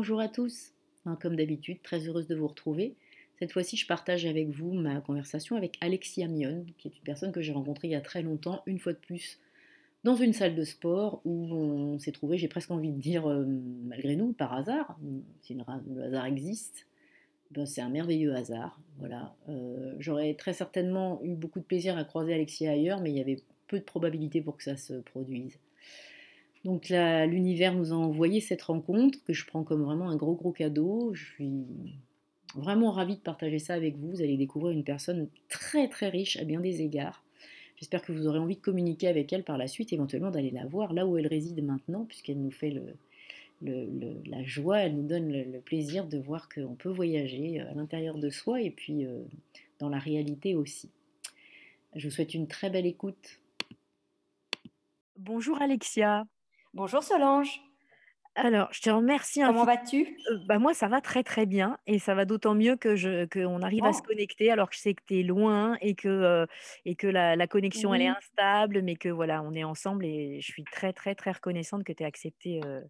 Bonjour 0.00 0.20
à 0.20 0.28
tous, 0.28 0.72
comme 1.20 1.36
d'habitude, 1.36 1.82
très 1.82 2.08
heureuse 2.08 2.26
de 2.26 2.34
vous 2.34 2.46
retrouver. 2.46 2.94
Cette 3.38 3.52
fois-ci, 3.52 3.76
je 3.76 3.86
partage 3.86 4.24
avec 4.24 4.48
vous 4.48 4.72
ma 4.72 4.98
conversation 5.02 5.56
avec 5.56 5.76
Alexia 5.82 6.26
Mion, 6.26 6.64
qui 6.78 6.88
est 6.88 6.96
une 6.96 7.02
personne 7.02 7.32
que 7.32 7.42
j'ai 7.42 7.52
rencontrée 7.52 7.88
il 7.88 7.90
y 7.90 7.94
a 7.94 8.00
très 8.00 8.22
longtemps, 8.22 8.62
une 8.64 8.78
fois 8.78 8.94
de 8.94 8.98
plus, 8.98 9.38
dans 10.02 10.16
une 10.16 10.32
salle 10.32 10.54
de 10.54 10.64
sport 10.64 11.20
où 11.26 11.52
on 11.52 11.98
s'est 11.98 12.12
trouvé, 12.12 12.38
j'ai 12.38 12.48
presque 12.48 12.70
envie 12.70 12.92
de 12.92 12.98
dire, 12.98 13.28
euh, 13.28 13.44
malgré 13.44 14.16
nous, 14.16 14.32
par 14.32 14.54
hasard, 14.54 14.98
si 15.42 15.52
le 15.52 16.02
hasard 16.02 16.24
existe, 16.24 16.86
ben, 17.50 17.66
c'est 17.66 17.82
un 17.82 17.90
merveilleux 17.90 18.34
hasard. 18.34 18.80
Voilà. 19.00 19.36
Euh, 19.50 19.94
j'aurais 19.98 20.32
très 20.32 20.54
certainement 20.54 21.20
eu 21.24 21.34
beaucoup 21.34 21.58
de 21.58 21.66
plaisir 21.66 21.98
à 21.98 22.04
croiser 22.04 22.32
Alexia 22.32 22.70
ailleurs, 22.70 23.02
mais 23.02 23.10
il 23.10 23.18
y 23.18 23.20
avait 23.20 23.42
peu 23.66 23.78
de 23.78 23.84
probabilité 23.84 24.40
pour 24.40 24.56
que 24.56 24.62
ça 24.62 24.78
se 24.78 24.94
produise. 24.94 25.58
Donc 26.64 26.90
l'univers 26.90 27.74
nous 27.74 27.92
a 27.92 27.96
envoyé 27.96 28.40
cette 28.40 28.62
rencontre 28.62 29.22
que 29.24 29.32
je 29.32 29.46
prends 29.46 29.64
comme 29.64 29.82
vraiment 29.82 30.10
un 30.10 30.16
gros 30.16 30.34
gros 30.34 30.52
cadeau. 30.52 31.14
Je 31.14 31.24
suis 31.24 31.64
vraiment 32.54 32.90
ravie 32.90 33.16
de 33.16 33.20
partager 33.20 33.58
ça 33.58 33.74
avec 33.74 33.96
vous. 33.96 34.10
Vous 34.10 34.22
allez 34.22 34.36
découvrir 34.36 34.72
une 34.72 34.84
personne 34.84 35.28
très 35.48 35.88
très 35.88 36.08
riche 36.08 36.36
à 36.36 36.44
bien 36.44 36.60
des 36.60 36.82
égards. 36.82 37.24
J'espère 37.76 38.02
que 38.02 38.12
vous 38.12 38.26
aurez 38.26 38.38
envie 38.38 38.56
de 38.56 38.60
communiquer 38.60 39.08
avec 39.08 39.32
elle 39.32 39.42
par 39.42 39.56
la 39.56 39.66
suite, 39.66 39.94
éventuellement 39.94 40.30
d'aller 40.30 40.50
la 40.50 40.66
voir 40.66 40.92
là 40.92 41.06
où 41.06 41.16
elle 41.16 41.26
réside 41.26 41.64
maintenant, 41.64 42.04
puisqu'elle 42.04 42.38
nous 42.38 42.50
fait 42.50 42.78
la 43.62 44.42
joie, 44.44 44.80
elle 44.80 44.96
nous 44.96 45.06
donne 45.06 45.32
le, 45.32 45.60
plaisir 45.60 46.06
de 46.06 46.18
voir 46.18 46.50
qu'on 46.50 46.74
peut 46.74 46.90
voyager 46.90 47.60
à 47.60 47.72
l'intérieur 47.72 48.18
de 48.18 48.28
soi 48.28 48.60
et 48.60 48.70
puis 48.70 49.06
euh, 49.06 49.22
dans 49.78 49.88
la 49.88 49.98
réalité 49.98 50.54
aussi. 50.54 50.90
Je 51.96 52.06
vous 52.06 52.14
souhaite 52.14 52.34
une 52.34 52.46
très 52.46 52.68
belle 52.68 52.86
écoute. 52.86 53.40
Bonjour 55.16 55.60
Alexia. 55.62 56.26
Bonjour 56.72 57.02
Solange. 57.02 57.60
Alors, 58.36 58.68
je 58.72 58.80
te 58.80 58.90
remercie. 58.90 59.40
Comment 59.40 59.64
vas-tu? 59.64 60.16
Euh, 60.30 60.38
bah 60.46 60.60
Moi, 60.60 60.72
ça 60.72 60.86
va 60.86 61.00
très 61.00 61.24
très 61.24 61.46
bien 61.46 61.78
et 61.86 61.98
ça 61.98 62.14
va 62.14 62.24
d'autant 62.24 62.54
mieux 62.54 62.76
que 62.76 62.94
je 62.94 63.26
qu'on 63.26 63.60
arrive 63.62 63.84
à 63.84 63.92
se 63.92 64.02
connecter 64.02 64.52
alors 64.52 64.70
que 64.70 64.76
je 64.76 64.80
sais 64.80 64.94
que 64.94 65.02
tu 65.04 65.18
es 65.18 65.22
loin 65.24 65.76
et 65.80 65.96
que, 65.96 66.08
euh, 66.08 66.46
et 66.84 66.94
que 66.94 67.08
la, 67.08 67.46
connexion 67.48 67.92
elle 67.92 68.02
est 68.02 68.08
instable, 68.08 68.82
mais 68.82 68.94
que 68.94 69.08
voilà, 69.08 69.42
on 69.42 69.52
est 69.54 69.64
ensemble 69.64 70.04
et 70.04 70.40
je 70.40 70.46
suis 70.46 70.64
très 70.64 70.92
très 70.92 71.16
très 71.16 71.32
reconnaissante 71.32 71.82
que 71.82 71.92
tu 71.92 72.04
aies 72.04 72.06
accepté 72.06 72.60
euh, 72.64 72.80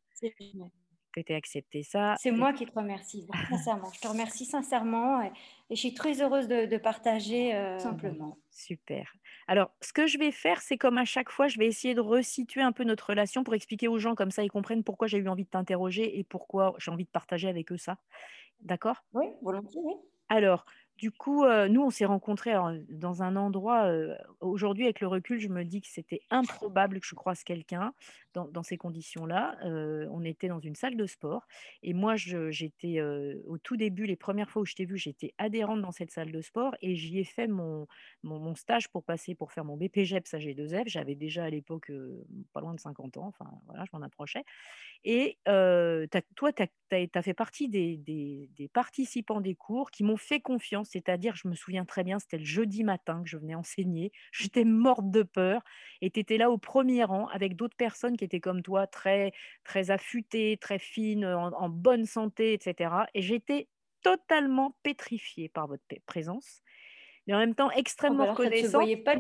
que 1.11 1.21
tu 1.21 1.33
accepté 1.33 1.83
ça. 1.83 2.15
C'est 2.19 2.31
moi 2.31 2.53
qui 2.53 2.67
te 2.67 2.73
remercie, 2.73 3.27
sincèrement. 3.51 3.91
Je 3.93 4.01
te 4.01 4.09
remercie 4.09 4.45
sincèrement 4.45 5.23
et, 5.23 5.31
je 5.71 5.77
suis 5.77 5.95
très 5.95 6.21
heureuse 6.21 6.49
de, 6.49 6.77
partager 6.79 7.55
euh, 7.55 7.79
simplement. 7.79 8.37
Super. 8.51 9.13
Alors, 9.47 9.71
ce 9.81 9.93
que 9.93 10.07
je 10.07 10.19
vais 10.19 10.33
faire, 10.33 10.61
c'est 10.61 10.77
comme 10.77 10.99
à 10.99 11.05
chaque 11.05 11.31
fois, 11.31 11.47
je 11.47 11.59
vais 11.59 11.67
essayer 11.67 11.95
de 11.95 12.01
resituer 12.01 12.61
un 12.63 12.73
peu 12.73 12.83
notre 12.83 13.11
relation 13.11 13.45
pour 13.45 13.55
expliquer 13.55 13.87
aux 13.87 13.99
gens 13.99 14.17
comme 14.17 14.33
ça, 14.33 14.43
ils 14.43 14.51
comprennent 14.51 14.83
pourquoi 14.83 15.07
j'ai 15.07 15.19
eu 15.19 15.29
envie 15.29 15.45
de 15.45 15.51
t'interroger 15.51 16.19
et 16.19 16.25
pourquoi 16.25 16.75
j'ai 16.79 16.91
envie 16.91 17.05
de 17.05 17.11
partager 17.11 17.49
avec 17.49 17.71
eux 17.71 17.77
ça. 17.77 17.99
D'accord? 18.63 19.05
Oui, 19.13 19.27
volontiers, 19.43 19.81
oui. 19.85 19.95
Alors, 20.29 20.65
du 21.01 21.11
coup, 21.11 21.45
euh, 21.45 21.67
nous, 21.67 21.81
on 21.81 21.89
s'est 21.89 22.05
rencontrés 22.05 22.53
dans 22.91 23.23
un 23.23 23.35
endroit. 23.35 23.87
Euh, 23.87 24.15
aujourd'hui, 24.41 24.85
avec 24.85 25.01
le 25.01 25.07
recul, 25.07 25.41
je 25.41 25.49
me 25.49 25.65
dis 25.65 25.81
que 25.81 25.89
c'était 25.89 26.21
improbable 26.29 27.01
que 27.01 27.07
je 27.07 27.15
croise 27.15 27.43
quelqu'un 27.43 27.95
dans, 28.35 28.63
ces 28.63 28.77
conditions-là. 28.77 29.57
Euh, 29.65 30.07
on 30.11 30.23
était 30.25 30.49
dans 30.49 30.61
une 30.61 30.75
salle 30.75 30.99
de 30.99 31.07
sport. 31.07 31.49
Et 31.83 31.95
moi, 31.95 32.17
j'étais 32.17 33.01
au 33.01 33.57
tout 33.57 33.79
début, 33.79 34.05
les 34.05 34.15
premières 34.15 34.51
fois 34.51 34.61
où 34.61 34.67
je 34.67 34.75
t'ai 34.75 34.85
vu, 34.85 34.99
j'étais 34.99 35.33
adhérente 35.39 35.81
dans 35.81 35.91
cette 35.91 36.11
salle 36.11 36.31
de 36.31 36.43
sport 36.43 36.77
et 36.83 36.95
j'y 36.97 37.19
ai 37.19 37.25
fait 37.25 37.49
mon, 37.49 37.89
mon, 38.23 38.55
stage 38.55 38.89
pour 38.89 39.03
passer, 39.03 39.35
pour 39.35 39.53
faire 39.53 39.65
mon 39.65 39.79
BPGEPS 39.79 40.35
AG2F. 40.35 40.83
J'avais 40.87 41.15
déjà 41.15 41.45
à 41.45 41.51
l'époque 41.51 41.91
pas 42.53 42.61
loin 42.61 42.75
de 42.75 42.81
50 42.81 43.17
ans. 43.17 43.27
Enfin, 43.29 43.51
voilà, 43.67 43.85
je 43.87 43.97
m'en 43.97 44.05
approchais. 44.05 44.45
Et 45.05 45.39
toi, 45.45 46.53
tu 46.53 46.63
as, 46.93 47.23
fait 47.23 47.35
partie 47.35 47.69
des 47.71 48.71
participants 48.75 49.41
des 49.41 49.55
cours 49.55 49.91
qui 49.91 50.05
m'ont 50.05 50.19
fait 50.19 50.41
confiance 50.41 50.90
c'est-à-dire, 50.91 51.37
je 51.37 51.47
me 51.47 51.55
souviens 51.55 51.85
très 51.85 52.03
bien, 52.03 52.19
c'était 52.19 52.39
le 52.39 52.45
jeudi 52.45 52.83
matin 52.83 53.23
que 53.23 53.29
je 53.29 53.37
venais 53.37 53.55
enseigner. 53.55 54.11
J'étais 54.33 54.65
morte 54.65 55.09
de 55.11 55.23
peur 55.23 55.63
et 56.01 56.11
tu 56.11 56.19
étais 56.19 56.37
là 56.37 56.51
au 56.51 56.59
premier 56.59 57.05
rang 57.05 57.29
avec 57.29 57.55
d'autres 57.55 57.77
personnes 57.77 58.17
qui 58.17 58.25
étaient 58.25 58.41
comme 58.41 58.63
toi, 58.63 58.89
très, 58.89 59.33
très 59.63 59.91
affûtées, 59.91 60.59
très 60.61 60.81
fines, 60.81 61.25
en, 61.25 61.69
bonne 61.69 62.07
santé, 62.07 62.53
etc. 62.53 62.93
Et 63.15 63.23
j'étais 63.23 63.69
totalement 64.03 64.77
pétrifiée 64.83 65.49
par 65.49 65.69
votre 65.69 65.85
présence, 66.07 66.61
mais 67.27 67.35
en 67.35 67.39
même 67.39 67.55
temps 67.55 67.71
extrêmement 67.71 68.25
oh, 68.25 68.27
bah 68.27 68.33
reconnaissante. 68.33 69.05
pas 69.05 69.15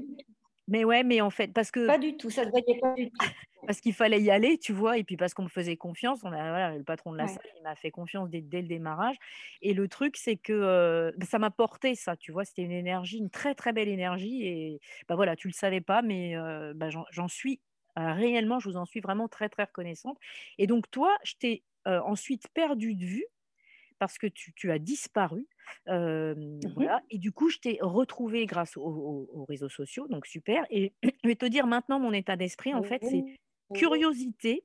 mais 0.70 0.84
ouais, 0.84 1.02
mais 1.02 1.20
en 1.20 1.30
fait, 1.30 1.52
parce 1.52 1.70
que. 1.70 1.86
Pas 1.86 1.98
du 1.98 2.16
tout, 2.16 2.30
ça 2.30 2.42
ne 2.42 2.46
se 2.46 2.50
voyait 2.50 2.78
pas 2.80 2.94
du 2.94 3.10
tout. 3.10 3.18
parce 3.66 3.80
qu'il 3.80 3.92
fallait 3.92 4.22
y 4.22 4.30
aller, 4.30 4.56
tu 4.56 4.72
vois, 4.72 4.98
et 4.98 5.04
puis 5.04 5.16
parce 5.16 5.34
qu'on 5.34 5.42
me 5.42 5.48
faisait 5.48 5.76
confiance. 5.76 6.20
On 6.22 6.32
a, 6.32 6.50
voilà, 6.50 6.76
le 6.76 6.84
patron 6.84 7.12
de 7.12 7.18
la 7.18 7.26
salle, 7.26 7.42
il 7.56 7.62
m'a 7.62 7.74
fait 7.74 7.90
confiance 7.90 8.30
dès, 8.30 8.40
dès, 8.40 8.62
le 8.62 8.68
démarrage. 8.68 9.16
Et 9.62 9.74
le 9.74 9.88
truc, 9.88 10.16
c'est 10.16 10.36
que 10.36 10.52
euh, 10.52 11.10
ça 11.28 11.38
m'a 11.38 11.50
porté 11.50 11.94
ça, 11.96 12.16
tu 12.16 12.32
vois, 12.32 12.44
c'était 12.44 12.62
une 12.62 12.72
énergie, 12.72 13.18
une 13.18 13.30
très 13.30 13.54
très 13.54 13.72
belle 13.72 13.88
énergie. 13.88 14.46
Et 14.46 14.80
bah 15.08 15.16
voilà, 15.16 15.36
tu 15.36 15.48
le 15.48 15.52
savais 15.52 15.80
pas, 15.80 16.02
mais 16.02 16.36
euh, 16.36 16.72
bah, 16.74 16.88
j'en 16.88 17.28
suis 17.28 17.60
euh, 17.98 18.12
réellement, 18.12 18.60
je 18.60 18.68
vous 18.68 18.76
en 18.76 18.86
suis 18.86 19.00
vraiment 19.00 19.28
très 19.28 19.48
très 19.48 19.64
reconnaissante. 19.64 20.18
Et 20.58 20.66
donc, 20.68 20.90
toi, 20.90 21.16
je 21.24 21.34
t'ai 21.34 21.64
ensuite 21.86 22.46
perdu 22.54 22.94
de 22.94 23.04
vue 23.04 23.24
parce 24.00 24.18
que 24.18 24.26
tu, 24.26 24.72
as 24.72 24.78
disparu. 24.80 25.46
Mmh 25.86 26.60
voilà. 26.74 27.02
Et 27.10 27.18
du 27.18 27.30
coup, 27.30 27.48
je 27.50 27.58
t'ai 27.58 27.78
retrouvé 27.80 28.46
grâce 28.46 28.76
aux, 28.76 29.44
réseaux 29.48 29.68
sociaux, 29.68 30.08
donc 30.08 30.26
super. 30.26 30.64
Et 30.70 30.94
je 31.22 31.28
vais 31.28 31.36
te 31.36 31.46
dire 31.46 31.68
maintenant 31.68 32.00
mon 32.00 32.12
état 32.12 32.34
d'esprit, 32.34 32.74
en 32.74 32.82
fait, 32.82 33.02
c'est 33.02 33.24
curiosité, 33.74 34.64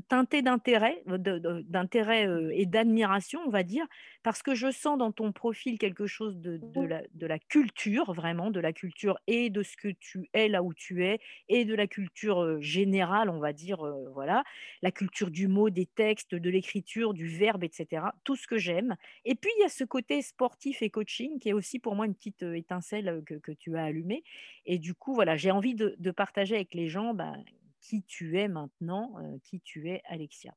teinté 0.00 0.42
d'intérêt, 0.42 1.02
d'intérêt 1.06 2.26
euh, 2.26 2.50
et 2.52 2.66
d'admiration, 2.66 3.40
on 3.46 3.50
va 3.50 3.62
dire, 3.62 3.86
parce 4.22 4.42
que 4.42 4.54
je 4.54 4.70
sens 4.70 4.98
dans 4.98 5.12
ton 5.12 5.32
profil 5.32 5.78
quelque 5.78 6.06
chose 6.06 6.38
de, 6.38 6.58
de, 6.58 7.26
la, 7.26 7.38
culture, 7.38 8.12
vraiment, 8.12 8.50
de 8.50 8.60
la 8.60 8.72
culture 8.72 9.18
et 9.26 9.50
de 9.50 9.62
ce 9.62 9.76
que 9.76 9.88
tu 9.88 10.28
es 10.32 10.48
là 10.48 10.62
où 10.62 10.74
tu 10.74 11.04
es, 11.04 11.20
et 11.48 11.64
de 11.64 11.74
la 11.74 11.86
culture 11.86 12.60
générale, 12.60 13.30
on 13.30 13.38
va 13.38 13.52
dire, 13.52 13.78
voilà, 14.12 14.44
la 14.82 14.90
culture 14.90 15.30
du 15.30 15.48
mot, 15.48 15.70
des 15.70 15.86
textes, 15.86 16.34
de 16.34 16.50
l'écriture, 16.50 17.14
du 17.14 17.28
verbe, 17.28 17.64
etc. 17.64 18.06
Tout 18.24 18.36
ce 18.36 18.46
que 18.46 18.58
j'aime. 18.58 18.96
Et 19.24 19.34
puis, 19.34 19.50
il 19.58 19.62
y 19.62 19.64
a 19.64 19.68
ce 19.68 19.84
côté 19.84 20.22
sportif 20.22 20.82
et 20.82 20.90
coaching 20.90 21.38
qui 21.38 21.50
est 21.50 21.52
aussi 21.52 21.78
pour 21.78 21.94
moi 21.94 22.06
une 22.06 22.14
petite 22.14 22.42
étincelle 22.42 23.22
que, 23.26 23.34
que 23.34 23.52
tu 23.52 23.76
as 23.76 23.84
allumée. 23.84 24.24
Et 24.66 24.78
du 24.78 24.94
coup, 24.94 25.14
voilà, 25.14 25.36
j'ai 25.36 25.50
envie 25.50 25.74
de, 25.74 26.10
partager 26.10 26.54
avec 26.56 26.74
les 26.74 26.88
gens. 26.88 27.14
Ben, 27.14 27.44
qui 27.80 28.02
tu 28.02 28.38
es 28.38 28.48
maintenant, 28.48 29.12
euh, 29.18 29.38
qui 29.44 29.60
tu 29.60 29.90
es, 29.90 30.02
Alexia. 30.06 30.52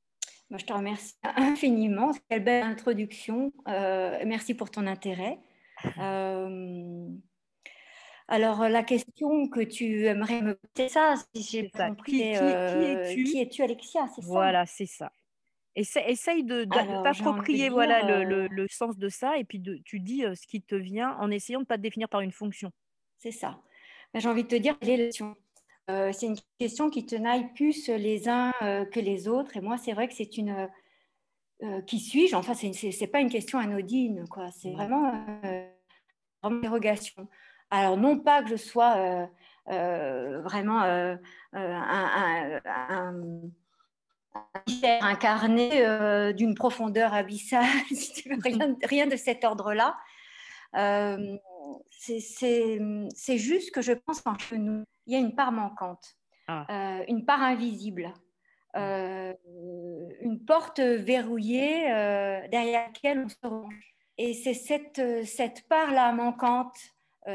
Moi, 0.50 0.58
je 0.58 0.66
te 0.66 0.74
remercie 0.74 1.16
infiniment. 1.24 2.12
Quelle 2.28 2.44
belle 2.44 2.64
introduction. 2.64 3.54
Euh, 3.68 4.20
merci 4.26 4.56
pour 4.56 4.72
ton 4.72 4.88
intérêt. 4.88 5.40
Euh, 6.00 7.08
alors, 8.28 8.68
la 8.68 8.84
question 8.84 9.48
que 9.48 9.62
tu 9.62 10.06
aimerais 10.06 10.42
me 10.42 10.56
poser, 10.56 10.90
ça, 10.90 11.16
si 11.34 11.44
j'ai 11.44 11.70
compris, 11.70 12.12
qui, 12.12 12.22
es-tu? 12.22 13.24
qui 13.24 13.42
es-tu, 13.42 13.64
Alexia? 13.64 14.08
Voilà, 14.24 14.66
c'est 14.66 14.86
ça. 14.86 15.12
Essaye 15.76 16.44
de 16.44 16.66
t'approprier 16.66 17.70
voilà, 17.70 18.24
le, 18.24 18.48
le, 18.48 18.68
sens 18.68 18.98
de 18.98 19.08
ça 19.08 19.38
et 19.38 19.46
puis 19.46 19.60
de, 19.60 19.80
tu 19.86 20.00
dis 20.00 20.24
ce 20.34 20.48
qui 20.48 20.62
te 20.62 20.76
vient 20.76 21.16
en 21.20 21.32
essayant 21.32 21.60
de 21.60 21.64
ne 21.64 21.68
pas 21.68 21.78
te 21.78 21.84
définir 21.84 22.10
par 22.10 22.22
une 22.22 22.32
fonction. 22.32 22.72
C'est 23.18 23.32
ça. 23.32 23.62
J'ai 24.16 24.28
envie 24.28 24.44
de 24.44 24.48
te 24.48 24.56
dire, 24.56 24.78
euh, 25.90 26.12
c'est 26.12 26.28
une 26.28 26.38
question 26.60 26.90
qui 26.90 27.06
tenaille 27.06 27.52
plus 27.54 27.88
les 27.88 28.30
uns 28.30 28.52
que 28.62 29.00
les 29.00 29.28
autres. 29.28 29.58
Et 29.58 29.62
moi, 29.62 29.78
c'est 29.78 29.94
vrai 29.94 30.08
que 30.08 30.14
c'est 30.14 30.38
une. 30.38 30.70
qui 31.88 32.00
suis-je? 32.00 32.36
Enfin, 32.36 32.54
ce 32.54 32.68
n'est 33.02 33.08
pas 33.08 33.20
une 33.20 33.30
question 33.30 33.60
anodine, 33.60 34.26
quoi. 34.30 34.52
C'est 34.52 34.72
vraiment, 34.72 35.12
une 35.44 35.68
interrogation. 36.44 37.28
Alors, 37.72 37.98
non 37.98 38.20
pas 38.20 38.44
que 38.44 38.50
je 38.50 38.56
sois 38.56 39.30
vraiment 39.68 40.82
un, 40.82 41.20
un 41.54 43.42
un 44.66 45.02
incarné 45.02 45.86
euh, 45.86 46.34
d'une 46.34 46.56
profondeur 46.56 47.14
abyssale, 47.14 47.66
rien, 48.84 49.08
de 49.08 49.16
cet 49.16 49.44
ordre-là. 49.44 49.98
Euh, 50.76 51.38
c'est 51.90 53.38
juste 53.38 53.72
que 53.72 53.82
je 53.82 53.94
pense 53.94 54.22
qu'en 54.22 54.36
nous, 54.58 54.84
il 55.10 55.14
y 55.14 55.16
a 55.16 55.20
une 55.20 55.36
part 55.36 55.52
manquante, 55.52 56.16
ah. 56.48 56.66
euh, 56.70 57.04
une 57.08 57.26
part 57.26 57.42
invisible, 57.42 58.14
une 58.76 60.46
porte 60.46 60.80
verrouillée 60.80 61.86
derrière 62.52 62.88
laquelle 62.88 63.20
on 63.20 63.28
se 63.28 63.36
range. 63.44 63.96
Et 64.18 64.34
c'est 64.34 64.54
cette, 64.54 65.26
cette 65.26 65.68
part-là 65.68 66.12
manquante, 66.14 66.78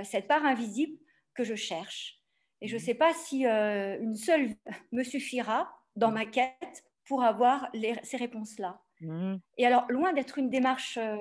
cette 0.04 0.28
part 0.28 0.44
invisible 0.44 0.96
que 1.34 1.42
je 1.42 1.56
cherche. 1.56 2.20
Et 2.60 2.68
je 2.68 2.76
ne 2.76 2.80
mmh. 2.80 2.84
sais 2.84 2.94
pas 2.94 3.12
si 3.14 3.44
une 3.46 4.16
seule 4.16 4.50
me 4.92 5.02
suffira 5.02 5.74
dans 5.96 6.12
ma 6.12 6.24
quête 6.24 6.84
pour 7.04 7.24
avoir 7.24 7.68
ces 8.04 8.16
réponses-là. 8.16 8.80
Mmh. 9.00 9.36
Et 9.58 9.66
alors, 9.66 9.84
loin 9.88 10.12
d'être 10.12 10.38
une 10.38 10.50
démarche, 10.50 10.98
euh, 10.98 11.16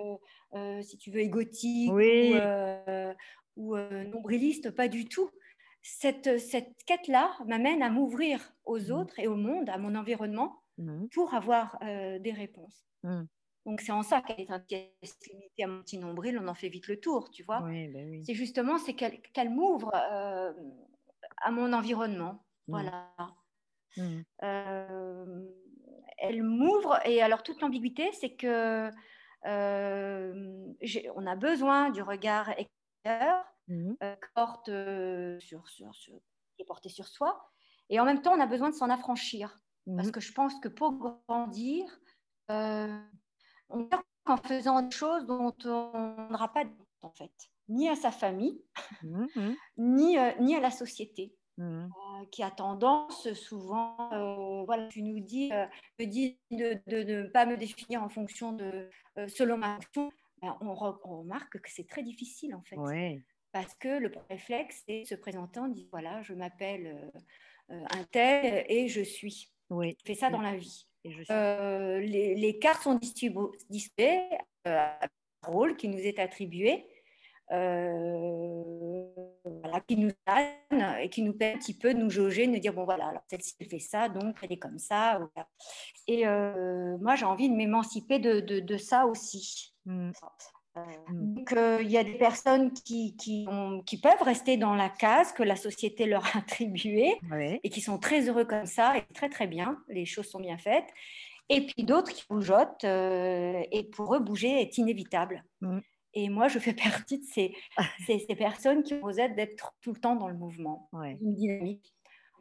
euh, 0.53 0.81
si 0.81 0.97
tu 0.97 1.11
veux, 1.11 1.19
égotique 1.19 1.91
ou, 3.55 3.75
euh, 3.75 4.03
nombriliste, 4.05 4.71
pas 4.71 4.87
du 4.87 5.05
tout. 5.05 5.29
Cette, 5.83 6.39
cette 6.39 6.83
quête-là 6.85 7.35
m'amène 7.45 7.83
à 7.83 7.89
m'ouvrir 7.89 8.53
aux 8.65 8.79
mmh. 8.79 8.91
autres 8.91 9.19
et 9.19 9.27
au 9.27 9.35
monde, 9.35 9.69
à 9.69 9.77
mon 9.77 9.95
environnement, 9.95 10.63
mmh. 10.77 11.07
pour 11.13 11.33
avoir 11.33 11.77
des 11.81 12.31
réponses. 12.31 12.87
Donc, 13.65 13.81
c'est 13.81 13.91
en 13.91 14.01
ça 14.01 14.21
qu'elle 14.21 14.39
est 14.39 14.51
un 14.51 14.63
limitée 14.69 15.63
à 15.63 15.67
mon 15.67 15.81
petit 15.81 15.97
nombril, 15.97 16.39
on 16.41 16.47
en 16.47 16.53
fait 16.53 16.69
vite 16.69 16.87
le 16.87 16.99
tour, 16.99 17.29
tu 17.31 17.43
vois. 17.43 17.61
Ben 17.61 18.21
c'est 18.25 18.33
justement 18.33 18.77
c'est 18.77 18.93
qu'elle 18.93 19.49
m'ouvre 19.49 19.93
à 19.93 21.51
mon 21.51 21.73
environnement. 21.73 22.43
Voilà. 22.67 23.13
Euh, 24.43 25.45
elle 26.17 26.43
m'ouvre, 26.43 26.99
et 27.05 27.21
alors 27.21 27.43
toute 27.43 27.61
l'ambiguïté, 27.61 28.09
c'est 28.13 28.35
que 28.35 28.89
euh, 29.45 30.73
on 31.15 31.27
a 31.27 31.35
besoin 31.35 31.89
du 31.89 32.01
regard 32.01 32.49
extérieur 32.49 33.52
mmh. 33.67 33.93
euh, 34.03 34.15
porte, 34.35 34.69
sur, 35.39 35.67
sur, 35.67 35.95
sur, 35.95 36.13
qui 36.55 36.61
est 36.61 36.65
porté 36.65 36.89
sur 36.89 37.07
soi, 37.07 37.49
et 37.89 37.99
en 37.99 38.05
même 38.05 38.21
temps, 38.21 38.33
on 38.33 38.39
a 38.39 38.47
besoin 38.47 38.69
de 38.69 38.75
s'en 38.75 38.89
affranchir. 38.89 39.59
Parce 39.85 40.07
mmh. 40.07 40.11
que 40.11 40.21
je 40.21 40.31
pense 40.31 40.59
que 40.59 40.69
pour 40.69 40.93
grandir, 40.93 41.85
on 42.49 43.89
en 44.25 44.37
faisant 44.37 44.81
des 44.81 44.95
choses 44.95 45.25
dont 45.25 45.53
on 45.65 46.27
n'aura 46.29 46.51
pas 46.53 46.63
en 47.01 47.11
fait, 47.11 47.33
ni 47.67 47.89
à 47.89 47.95
sa 47.95 48.11
famille, 48.11 48.63
mmh, 49.03 49.25
ni, 49.77 50.17
ni 50.39 50.55
à 50.55 50.59
la 50.59 50.71
société. 50.71 51.35
Mmh. 51.57 51.83
Euh, 51.83 52.25
qui 52.31 52.41
a 52.41 52.49
tendance 52.49 53.31
souvent, 53.33 54.11
euh, 54.11 54.63
voilà, 54.65 54.87
tu 54.87 55.03
nous 55.03 55.19
dis, 55.19 55.51
euh, 55.53 55.65
me 55.99 56.05
dis 56.05 56.39
de 56.49 56.81
ne 56.89 57.27
pas 57.27 57.45
me 57.45 57.57
définir 57.57 58.01
en 58.01 58.09
fonction 58.09 58.53
de 58.53 58.89
selon 59.27 59.57
ma 59.57 59.77
fonction, 59.93 60.11
ben, 60.41 60.57
on, 60.61 60.73
remarque 60.73 61.59
que 61.59 61.69
c'est 61.69 61.87
très 61.87 62.01
difficile 62.01 62.55
en 62.55 62.63
fait. 62.63 62.75
Parce 63.53 63.73
que 63.75 63.99
le 63.99 64.11
réflexe, 64.29 64.83
c'est 64.87 65.05
se 65.05 65.15
présenter 65.15 65.59
en 65.61 65.69
disant 65.69 65.87
voilà, 65.91 66.21
je 66.23 66.33
m'appelle 66.33 67.11
un 67.69 68.03
tel 68.11 68.65
et 68.67 68.89
je 68.89 69.01
suis. 69.01 69.51
Oui. 69.69 69.95
Je 69.99 70.11
fais 70.11 70.19
ça 70.19 70.29
dans 70.29 70.41
la 70.41 70.57
vie. 70.57 70.87
les, 71.05 72.35
les, 72.35 72.59
cartes 72.59 72.83
sont 72.83 72.95
distribuées, 72.95 74.29
à 74.65 74.99
rôle 75.45 75.77
qui 75.77 75.87
nous 75.87 75.99
est 75.99 76.19
attribué. 76.19 76.85
Euh, 77.51 79.03
voilà, 79.43 79.81
qui 79.81 79.97
nous 79.97 80.11
donne 80.25 80.97
et 81.01 81.09
qui 81.09 81.21
nous 81.21 81.33
permet 81.33 81.55
un 81.55 81.59
petit 81.59 81.77
peu 81.77 81.93
de 81.93 81.99
nous 81.99 82.09
jauger, 82.09 82.47
de 82.47 82.53
nous 82.53 82.59
dire 82.59 82.73
bon 82.73 82.85
voilà, 82.85 83.07
alors 83.07 83.21
celle-ci 83.29 83.53
elle 83.59 83.67
fait 83.67 83.79
ça, 83.79 84.09
donc 84.09 84.37
elle 84.41 84.53
est 84.53 84.57
comme 84.57 84.79
ça. 84.79 85.19
Et 86.07 86.25
euh, 86.25 86.97
moi 86.99 87.15
j'ai 87.15 87.25
envie 87.25 87.49
de 87.49 87.55
m'émanciper 87.55 88.19
de, 88.19 88.39
de, 88.39 88.77
ça 88.77 89.05
aussi. 89.05 89.75
Mmh. 89.85 90.11
Euh, 90.75 90.81
mmh. 91.09 91.33
donc 91.35 91.55
il 91.81 91.91
y 91.91 91.97
a 91.97 92.03
des 92.03 92.17
personnes 92.17 92.73
qui, 92.73 93.15
qui, 93.15 93.45
ont, 93.47 93.81
qui, 93.83 93.99
peuvent 93.99 94.21
rester 94.21 94.57
dans 94.57 94.73
la 94.73 94.89
case 94.89 95.31
que 95.31 95.43
la 95.43 95.55
société 95.55 96.07
leur 96.07 96.25
a 96.35 96.39
attribuée 96.39 97.13
et 97.63 97.69
qui 97.69 97.79
sont 97.79 97.99
très 97.99 98.27
heureux 98.27 98.45
comme 98.45 98.65
ça 98.65 98.97
et 98.97 99.03
très 99.13 99.29
très 99.29 99.47
bien, 99.47 99.77
les 99.87 100.05
choses 100.05 100.27
sont 100.27 100.39
bien 100.39 100.57
faites. 100.57 100.87
Et 101.49 101.67
puis 101.67 101.83
d'autres 101.83 102.11
qui 102.11 102.23
bougeotent 102.27 102.83
et 102.83 103.89
pour 103.91 104.15
eux 104.15 104.19
bouger 104.19 104.61
est 104.61 104.77
inévitable. 104.77 105.43
Mmh. 105.61 105.79
Et 106.13 106.29
moi, 106.29 106.47
je 106.47 106.59
fais 106.59 106.73
partie 107.07 107.19
de 107.19 107.25
ces, 107.25 107.53
ces, 108.07 108.35
personnes 108.35 108.83
qui 108.83 108.95
osent 108.95 109.15
d'être 109.35 109.73
tout 109.81 109.93
le 109.93 109.99
temps 109.99 110.15
dans 110.15 110.27
le 110.27 110.35
mouvement, 110.35 110.89
une 110.93 111.35
dynamique. 111.35 111.93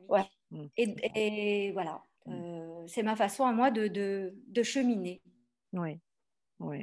Ouais. 0.08 0.24
Mmh. 0.50 0.66
Et, 0.76 1.72
voilà, 1.72 2.02
euh, 2.28 2.86
c'est 2.86 3.02
ma 3.02 3.16
façon 3.16 3.44
à 3.44 3.52
moi 3.52 3.70
de, 3.70 3.88
de, 3.88 4.34
de 4.48 4.62
cheminer. 4.62 5.22
Oui. 5.72 5.98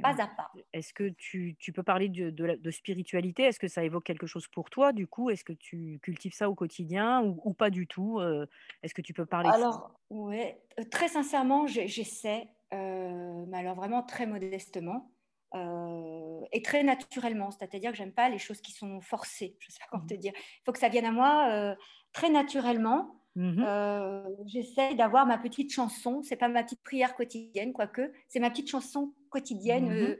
Pas 0.02 0.22
à 0.22 0.26
pas. 0.26 0.50
Est-ce 0.72 0.92
que 0.92 1.08
tu, 1.08 1.56
tu, 1.58 1.72
peux 1.72 1.82
parler 1.82 2.08
de, 2.08 2.30
de, 2.30 2.70
spiritualité? 2.70 3.44
Est-ce 3.44 3.58
que 3.58 3.68
ça 3.68 3.84
évoque 3.84 4.04
quelque 4.04 4.26
chose 4.26 4.46
pour 4.48 4.70
toi 4.70 4.92
du 4.92 5.06
coup? 5.06 5.30
Est-ce 5.30 5.44
que 5.44 5.52
tu 5.52 5.98
cultives 6.02 6.34
ça 6.34 6.50
au 6.50 6.54
quotidien 6.54 7.22
ou, 7.22 7.40
ou 7.44 7.54
pas 7.54 7.70
du 7.70 7.86
tout 7.86 8.18
euh, 8.20 8.46
Est-ce 8.82 8.94
que 8.94 9.02
tu 9.02 9.12
peux 9.12 9.26
parler 9.26 9.50
Alors, 9.52 9.92
ouais, 10.10 10.60
euh, 10.78 10.84
très 10.90 11.08
sincèrement, 11.08 11.66
j'essaie, 11.66 12.48
mais 12.72 13.58
alors 13.58 13.74
vraiment 13.74 14.02
très 14.02 14.26
modestement. 14.26 15.10
Euh, 15.54 16.40
et 16.52 16.62
très 16.62 16.82
naturellement, 16.82 17.50
c'est-à-dire 17.50 17.90
que 17.90 17.96
j'aime 17.96 18.12
pas 18.12 18.28
les 18.28 18.38
choses 18.38 18.60
qui 18.60 18.72
sont 18.72 19.00
forcées. 19.00 19.56
Je 19.58 19.70
sais 19.70 19.78
pas 19.80 19.86
comment 19.90 20.06
te 20.06 20.14
mmh. 20.14 20.18
dire. 20.18 20.32
Il 20.36 20.62
faut 20.64 20.72
que 20.72 20.78
ça 20.78 20.88
vienne 20.88 21.06
à 21.06 21.12
moi 21.12 21.48
euh, 21.50 21.74
très 22.12 22.30
naturellement. 22.30 23.19
Mmh 23.40 23.64
euh, 23.66 24.22
j'essaie 24.44 24.94
d'avoir 24.94 25.24
ma 25.24 25.38
petite 25.38 25.72
chanson. 25.72 26.22
C'est 26.22 26.36
pas 26.36 26.48
ma 26.48 26.62
petite 26.62 26.82
prière 26.82 27.14
quotidienne, 27.14 27.72
quoique 27.72 28.12
c'est 28.28 28.38
ma 28.38 28.50
petite 28.50 28.68
chanson 28.68 29.14
quotidienne 29.30 29.88
mmh 29.88 30.16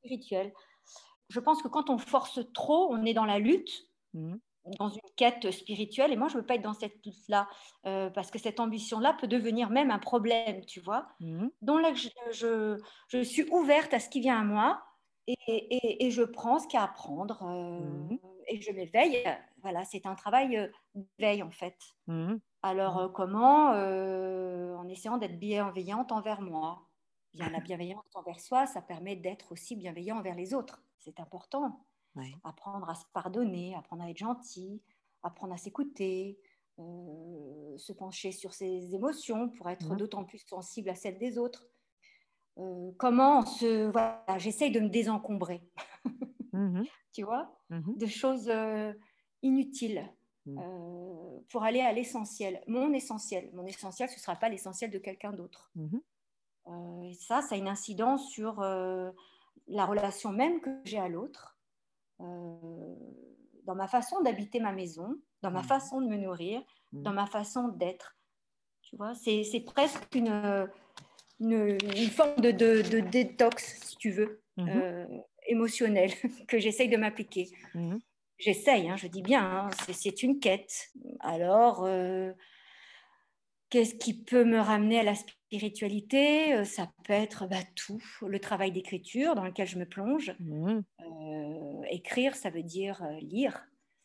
spirituelle. 0.00 0.52
Je 1.28 1.38
pense 1.38 1.62
que 1.62 1.68
quand 1.68 1.90
on 1.90 1.98
force 1.98 2.40
trop, 2.54 2.92
on 2.92 3.04
est 3.04 3.14
dans 3.14 3.24
la 3.24 3.38
lutte 3.38 3.86
dans 4.78 4.88
une 4.88 5.00
quête 5.16 5.50
spirituelle. 5.50 6.12
Et 6.12 6.16
moi, 6.16 6.28
je 6.28 6.34
ne 6.34 6.40
veux 6.40 6.46
pas 6.46 6.56
être 6.56 6.62
dans 6.62 6.72
cette 6.72 7.04
lutte-là, 7.04 7.48
euh, 7.86 8.10
parce 8.10 8.30
que 8.30 8.38
cette 8.38 8.58
ambition-là 8.58 9.16
peut 9.20 9.28
devenir 9.28 9.70
même 9.70 9.90
un 9.90 9.98
problème, 9.98 10.64
tu 10.66 10.80
vois. 10.80 11.06
Mmh. 11.20 11.46
Donc 11.62 11.82
là, 11.82 11.92
je, 11.94 12.76
je, 13.08 13.22
suis 13.22 13.48
ouverte 13.50 13.94
à 13.94 14.00
ce 14.00 14.08
qui 14.08 14.20
vient 14.20 14.40
à 14.40 14.44
moi 14.44 14.82
et, 15.28 16.04
et, 16.06 16.10
je 16.10 16.22
prends 16.22 16.58
ce 16.58 16.68
qu'il 16.68 16.78
y 16.78 16.80
a 16.80 16.84
à 16.84 16.88
prendre 16.88 17.42
euh, 17.42 17.80
mmh. 17.80 18.18
et 18.48 18.60
je 18.60 18.72
m'éveille. 18.72 19.24
Voilà, 19.62 19.84
c'est 19.84 20.06
un 20.06 20.14
travail 20.14 20.70
d'éveil, 20.94 21.42
en 21.42 21.50
fait. 21.50 21.76
Mmh. 22.66 22.70
Alors, 22.70 22.98
euh, 22.98 23.08
comment 23.08 23.70
En 23.70 24.88
essayant 24.88 25.18
d'être 25.18 25.38
bienveillante 25.38 26.12
envers 26.12 26.40
moi? 26.40 26.86
Bien, 27.34 27.50
la 27.50 27.60
bienveillance 27.60 28.04
envers 28.14 28.40
soi, 28.40 28.66
ça 28.66 28.82
permet 28.82 29.16
d'être 29.16 29.52
aussi 29.52 29.76
bienveillant 29.76 30.18
envers 30.18 30.34
les 30.34 30.54
autres. 30.54 30.82
C'est 30.98 31.20
important. 31.20 31.86
Apprendre 32.44 32.88
à 32.88 32.94
se 32.94 33.04
pardonner, 33.12 33.74
apprendre 33.74 34.02
à 34.02 34.10
être 34.10 34.16
gentil, 34.16 34.82
apprendre 35.22 35.52
à 35.52 35.58
s'écouter, 35.58 36.38
euh, 36.78 37.76
se 37.78 37.92
pencher 37.92 38.32
sur 38.32 38.52
ses 38.52 38.94
émotions 38.94 39.48
pour 39.50 39.68
être 39.70 39.92
mmh 39.92 39.96
d'autant 39.96 40.24
plus 40.24 40.38
sensible 40.38 40.90
à 40.90 40.94
celles 40.94 41.18
des 41.18 41.38
autres. 41.38 41.66
Euh, 42.58 42.90
comment 42.98 43.44
se. 43.44 43.90
Voilà, 43.90 44.24
j'essaye 44.38 44.70
de 44.70 44.80
me 44.80 44.88
désencombrer, 44.88 45.62
mmh 46.52 46.82
tu 47.12 47.22
vois, 47.22 47.58
mmh 47.70 47.96
de 47.96 48.06
choses 48.06 48.48
euh, 48.48 48.92
inutiles 49.42 50.10
pour 51.48 51.62
aller 51.64 51.80
à 51.80 51.92
l'essentiel. 51.92 52.62
Mon 52.66 52.92
essentiel. 52.92 53.50
Mon 53.52 53.66
essentiel, 53.66 54.08
ce 54.08 54.14
ne 54.14 54.20
sera 54.20 54.36
pas 54.36 54.48
l'essentiel 54.48 54.90
de 54.90 54.98
quelqu'un 54.98 55.32
d'autre. 55.32 55.70
et 57.04 57.14
ça, 57.14 57.42
ça 57.42 57.54
a 57.54 57.58
une 57.58 57.68
incidence 57.68 58.28
sur 58.30 58.60
la 59.68 59.84
relation 59.84 60.32
même 60.32 60.60
que 60.60 60.70
j'ai 60.84 60.98
à 60.98 61.08
l'autre 61.08 61.56
euh, 62.20 62.94
dans 63.64 63.74
ma 63.74 63.88
façon 63.88 64.22
d'habiter 64.22 64.60
ma 64.60 64.72
maison, 64.72 65.16
dans 65.42 65.50
ma 65.50 65.62
mmh. 65.62 65.64
façon 65.64 66.00
de 66.00 66.06
me 66.06 66.16
nourrir, 66.16 66.62
mmh. 66.92 67.02
dans 67.02 67.12
ma 67.12 67.26
façon 67.26 67.68
d'être. 67.68 68.16
Tu 68.82 68.96
vois, 68.96 69.14
c'est 69.14 69.64
presque 69.66 70.14
une, 70.14 70.68
une, 71.40 72.10
forme 72.10 72.40
de, 72.40 72.52
de, 72.52 73.00
détox, 73.00 73.80
si 73.82 73.96
tu 73.96 74.10
veux, 74.12 74.40
mmh 74.56 74.68
euh, 74.68 75.06
émotionnel 75.48 76.10
que 76.48 76.58
j'essaye 76.58 76.88
de 76.88 76.96
m'appliquer. 76.96 77.50
J'essaye, 78.38 78.88
hein, 78.88 78.96
je 78.96 79.06
dis 79.06 79.22
bien, 79.22 79.42
hein, 79.42 79.70
c'est 79.92 80.22
une 80.22 80.40
quête. 80.40 80.90
Alors, 81.20 81.84
euh, 81.84 82.32
qu'est-ce 83.70 83.94
qui 83.94 84.22
peut 84.22 84.44
me 84.44 84.58
ramener 84.58 84.98
à 84.98 85.02
la 85.02 85.14
spiritualité, 85.14 86.64
ça 86.64 86.90
peut 87.04 87.12
être 87.12 87.46
bah, 87.46 87.62
tout, 87.74 88.02
le 88.22 88.38
travail 88.38 88.72
d'écriture 88.72 89.34
dans 89.34 89.44
lequel 89.44 89.66
je 89.66 89.78
me 89.78 89.86
plonge. 89.86 90.34
Mmh. 90.40 90.80
écrire, 91.90 92.34
ça 92.34 92.50
veut 92.50 92.62
dire 92.62 93.02
lire. 93.20 93.64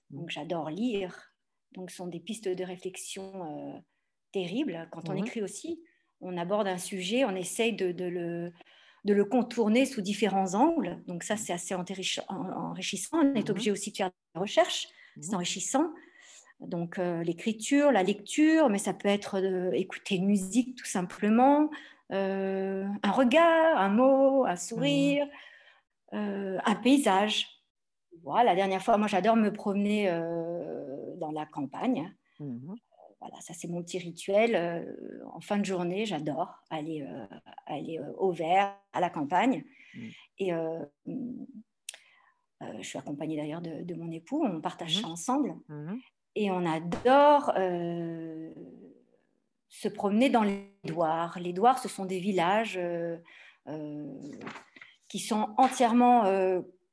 Mmh. 0.09 0.17
Donc 0.17 0.29
j'adore 0.29 0.69
lire. 0.69 1.33
Donc 1.73 1.89
ce 1.89 1.97
sont 1.97 2.07
des 2.07 2.19
pistes 2.19 2.47
de 2.47 2.63
réflexion 2.63 3.83
terribles. 4.31 4.87
Quand 4.91 5.09
on 5.09 5.13
mmh. 5.13 5.25
écrit 5.25 5.41
aussi, 5.41 5.81
on 6.21 6.37
aborde 6.37 6.67
un 6.67 6.77
sujet, 6.77 7.25
on 7.25 7.35
essaye 7.35 7.73
de, 7.73 8.05
le, 8.05 8.53
de 9.03 9.13
le 9.13 9.25
contourner 9.25 9.85
sous 9.85 10.01
différents 10.01 10.53
angles. 10.53 11.01
Donc 11.07 11.23
ça, 11.23 11.37
c'est 11.37 11.53
assez 11.53 11.73
enrichissant. 11.73 12.23
On 12.29 13.35
est 13.35 13.49
obligé 13.49 13.71
aussi 13.71 13.91
de 13.91 13.97
faire 13.97 14.11
des 14.35 14.39
recherches. 14.39 14.87
C'est 15.19 15.33
enrichissant 15.33 15.91
donc 16.61 16.99
euh, 16.99 17.23
l'écriture, 17.23 17.91
la 17.91 18.03
lecture, 18.03 18.69
mais 18.69 18.77
ça 18.77 18.93
peut 18.93 19.09
être 19.09 19.41
écouter 19.73 20.15
une 20.15 20.27
musique 20.27 20.77
tout 20.77 20.85
simplement, 20.85 21.69
euh, 22.11 22.85
un 23.03 23.11
regard, 23.11 23.77
un 23.77 23.89
mot, 23.89 24.45
un 24.45 24.55
sourire, 24.55 25.25
euh, 26.13 26.59
un 26.63 26.75
paysage. 26.75 27.47
Voilà, 28.23 28.51
la 28.51 28.55
dernière 28.55 28.83
fois, 28.83 28.97
moi 28.97 29.07
j'adore 29.07 29.35
me 29.35 29.51
promener 29.51 30.07
dans 31.17 31.31
la 31.31 31.45
campagne. 31.45 32.13
Mmh 32.39 32.75
voilà, 33.21 33.39
ça 33.39 33.53
c'est 33.53 33.67
mon 33.67 33.81
petit 33.81 33.99
rituel. 33.99 34.85
en 35.33 35.39
fin 35.39 35.57
de 35.57 35.65
journée, 35.65 36.05
j'adore 36.05 36.59
aller, 36.69 37.07
aller 37.67 37.99
au 38.17 38.31
vert, 38.31 38.75
à 38.93 38.99
la 38.99 39.09
campagne. 39.09 39.63
Mmh. 39.93 40.07
Et 40.39 40.51
je 42.79 42.83
suis 42.83 42.97
accompagnée 42.97 43.37
d'ailleurs 43.37 43.61
de, 43.61 43.93
mon 43.93 44.11
époux, 44.11 44.43
on 44.43 44.59
partage 44.59 44.97
mmh 44.97 45.01
ça 45.01 45.07
ensemble 45.07 45.55
et 46.35 46.51
on 46.51 46.65
adore 46.65 47.51
euh, 47.57 48.51
se 49.67 49.87
promener 49.87 50.29
dans 50.29 50.43
les 50.43 50.73
douars. 50.83 51.37
Les 51.39 51.53
douars, 51.53 51.79
ce 51.79 51.89
sont 51.89 52.05
des 52.05 52.19
villages 52.19 52.77
euh, 52.77 53.17
euh, 53.67 54.13
qui 55.07 55.19
sont 55.19 55.49
entièrement 55.57 56.23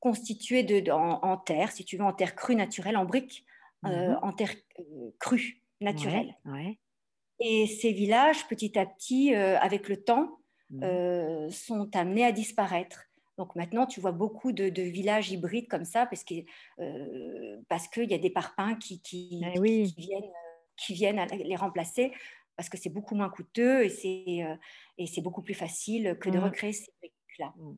constitués 0.01 0.65
de, 0.65 0.91
en, 0.91 1.37
terre, 1.37 1.71
si 1.71 1.85
tu 1.85 1.97
veux, 1.97 2.05
en 2.05 2.13
terre 2.13 2.35
crue 2.35 2.57
naturelle, 2.57 2.97
en 2.97 3.05
briques, 3.05 3.45
mhm. 3.85 4.19
en 4.23 4.33
terre 4.33 4.55
crue 5.21 5.63
naturelle. 5.81 6.35
Et 7.41 7.67
ces 7.67 7.93
villages, 7.93 8.49
petit 8.49 8.79
à 8.79 8.87
petit, 8.87 9.35
avec 9.35 9.89
le 9.89 10.03
temps, 10.03 10.39
mhm. 10.71 11.51
sont 11.51 11.89
amenés 11.95 12.25
à 12.25 12.33
disparaître. 12.33 13.09
Donc 13.39 13.55
maintenant, 13.55 13.87
tu 13.87 14.01
vois 14.01 14.13
beaucoup 14.13 14.53
de, 14.53 14.83
villages 14.83 15.31
hybrides 15.31 15.69
comme 15.69 15.85
ça 15.85 16.07
parce 16.07 16.25
qu'il 16.25 16.45
euh, 16.81 17.57
y 17.97 18.15
a 18.15 18.19
des 18.19 18.31
parpaings 18.31 18.77
qui, 18.79 19.01
qui, 19.01 19.41
eh 19.55 19.61
viennent, 19.97 20.33
qui 20.77 20.93
viennent 20.93 21.25
les 21.31 21.57
remplacer 21.57 22.13
parce 22.57 22.69
que 22.69 22.77
c'est 22.77 22.91
beaucoup 22.91 23.15
moins 23.15 23.31
coûteux 23.31 23.85
et 23.85 23.89
c'est, 23.89 24.45
euh, 24.45 25.23
beaucoup 25.23 25.43
plus 25.43 25.55
facile 25.55 26.19
que 26.21 26.29
de 26.29 26.39
mmh. 26.39 26.45
recréer 26.45 26.73
ces 26.73 26.91
briques-là. 27.01 27.55
Mmh. 27.57 27.75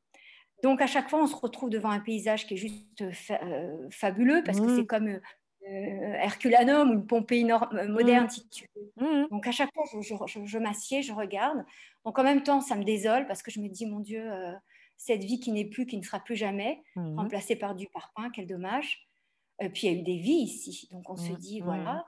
Donc 0.63 0.81
à 0.81 0.87
chaque 0.87 1.11
fois, 1.11 1.23
on 1.23 1.27
se 1.27 1.37
retrouve 1.37 1.69
devant 1.69 1.91
un 1.91 2.01
paysage 2.01 2.47
qui 2.47 2.55
est 2.55 2.57
juste 2.57 3.03
euh, 3.03 3.89
fabuleux 3.91 4.43
parce 4.45 4.59
que 4.61 4.77
c'est 4.77 4.87
comme 4.87 5.21
Herculanum 5.63 6.91
ou 6.91 6.95
une 6.95 7.07
Pompéi 7.07 7.45
moderne, 7.89 8.29
si 8.29 8.49
tu 8.49 8.67
veux. 8.75 9.29
Donc 9.29 9.47
à 9.47 9.53
chaque 9.53 9.73
fois, 9.75 9.85
je, 9.93 10.01
je, 10.01 10.45
je, 10.45 10.59
m'assieds, 10.59 11.03
je 11.03 11.13
regarde. 11.13 11.65
Donc 12.05 12.19
en 12.19 12.23
même 12.23 12.43
temps, 12.43 12.61
ça 12.61 12.77
me 12.77 12.85
désole 12.85 13.27
parce 13.27 13.43
que 13.43 13.51
je 13.51 13.61
me 13.61 13.69
dis, 13.69 13.87
mon 13.87 14.01
Dieu, 14.01 14.23
cette 15.01 15.25
vie 15.25 15.41
qui 15.41 15.51
n'est 15.51 15.65
plus, 15.65 15.87
qui 15.87 15.97
ne 15.97 16.03
sera 16.03 16.21
plus 16.21 16.37
jamais, 16.37 16.83
mmh 16.95 17.17
remplacée 17.17 17.57
par 17.57 17.75
du 17.75 17.89
parpaing, 17.89 18.31
quel 18.31 18.47
dommage. 18.47 19.09
Euh, 19.63 19.71
puis 19.71 19.87
il 19.87 19.93
y 19.93 19.97
a 19.97 19.99
eu 19.99 20.03
des 20.03 20.19
vies 20.19 20.43
ici, 20.43 20.89
donc 20.93 21.09
on 21.09 21.17
se 21.17 21.33
mmh, 21.33 21.37
dit, 21.37 21.61
voilà. 21.61 22.07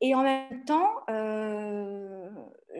Et 0.00 0.14
en 0.14 0.22
même 0.22 0.64
temps, 0.64 0.90
euh, 1.10 2.30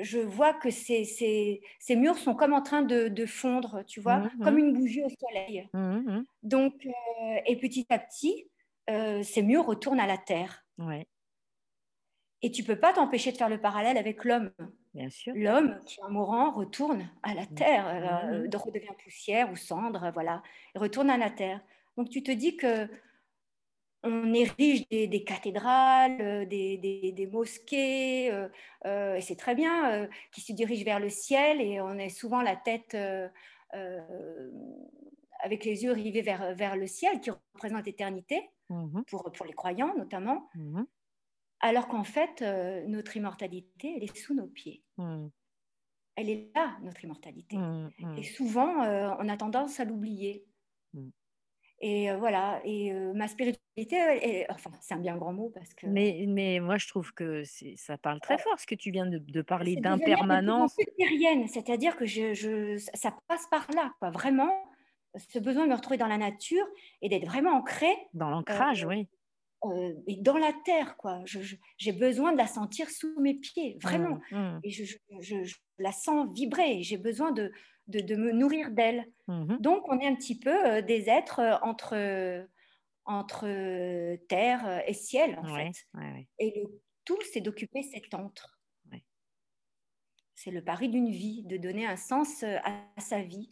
je 0.01 0.19
vois 0.19 0.55
que 0.55 0.71
ces, 0.71 1.05
ces, 1.05 1.61
ces, 1.79 1.97
murs 1.97 2.17
sont 2.17 2.35
comme 2.35 2.55
en 2.55 2.63
train 2.63 2.83
de, 2.83 3.09
de 3.09 3.27
fondre, 3.27 3.85
tu 3.87 4.01
vois, 4.01 4.21
mmh 4.21 4.31
comme 4.43 4.59
une 4.59 4.73
bougie 4.73 5.05
au 5.05 5.09
soleil. 5.09 5.69
Donc, 6.43 6.75
euh, 6.87 7.41
et 7.45 7.57
petit 7.57 7.87
à 7.91 7.99
petit, 7.99 8.49
ces 8.89 9.43
murs 9.43 9.67
retournent 9.67 10.01
à 10.01 10.07
la 10.07 10.19
terre. 10.19 10.65
Ouais. 10.79 11.07
Et 12.43 12.51
tu 12.51 12.63
peux 12.63 12.79
pas 12.79 12.93
t'empêcher 12.93 13.33
de 13.33 13.37
faire 13.37 13.49
le 13.49 13.61
parallèle 13.61 13.97
avec 13.97 14.25
l'homme. 14.25 14.53
Bien 14.95 15.11
sûr. 15.11 15.33
L'homme, 15.35 15.81
qui 15.85 15.99
est 16.01 16.11
mourant, 16.11 16.51
retourne 16.51 17.09
à 17.23 17.35
la 17.35 17.43
mmh. 17.43 17.55
terre, 17.55 17.89
euh, 17.89 18.47
mmh. 18.47 18.57
redevient 18.57 18.95
poussière 19.03 19.51
ou 19.51 19.57
cendre, 19.57 20.11
voilà, 20.13 20.43
et 20.75 20.79
retourne 20.79 21.11
à 21.11 21.19
la 21.19 21.31
terre. 21.31 21.61
Donc 21.97 22.09
tu 22.11 22.23
te 22.23 22.31
dis 22.31 22.57
que 22.57 22.89
on 24.03 24.33
érige 24.33 24.87
des, 24.89 25.09
des 25.09 25.25
cathédrales, 25.25 26.21
euh, 26.21 26.45
des, 26.47 26.79
des, 26.79 27.13
des 27.13 27.27
mosquées, 27.27 28.31
euh, 28.31 28.49
euh, 28.87 29.17
et 29.17 29.21
c'est 29.21 29.37
très 29.37 29.55
bien, 29.55 30.09
qui 30.33 30.41
se 30.41 30.53
dirigent 30.53 30.85
vers 30.85 31.01
le 31.01 31.09
ciel, 31.09 31.61
et 31.61 31.81
on 31.81 31.99
est 31.99 32.09
souvent 32.09 32.43
la 32.43 32.57
tête 32.57 32.97
avec 35.41 35.65
les 35.65 35.85
yeux 35.85 35.93
rivés 35.93 36.23
vers, 36.23 36.55
vers 36.55 36.77
le 36.77 36.87
ciel, 36.87 37.21
qui 37.21 37.31
représente 37.31 37.87
l'éternité, 37.87 38.49
mmh 38.69 39.03
pour, 39.09 39.31
pour 39.33 39.47
les 39.47 39.53
croyants 39.53 39.97
notamment 39.97 40.49
alors 41.61 41.89
qu'en 41.89 42.05
fait, 42.05 42.43
euh, 42.43 42.85
notre 42.87 43.17
immortalité, 43.17 43.95
elle 43.97 44.05
est 44.05 44.17
sous 44.17 44.35
nos 44.35 44.47
pieds. 44.47 44.83
Hmm. 44.99 45.29
Elle 46.17 46.31
est 46.31 46.51
là, 46.55 46.77
notre 46.83 47.05
immortalité. 47.05 47.57
Et 48.17 48.23
souvent, 48.23 48.83
euh, 48.85 49.11
on 49.19 49.29
a 49.29 49.37
tendance 49.37 49.81
à 49.81 49.85
l'oublier. 49.85 50.47
Et 51.81 52.11
euh, 52.11 52.17
voilà, 52.17 52.63
et 52.65 52.91
ma 53.15 53.29
spiritualité, 53.29 54.47
enfin, 54.49 54.71
c'est 54.81 54.95
un 54.95 54.99
bien 54.99 55.19
grand 55.19 55.35
mot 55.35 55.51
parce 55.55 55.75
que. 55.75 55.87
Mais, 55.87 56.25
mais 56.27 56.59
moi, 56.59 56.79
je 56.79 56.89
trouve 56.89 57.13
que 57.13 57.43
ça 57.77 57.99
parle 57.99 58.21
très 58.21 58.39
fort 58.39 58.59
ce 58.59 58.67
que 58.67 58.75
tu 58.75 58.91
viens 58.91 59.05
de, 59.05 59.43
parler 59.43 59.77
d'impermanence. 59.77 60.75
C'est-à-dire 61.49 61.99
que 61.99 62.07
je, 62.07 62.79
ça 62.95 63.15
passe 63.29 63.47
par 63.51 63.67
là, 63.75 63.93
quoi. 63.99 64.09
Vraiment, 64.09 64.55
ce 65.19 65.39
besoin 65.39 65.65
de 65.65 65.71
me 65.71 65.75
retrouver 65.75 65.97
dans 65.97 66.07
la 66.07 66.19
nature 66.19 66.65
et 67.03 67.09
d'être 67.09 67.27
vraiment 67.27 67.53
ancré. 67.53 67.89
Dans 68.15 68.31
l'ancrage, 68.31 68.85
oui. 68.85 69.09
Euh, 69.65 69.95
et 70.07 70.17
dans 70.17 70.37
la 70.37 70.53
terre, 70.65 70.97
quoi. 70.97 71.23
J'ai 71.79 71.93
besoin 71.93 72.33
de 72.33 72.37
la 72.37 72.47
sentir 72.47 72.91
sous 72.91 73.19
mes 73.21 73.35
pieds, 73.35 73.79
vraiment. 73.81 74.21
Mmh, 74.31 74.37
mmh. 74.37 74.61
Et 74.65 74.71
je, 74.71 75.57
la 75.79 75.93
sens 75.93 76.29
vibrer. 76.35 76.83
J'ai 76.83 76.99
besoin 76.99 77.33
de, 77.33 77.51
de, 77.89 78.17
me 78.17 78.33
nourrir 78.33 78.71
d'elle. 78.71 79.07
Mmh 79.29 79.57
Donc, 79.61 79.89
on 79.89 79.99
est 79.99 80.07
un 80.07 80.15
petit 80.15 80.39
peu 80.39 80.67
euh, 80.67 80.83
des 80.83 81.09
êtres 81.09 81.41
euh, 81.41 81.57
entre, 81.63 82.47
entre 83.05 83.47
terre 84.29 84.83
et 84.87 84.95
ciel, 84.95 85.39
en 85.39 85.55
fait. 85.55 85.73
Et 86.39 86.61
le 86.61 86.81
tout, 87.05 87.19
c'est 87.33 87.41
d'occuper 87.41 87.83
cet 87.83 88.15
entre. 88.15 88.53
C'est 90.35 90.51
le 90.51 90.63
pari 90.63 90.91
d'une 90.91 91.09
vie, 91.09 91.45
de 91.45 91.57
donner 91.57 91.87
un 91.87 91.97
sens 91.97 92.43
à, 92.43 92.85
sa 92.99 93.23
vie. 93.23 93.51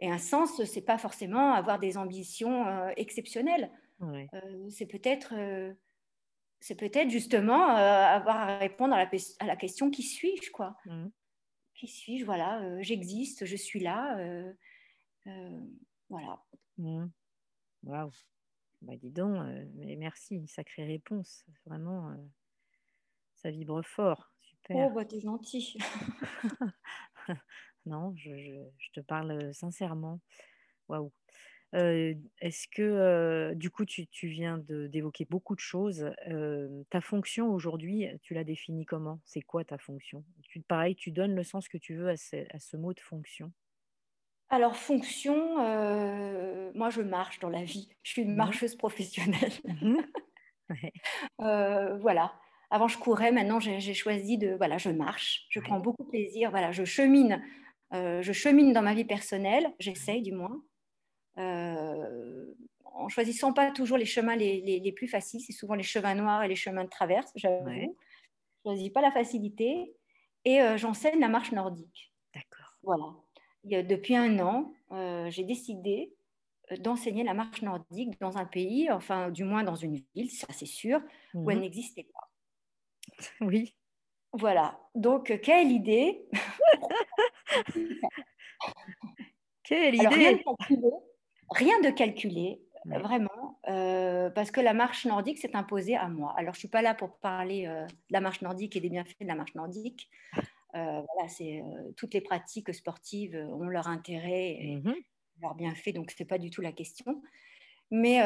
Et 0.00 0.10
un 0.10 0.18
sens, 0.18 0.62
c'est 0.64 0.82
pas 0.82 0.98
forcément 0.98 1.52
avoir 1.52 1.78
des 1.78 1.96
ambitions 1.96 2.88
exceptionnelles. 2.96 3.70
Euh, 4.02 4.70
c'est 4.70 4.86
peut-être 4.86 5.34
euh, 5.36 5.72
c'est 6.60 6.74
peut-être 6.74 7.10
justement 7.10 7.76
euh, 7.76 8.04
avoir 8.04 8.36
à 8.36 8.58
répondre 8.58 8.94
à 8.94 9.04
la, 9.04 9.10
à 9.40 9.46
la 9.46 9.56
question 9.56 9.90
qui 9.90 10.02
suis-je 10.02 10.50
quoi? 10.50 10.76
Mmh. 10.86 11.08
Qui 11.74 11.88
suis-je? 11.88 12.24
Voilà, 12.24 12.80
j'existe, 12.82 13.44
je 13.44 13.56
suis 13.56 13.80
là. 13.80 14.16
voilà. 16.08 16.42
Mmh. 16.78 17.06
Waouh. 17.84 18.10
Bah 18.82 18.96
dis 18.96 19.10
donc, 19.10 19.36
mais 19.76 19.96
merci, 19.96 20.46
sacrée 20.48 20.84
réponse. 20.84 21.44
Vraiment, 21.66 22.16
ça 23.36 23.50
vibre 23.50 23.82
fort. 23.84 24.32
Super. 24.40 24.76
Oh, 24.76 24.90
bah 24.94 25.04
t'es 25.04 25.20
gentil. 25.20 25.76
non, 27.86 28.14
je, 28.16 28.30
je, 28.36 28.90
te 28.92 29.00
parle 29.00 29.52
sincèrement. 29.54 30.20
Waouh. 30.88 31.12
Est-ce 31.72 32.68
que, 32.68 33.54
du 33.54 33.70
coup, 33.70 33.84
tu, 33.86 34.06
viens 34.28 34.58
d'évoquer 34.68 35.24
beaucoup 35.24 35.54
de 35.54 35.60
choses. 35.60 36.10
ta 36.90 37.00
fonction 37.00 37.50
aujourd'hui, 37.50 38.06
tu 38.22 38.34
la 38.34 38.44
définis 38.44 38.84
comment? 38.84 39.20
C'est 39.24 39.40
quoi 39.40 39.64
ta 39.64 39.78
fonction? 39.78 40.24
Tu, 40.42 40.60
Pareil, 40.60 40.94
tu 40.94 41.12
donnes 41.12 41.34
le 41.34 41.42
sens 41.42 41.68
que 41.68 41.78
tu 41.78 41.94
veux 41.94 42.10
à 42.10 42.16
ce, 42.16 42.76
mot 42.76 42.92
de 42.92 43.00
fonction. 43.00 43.52
Alors, 44.50 44.76
fonction, 44.76 45.56
moi, 46.74 46.90
je 46.90 47.00
marche 47.00 47.38
dans 47.38 47.50
la 47.50 47.64
vie. 47.64 47.88
Je 48.02 48.10
suis 48.10 48.22
une 48.22 48.34
mmh 48.34 48.36
marcheuse 48.36 48.76
professionnelle. 48.76 49.52
Mmh 49.64 49.96
voilà. 52.00 52.34
Avant, 52.70 52.88
je 52.88 52.98
courais. 52.98 53.32
Maintenant, 53.32 53.60
j'ai 53.60 53.94
choisi 53.94 54.36
de. 54.36 54.54
Voilà, 54.56 54.78
je 54.78 54.90
marche. 54.90 55.46
Je 55.50 55.60
prends 55.60 55.80
beaucoup 55.80 56.04
de 56.04 56.08
plaisir. 56.08 56.50
Voilà, 56.50 56.70
je 56.70 56.84
chemine. 56.84 57.42
Je 57.92 58.32
chemine 58.32 58.72
dans 58.72 58.82
ma 58.82 58.94
vie 58.94 59.04
personnelle. 59.04 59.72
J'essaye, 59.78 60.22
du 60.22 60.32
moins. 60.32 60.62
Euh, 61.38 62.54
en 62.84 63.08
choisissant 63.08 63.52
pas 63.52 63.70
toujours 63.70 63.96
les 63.96 64.04
chemins 64.04 64.36
les, 64.36 64.92
plus 64.92 65.08
faciles, 65.08 65.40
c'est 65.40 65.52
souvent 65.52 65.74
les 65.74 65.82
chemins 65.82 66.14
noirs 66.14 66.42
et 66.42 66.48
les 66.48 66.56
chemins 66.56 66.84
de 66.84 66.90
traverse, 66.90 67.32
j'avoue. 67.36 67.70
Je 67.70 67.86
ne 67.86 68.74
choisis 68.74 68.90
pas 68.90 69.00
la 69.00 69.10
facilité 69.10 69.94
et 70.44 70.60
euh, 70.60 70.76
j'enseigne 70.76 71.18
la 71.18 71.28
marche 71.28 71.52
nordique. 71.52 72.12
D'accord. 72.34 72.76
Voilà. 72.82 73.84
Depuis 73.84 74.16
un 74.16 74.38
an, 74.40 74.72
euh, 74.90 75.30
j'ai 75.30 75.44
décidé 75.44 76.12
d'enseigner 76.78 77.24
la 77.24 77.34
marche 77.34 77.62
nordique 77.62 78.20
dans 78.20 78.38
un 78.38 78.44
pays, 78.44 78.90
enfin 78.90 79.30
du 79.30 79.44
moins 79.44 79.62
dans 79.62 79.74
une 79.74 80.02
ville, 80.14 80.30
ça 80.30 80.46
c'est 80.50 80.66
sûr, 80.66 81.00
où 81.34 81.50
elle 81.50 81.58
mhm. 81.58 81.62
n'existait 81.62 82.08
pas. 82.12 82.28
Oui. 83.40 83.74
Voilà. 84.32 84.80
Donc, 84.94 85.38
quelle 85.42 85.70
idée 85.70 86.24
Quelle 89.64 89.94
idée. 89.94 90.42
rien 91.50 91.80
de 91.80 91.90
calculé, 91.90 92.60
vraiment, 92.84 93.60
euh, 93.68 94.30
parce 94.30 94.50
que 94.50 94.60
la 94.60 94.74
marche 94.74 95.06
nordique 95.06 95.38
s'est 95.38 95.54
imposée 95.56 95.96
à 95.96 96.08
moi. 96.08 96.34
Alors, 96.36 96.54
je 96.54 96.58
ne 96.58 96.60
suis 96.60 96.68
pas 96.68 96.82
là 96.82 96.94
pour 96.94 97.16
parler 97.18 97.66
euh, 97.66 97.86
de 97.86 98.12
la 98.12 98.20
marche 98.20 98.42
nordique 98.42 98.76
et 98.76 98.80
des 98.80 98.90
bienfaits 98.90 99.20
de 99.20 99.26
la 99.26 99.34
marche 99.34 99.54
nordique. 99.54 100.10
Euh, 100.74 101.02
voilà, 101.14 101.28
c'est 101.28 101.62
toutes 101.96 102.14
les 102.14 102.22
pratiques 102.22 102.74
sportives 102.74 103.36
ont 103.36 103.68
leur 103.68 103.88
intérêt 103.88 104.56
et 104.58 104.76
mmh 104.76 104.94
leur 105.40 105.54
bienfait, 105.56 105.92
donc 105.92 106.12
ce 106.12 106.22
n'est 106.22 106.26
pas 106.26 106.38
du 106.38 106.50
tout 106.50 106.60
la 106.60 106.70
question. 106.70 107.20
Mais 107.90 108.20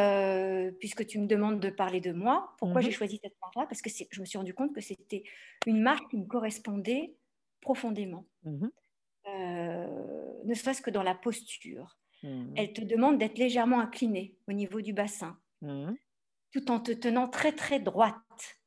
puisque 0.81 1.07
tu 1.07 1.19
me 1.19 1.27
demandes 1.27 1.61
de 1.61 1.71
parler 1.71 2.01
de 2.01 2.13
moi, 2.13 2.55
pourquoi 2.59 2.83
mmh 2.83 2.85
j'ai 2.85 2.91
choisi 2.91 3.21
cette 3.23 3.37
marche-là? 3.41 3.67
Parce 3.67 3.81
que 3.81 3.89
je 4.11 4.21
me 4.21 4.27
suis 4.27 4.37
rendu 4.37 4.53
compte 4.53 4.75
que 4.75 4.83
c'était 4.83 5.25
une 5.67 5.81
marche 5.81 6.03
qui 6.11 6.19
me 6.19 6.27
correspondait 6.27 7.15
profondément, 7.63 8.27
mmh 8.45 8.67
ne 10.47 10.55
serait-ce 10.55 10.83
que 10.83 10.91
dans 10.91 11.03
la 11.03 11.15
posture 11.15 11.97
Mmh. 12.23 12.55
Elle 12.57 12.73
te 12.73 12.81
demande 12.81 13.19
d'être 13.19 13.39
légèrement 13.39 13.81
incliné 13.81 14.37
au 14.49 14.53
niveau 14.53 14.81
du 14.81 14.93
bassin, 14.93 15.39
mmh. 15.63 15.93
tout 16.53 16.71
en 16.71 16.81
te 16.81 16.93
tenant 16.93 17.29
très 17.29 17.53
très 17.53 17.79
droite. 17.79 18.17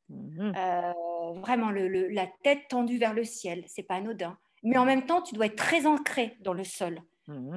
Mmh. 0.09 0.53
Euh, 0.55 0.93
vraiment 1.41 1.69
la 1.71 2.27
tête 2.43 2.67
tendue 2.69 2.97
vers 2.97 3.13
le 3.13 3.23
ciel, 3.23 3.63
c'est 3.67 3.83
pas 3.83 3.95
anodin. 3.95 4.37
Mais 4.63 4.77
en 4.77 4.85
même 4.85 5.05
temps, 5.05 5.21
tu 5.21 5.35
dois 5.35 5.45
être 5.45 5.55
très 5.55 5.85
ancré 5.85 6.37
dans 6.41 6.53
le 6.53 6.63
sol. 6.63 7.01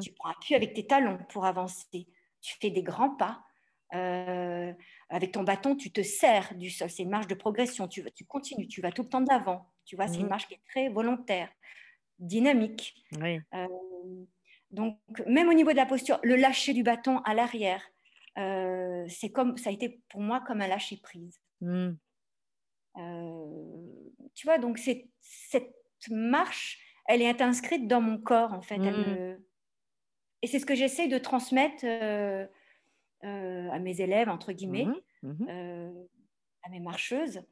Tu 0.02 0.12
prends 0.12 0.28
appui 0.28 0.54
avec 0.54 0.74
tes 0.74 0.86
talons 0.86 1.18
pour 1.30 1.46
avancer. 1.46 2.06
Tu 2.42 2.56
fais 2.60 2.68
des 2.68 2.82
grands 2.82 3.16
pas. 3.16 3.42
Euh, 3.94 4.70
avec 5.08 5.32
ton 5.32 5.44
bâton, 5.44 5.74
tu 5.74 5.90
te 5.90 6.02
sers 6.02 6.54
du 6.56 6.68
sol. 6.68 6.90
C'est 6.90 7.04
une 7.04 7.08
marche 7.08 7.26
de 7.26 7.34
progression. 7.34 7.88
Tu, 7.88 8.04
tu 8.14 8.26
continues, 8.26 8.68
tu 8.68 8.82
vas 8.82 8.92
tout 8.92 9.02
le 9.02 9.08
temps 9.08 9.22
de 9.22 9.30
l'avant. 9.30 9.72
Tu 9.86 9.96
vois, 9.96 10.08
c'est 10.08 10.20
une 10.20 10.28
marche 10.28 10.46
qui 10.46 10.54
est 10.54 10.62
très 10.68 10.90
volontaire, 10.90 11.48
dynamique. 12.22 13.04
Oui. 13.20 13.40
Euh, 13.54 13.66
donc, 14.70 14.98
même 15.26 15.48
au 15.48 15.52
niveau 15.52 15.72
de 15.72 15.76
la 15.76 15.86
posture, 15.86 16.18
le 16.22 16.36
lâcher 16.36 16.72
du 16.72 16.82
bâton 16.82 17.18
à 17.18 17.34
l'arrière, 17.34 17.82
euh, 18.38 19.04
c'est 19.08 19.30
comme 19.30 19.58
ça 19.58 19.68
a 19.68 19.72
été 19.72 20.00
pour 20.08 20.20
moi 20.20 20.40
comme 20.46 20.62
un 20.62 20.68
lâcher 20.68 20.96
prise. 20.96 21.38
Hmm. 21.60 21.92
Euh, 22.96 23.90
tu 24.34 24.46
vois, 24.46 24.58
donc 24.58 24.78
cette 24.78 25.70
marche, 26.10 26.78
elle 27.06 27.20
est 27.20 27.42
inscrite 27.42 27.86
dans 27.86 28.00
mon 28.00 28.18
corps 28.18 28.54
en 28.54 28.62
fait. 28.62 28.78
Hmm. 28.78 29.38
Et 30.40 30.46
c'est 30.46 30.58
ce 30.58 30.66
que 30.66 30.74
j'essaie 30.74 31.08
de 31.08 31.18
transmettre 31.18 31.84
à 33.20 33.78
mes 33.78 34.00
élèves 34.00 34.28
entre 34.28 34.52
guillemets, 34.52 34.86
hmm. 35.22 35.46
à 36.62 36.68
mes 36.70 36.80
marcheuses, 36.80 37.42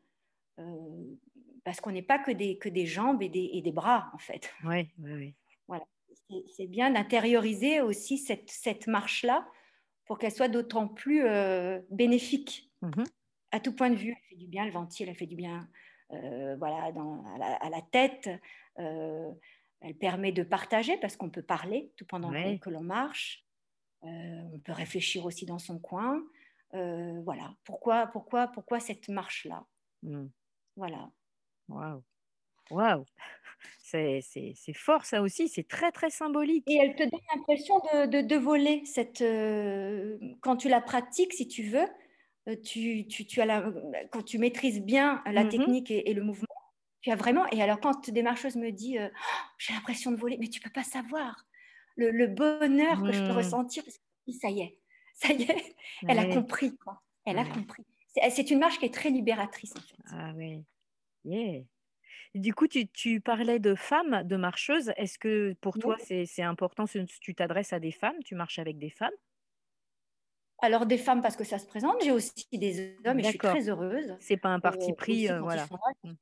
parce 1.64 1.80
qu'on 1.80 1.92
n'est 1.92 2.02
pas 2.02 2.18
que 2.18 2.30
des, 2.30 2.58
que 2.58 2.68
des 2.68 2.86
jambes 2.86 3.22
et 3.22 3.28
des, 3.28 3.50
et 3.52 3.62
des 3.62 3.72
bras 3.72 4.10
en 4.14 4.18
fait. 4.18 4.50
Oui, 4.64 4.88
oui, 4.98 5.12
oui. 5.12 5.34
Voilà 5.68 5.84
c'est 6.48 6.66
bien 6.66 6.90
d'intérioriser 6.90 7.80
aussi 7.80 8.18
cette, 8.18 8.86
marche-là 8.86 9.46
pour 10.04 10.18
qu'elle 10.18 10.32
soit 10.32 10.48
d'autant 10.48 10.88
plus 10.88 11.24
euh, 11.24 11.80
bénéfique 11.90 12.70
mmh 12.82 13.04
à 13.52 13.58
tout 13.58 13.74
point 13.74 13.90
de 13.90 13.96
vue. 13.96 14.10
Elle 14.10 14.28
fait 14.28 14.36
du 14.36 14.46
bien, 14.46 14.64
le 14.64 14.70
ventil, 14.70 15.08
elle 15.08 15.16
fait 15.16 15.26
du 15.26 15.34
bien 15.34 15.68
euh, 16.12 16.54
voilà, 16.60 16.92
dans, 16.92 17.24
à, 17.34 17.68
la, 17.68 17.82
tête. 17.82 18.30
Euh, 18.78 19.28
elle 19.80 19.96
permet 19.96 20.30
de 20.30 20.44
partager 20.44 20.96
parce 20.98 21.16
qu'on 21.16 21.30
peut 21.30 21.42
parler 21.42 21.92
tout 21.96 22.04
pendant 22.06 22.30
que 22.30 22.70
l'on 22.70 22.80
marche. 22.80 23.44
on 24.02 24.60
peut 24.64 24.70
réfléchir 24.70 25.24
aussi 25.24 25.46
dans 25.46 25.58
son 25.58 25.80
coin. 25.80 26.22
voilà. 26.72 27.56
Pourquoi, 27.64 28.06
pourquoi, 28.06 28.46
pourquoi 28.46 28.78
cette 28.78 29.08
marche-là? 29.08 29.66
Mmh. 30.04 30.26
Voilà. 30.76 31.10
Waouh. 31.70 32.02
Waouh 32.70 33.04
c'est 33.82 34.54
fort 34.74 35.04
ça 35.04 35.20
aussi, 35.22 35.48
c'est 35.48 35.66
très 35.66 35.90
très 35.90 36.10
symbolique. 36.10 36.64
Et 36.68 36.76
elle 36.76 36.94
te 36.94 37.02
donne 37.02 37.20
l'impression 37.34 37.78
de, 37.78 38.22
de, 38.22 38.36
voler 38.36 38.84
cette, 38.84 39.20
euh, 39.20 40.18
quand 40.40 40.56
tu 40.56 40.68
la 40.68 40.80
pratiques, 40.80 41.32
si 41.32 41.48
tu 41.48 41.64
veux, 41.64 41.86
euh, 42.48 42.56
tu, 42.62 43.06
tu, 43.08 43.26
tu 43.26 43.40
as 43.40 43.46
la, 43.46 43.72
quand 44.10 44.22
tu 44.22 44.38
maîtrises 44.38 44.80
bien 44.80 45.22
la 45.26 45.44
mmh 45.44 45.48
technique 45.48 45.90
et, 45.90 46.14
le 46.14 46.22
mouvement, 46.22 46.46
tu 47.00 47.10
as 47.10 47.16
vraiment. 47.16 47.46
Et 47.50 47.62
alors 47.62 47.80
quand 47.80 48.08
des 48.08 48.22
marcheuses 48.22 48.56
me 48.56 48.70
disent 48.70 49.00
oh, 49.02 49.48
j'ai 49.58 49.72
l'impression 49.74 50.12
de 50.12 50.16
voler, 50.16 50.36
mais 50.38 50.48
tu 50.48 50.60
peux 50.60 50.70
pas 50.70 50.84
savoir 50.84 51.46
le, 51.96 52.26
bonheur 52.28 53.02
que 53.02 53.12
je 53.12 53.20
peux 53.20 53.32
mmh. 53.32 53.36
ressentir, 53.36 53.84
parce 53.84 53.98
que 53.98 54.32
ça 54.32 54.48
y 54.48 54.60
est, 54.60 54.78
ça 55.14 55.32
y 55.32 55.42
est, 55.42 55.76
elle 56.06 56.18
a 56.18 56.26
compris 56.26 56.76
quoi. 56.76 57.02
Elle 57.26 57.38
a 57.38 57.44
compris. 57.44 57.84
C'est 58.30 58.50
une 58.50 58.58
marche 58.58 58.78
qui 58.78 58.86
est 58.86 58.94
très 58.94 59.10
libératrice 59.10 59.72
en 59.76 59.80
fait. 59.80 59.96
Ah 60.12 60.32
oui. 60.36 60.64
Yeah. 61.24 61.62
Du 62.34 62.54
coup, 62.54 62.68
tu, 62.68 63.20
parlais 63.20 63.58
de 63.58 63.74
femmes, 63.74 64.22
de 64.24 64.36
marcheuses. 64.36 64.92
Est-ce 64.96 65.18
que 65.18 65.54
pour 65.60 65.78
toi, 65.78 65.96
c'est 65.98 66.42
important 66.42 66.86
si 66.86 67.04
tu 67.20 67.34
t'adresses 67.34 67.72
à 67.72 67.80
des 67.80 67.92
femmes, 67.92 68.16
tu 68.24 68.34
marches 68.34 68.58
avec 68.58 68.78
des 68.78 68.90
femmes? 68.90 69.10
Alors 70.62 70.84
des 70.84 70.98
femmes 70.98 71.22
parce 71.22 71.36
que 71.36 71.44
ça 71.44 71.58
se 71.58 71.66
présente, 71.66 71.96
j'ai 72.02 72.10
aussi 72.10 72.46
des 72.52 72.94
hommes 73.06 73.18
et 73.18 73.22
je 73.22 73.28
suis 73.30 73.38
très 73.38 73.68
heureuse. 73.68 74.14
C'est 74.20 74.36
pas 74.36 74.50
un 74.50 74.60
parti 74.60 74.90
euh, 74.90 74.94
pris, 74.94 75.30
euh, 75.30 75.40
voilà. 75.40 75.66
Mmh. 76.04 76.12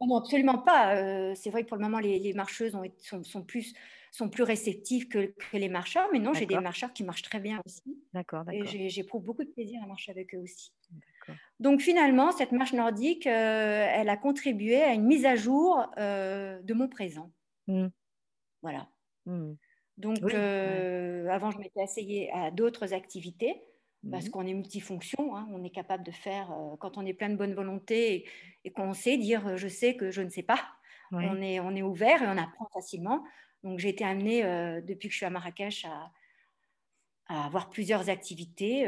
Non, 0.00 0.16
absolument 0.16 0.58
pas. 0.58 0.96
Euh, 0.96 1.34
c'est 1.36 1.50
vrai 1.50 1.62
que 1.62 1.68
pour 1.68 1.76
le 1.76 1.84
moment, 1.84 2.00
les, 2.00 2.32
marcheuses 2.32 2.76
sont, 3.22 3.42
plus, 3.42 3.74
sont 4.10 4.28
plus 4.28 4.42
réceptives 4.42 5.08
que, 5.08 5.32
les 5.52 5.68
marcheurs, 5.68 6.08
mais 6.12 6.18
non, 6.18 6.34
j'ai 6.34 6.46
des 6.46 6.58
marcheurs 6.58 6.92
qui 6.92 7.04
marchent 7.04 7.22
très 7.22 7.38
bien 7.38 7.60
aussi. 7.64 8.02
D'accord, 8.12 8.44
d'accord. 8.44 8.74
Et 8.74 8.88
j'éprouve 8.88 9.22
beaucoup 9.22 9.44
de 9.44 9.50
plaisir 9.50 9.80
à 9.84 9.86
marcher 9.86 10.10
avec 10.10 10.34
eux 10.34 10.38
aussi. 10.38 10.72
Donc 11.60 11.80
finalement, 11.80 12.32
cette 12.32 12.52
marche 12.52 12.72
nordique, 12.72 13.26
euh, 13.26 13.86
elle 13.90 14.08
a 14.08 14.16
contribué 14.16 14.82
à 14.82 14.94
une 14.94 15.04
mise 15.04 15.26
à 15.26 15.36
jour 15.36 15.84
euh, 15.98 16.60
de 16.62 16.74
mon 16.74 16.88
présent. 16.88 17.30
Mmh. 17.66 17.88
Voilà. 18.62 18.88
Mmh. 19.26 19.52
Donc 19.98 20.22
euh, 20.22 21.28
avant, 21.28 21.50
je 21.50 21.58
m'étais 21.58 21.82
essayée 21.82 22.32
à 22.32 22.50
d'autres 22.50 22.94
activités 22.94 23.62
parce 24.10 24.26
mmh. 24.26 24.30
qu'on 24.30 24.46
est 24.46 24.54
multifonction, 24.54 25.36
hein. 25.36 25.46
on 25.52 25.62
est 25.62 25.70
capable 25.70 26.02
de 26.02 26.10
faire, 26.10 26.50
quand 26.78 26.96
on 26.96 27.04
est 27.04 27.12
plein 27.12 27.28
de 27.28 27.36
bonne 27.36 27.52
volonté 27.52 28.26
et, 28.64 28.70
qu'on 28.72 28.94
sait 28.94 29.18
dire 29.18 29.58
je 29.58 29.68
sais 29.68 29.94
que 29.94 30.10
je 30.10 30.22
ne 30.22 30.30
sais 30.30 30.42
pas, 30.42 30.60
on, 31.12 31.42
est, 31.42 31.60
on 31.60 31.76
est 31.76 31.82
ouvert 31.82 32.22
et 32.22 32.26
on 32.26 32.38
apprend 32.38 32.66
facilement. 32.72 33.22
Donc 33.62 33.78
j'ai 33.78 33.90
été 33.90 34.02
amenée, 34.04 34.42
depuis 34.80 35.08
que 35.08 35.12
je 35.12 35.18
suis 35.18 35.26
à 35.26 35.30
Marrakech, 35.30 35.84
à, 35.84 36.10
à 37.26 37.44
avoir 37.44 37.68
plusieurs 37.68 38.08
activités 38.08 38.86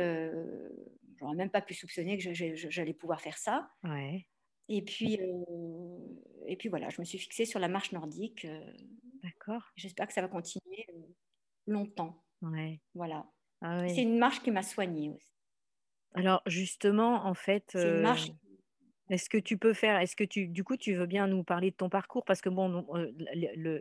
même 1.34 1.50
pas 1.50 1.62
pu 1.62 1.74
soupçonner 1.74 2.18
que 2.18 2.32
j'allais 2.32 2.94
pouvoir 2.94 3.20
faire 3.20 3.38
ça. 3.38 3.70
Et 4.68 4.82
puis, 4.82 5.18
euh, 5.20 5.98
et 6.46 6.56
puis 6.56 6.68
voilà, 6.68 6.88
je 6.88 7.00
me 7.00 7.04
suis 7.04 7.18
fixée 7.18 7.44
sur 7.44 7.60
la 7.60 7.68
marche 7.68 7.92
nordique. 7.92 8.44
Euh, 8.44 8.72
D'accord. 9.22 9.70
J'espère 9.76 10.06
que 10.06 10.12
ça 10.12 10.22
va 10.22 10.28
continuer 10.28 10.86
euh, 10.94 11.02
longtemps. 11.66 12.24
Ouais. 12.42 12.80
Voilà. 12.94 13.26
Ah 13.60 13.86
C'est 13.88 14.02
une 14.02 14.18
marche 14.18 14.42
qui 14.42 14.50
m'a 14.50 14.62
soignée 14.62 15.10
aussi. 15.10 15.32
Alors 16.14 16.42
justement, 16.46 17.24
en 17.26 17.34
fait, 17.34 17.64
c'est 17.72 17.88
une 17.88 18.02
marche 18.02 18.30
est-ce 19.12 19.28
que 19.28 19.38
tu 19.38 19.58
peux 19.58 19.74
faire, 19.74 20.00
est-ce 20.00 20.16
que 20.16 20.24
tu, 20.24 20.48
du 20.48 20.64
coup, 20.64 20.76
tu 20.76 20.94
veux 20.94 21.06
bien 21.06 21.26
nous 21.26 21.44
parler 21.44 21.70
de 21.70 21.76
ton 21.76 21.88
parcours? 21.88 22.24
Parce 22.24 22.40
que 22.40 22.48
bon, 22.48 22.86
euh, 22.94 23.80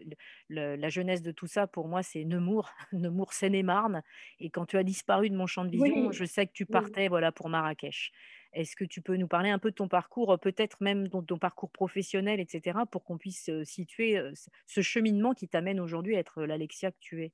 la 0.50 0.90
jeunesse 0.90 1.22
de 1.22 1.32
tout 1.32 1.48
ça, 1.48 1.68
pour 1.68 1.88
moi, 1.88 2.04
c'est 2.04 2.26
Nemours, 2.26 2.70
Nemours, 2.92 3.34
Seine-et-Marne. 3.34 4.04
Et 4.40 4.50
quand 4.50 4.66
tu 4.66 4.78
as 4.78 4.84
disparu 4.84 5.30
de 5.30 5.36
mon 5.36 5.48
champ 5.48 5.64
de 5.66 5.72
vision, 5.72 6.12
je 6.12 6.26
sais 6.26 6.48
que 6.48 6.52
tu 6.54 6.66
partais 6.66 7.08
voilà, 7.08 7.32
pour 7.32 7.50
Marrakech. 7.50 8.12
Est-ce 8.54 8.76
que 8.76 8.84
tu 8.84 9.02
peux 9.02 9.16
nous 9.16 9.28
parler 9.28 9.50
un 9.50 9.60
peu 9.60 9.72
de 9.72 9.76
ton 9.76 9.88
parcours, 9.88 10.38
peut-être 10.38 10.78
même 10.82 11.08
de 11.08 11.22
ton 11.22 11.38
parcours 11.38 11.72
professionnel, 11.72 12.42
etc., 12.42 12.80
pour 12.92 13.06
qu'on 13.06 13.18
puisse 13.18 13.48
euh, 13.48 13.64
situer 13.64 14.18
euh, 14.18 14.34
ce 14.68 14.82
cheminement 14.82 15.34
qui 15.34 15.48
t'amène 15.48 15.80
aujourd'hui 15.80 16.18
à 16.18 16.20
être 16.20 16.44
l'Alexia 16.44 16.92
que 16.92 16.98
tu 17.00 17.24
es? 17.24 17.32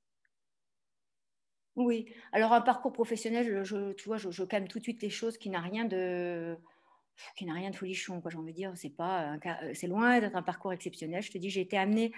Oui, 1.74 2.12
alors 2.32 2.52
un 2.52 2.60
parcours 2.60 2.92
professionnel, 2.92 3.64
je, 3.64 3.92
tu 3.92 4.04
vois, 4.04 4.16
je, 4.16 4.30
je 4.30 4.44
calme 4.44 4.68
tout 4.68 4.78
de 4.78 4.84
suite 4.84 5.02
les 5.02 5.10
choses 5.10 5.38
qui 5.38 5.48
n'a 5.48 5.60
rien 5.60 5.84
de 5.84 6.56
qui 7.36 7.44
n'a 7.46 7.54
rien 7.54 7.70
de 7.70 7.76
folichon, 7.76 8.20
quoi. 8.20 8.30
J'ai 8.30 8.38
envie 8.38 8.52
de 8.52 8.56
dire, 8.56 8.72
c'est 8.74 8.90
pas, 8.90 9.36
euh, 9.44 9.72
c'est 9.74 9.86
loin 9.86 10.20
d'être 10.20 10.36
un 10.36 10.42
parcours 10.42 10.72
exceptionnel. 10.72 11.22
Je 11.22 11.30
te 11.30 11.38
dis, 11.38 11.50
j'ai 11.50 11.60
été 11.60 11.76
amenée 11.76 12.12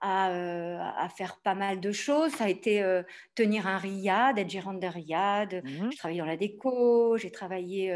à, 0.00 0.30
euh, 0.30 0.78
à, 0.78 1.08
faire 1.08 1.38
pas 1.40 1.54
mal 1.54 1.80
de 1.80 1.92
choses. 1.92 2.32
Ça 2.32 2.44
a 2.44 2.48
été 2.48 2.82
euh, 2.82 3.02
tenir 3.34 3.66
un 3.66 3.78
riad, 3.78 4.38
être 4.38 4.50
gérante 4.50 4.80
d'un 4.80 4.90
riad. 4.90 5.62
Mmh. 5.64 5.90
J'ai 5.90 5.96
travaillé 5.96 6.20
dans 6.20 6.26
la 6.26 6.36
déco, 6.36 7.16
j'ai 7.18 7.30
travaillé 7.30 7.92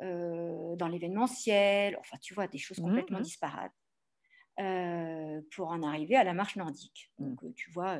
dans 0.00 0.88
l'événementiel. 0.88 1.96
Enfin, 2.00 2.16
tu 2.20 2.34
vois, 2.34 2.46
des 2.46 2.58
choses 2.58 2.78
mmh, 2.78 2.82
complètement 2.82 3.18
mmh. 3.20 3.22
disparates. 3.22 3.72
pour 5.54 5.68
en 5.68 5.82
arriver 5.82 6.16
à 6.16 6.24
la 6.24 6.34
marche 6.34 6.56
nordique. 6.56 7.10
Donc, 7.18 7.40
tu 7.54 7.70
vois, 7.70 7.98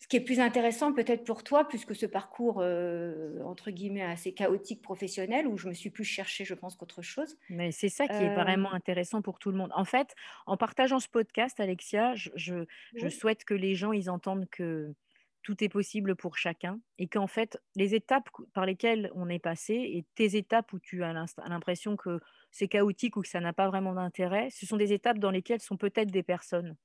ce 0.00 0.08
qui 0.08 0.16
est 0.16 0.20
plus 0.20 0.40
intéressant 0.40 0.94
peut-être 0.94 1.24
pour 1.24 1.44
toi, 1.44 1.68
puisque 1.68 1.94
ce 1.94 2.06
parcours, 2.06 2.60
euh, 2.60 3.42
entre 3.44 3.70
guillemets, 3.70 4.02
assez 4.02 4.32
chaotique 4.32 4.80
professionnel, 4.80 5.46
où 5.46 5.58
je 5.58 5.68
me 5.68 5.74
suis 5.74 5.90
plus 5.90 6.04
cherchée, 6.04 6.46
je 6.46 6.54
pense, 6.54 6.74
qu'autre 6.74 7.02
chose. 7.02 7.36
Mais 7.50 7.70
c'est 7.70 7.90
ça 7.90 8.08
qui 8.08 8.14
est 8.14 8.34
vraiment 8.34 8.72
intéressant 8.72 9.20
pour 9.20 9.38
tout 9.38 9.50
le 9.50 9.58
monde. 9.58 9.70
En 9.74 9.84
fait, 9.84 10.14
en 10.46 10.56
partageant 10.56 11.00
ce 11.00 11.08
podcast, 11.08 11.60
Alexia, 11.60 12.14
je, 12.14 12.64
souhaite 13.10 13.44
que 13.44 13.52
les 13.52 13.74
gens, 13.74 13.92
ils 13.92 14.08
entendent 14.08 14.48
que 14.50 14.94
tout 15.42 15.62
est 15.62 15.68
possible 15.68 16.16
pour 16.16 16.38
chacun 16.38 16.80
et 16.98 17.06
qu'en 17.06 17.26
fait, 17.26 17.60
les 17.74 17.94
étapes 17.94 18.28
par 18.54 18.64
lesquelles 18.64 19.10
on 19.14 19.28
est 19.28 19.38
passé 19.38 19.74
et 19.74 20.04
tes 20.14 20.36
étapes 20.36 20.72
où 20.72 20.78
tu 20.78 21.02
as 21.02 21.12
l'impression 21.46 21.96
que 21.96 22.20
c'est 22.50 22.68
chaotique 22.68 23.16
ou 23.16 23.22
que 23.22 23.28
ça 23.28 23.40
n'a 23.40 23.52
pas 23.52 23.68
vraiment 23.68 23.94
d'intérêt, 23.94 24.48
ce 24.50 24.66
sont 24.66 24.76
des 24.76 24.92
étapes 24.92 25.18
dans 25.18 25.30
lesquelles 25.30 25.60
sont 25.60 25.76
peut-être 25.76 26.10
des 26.10 26.22
personnes. 26.22 26.76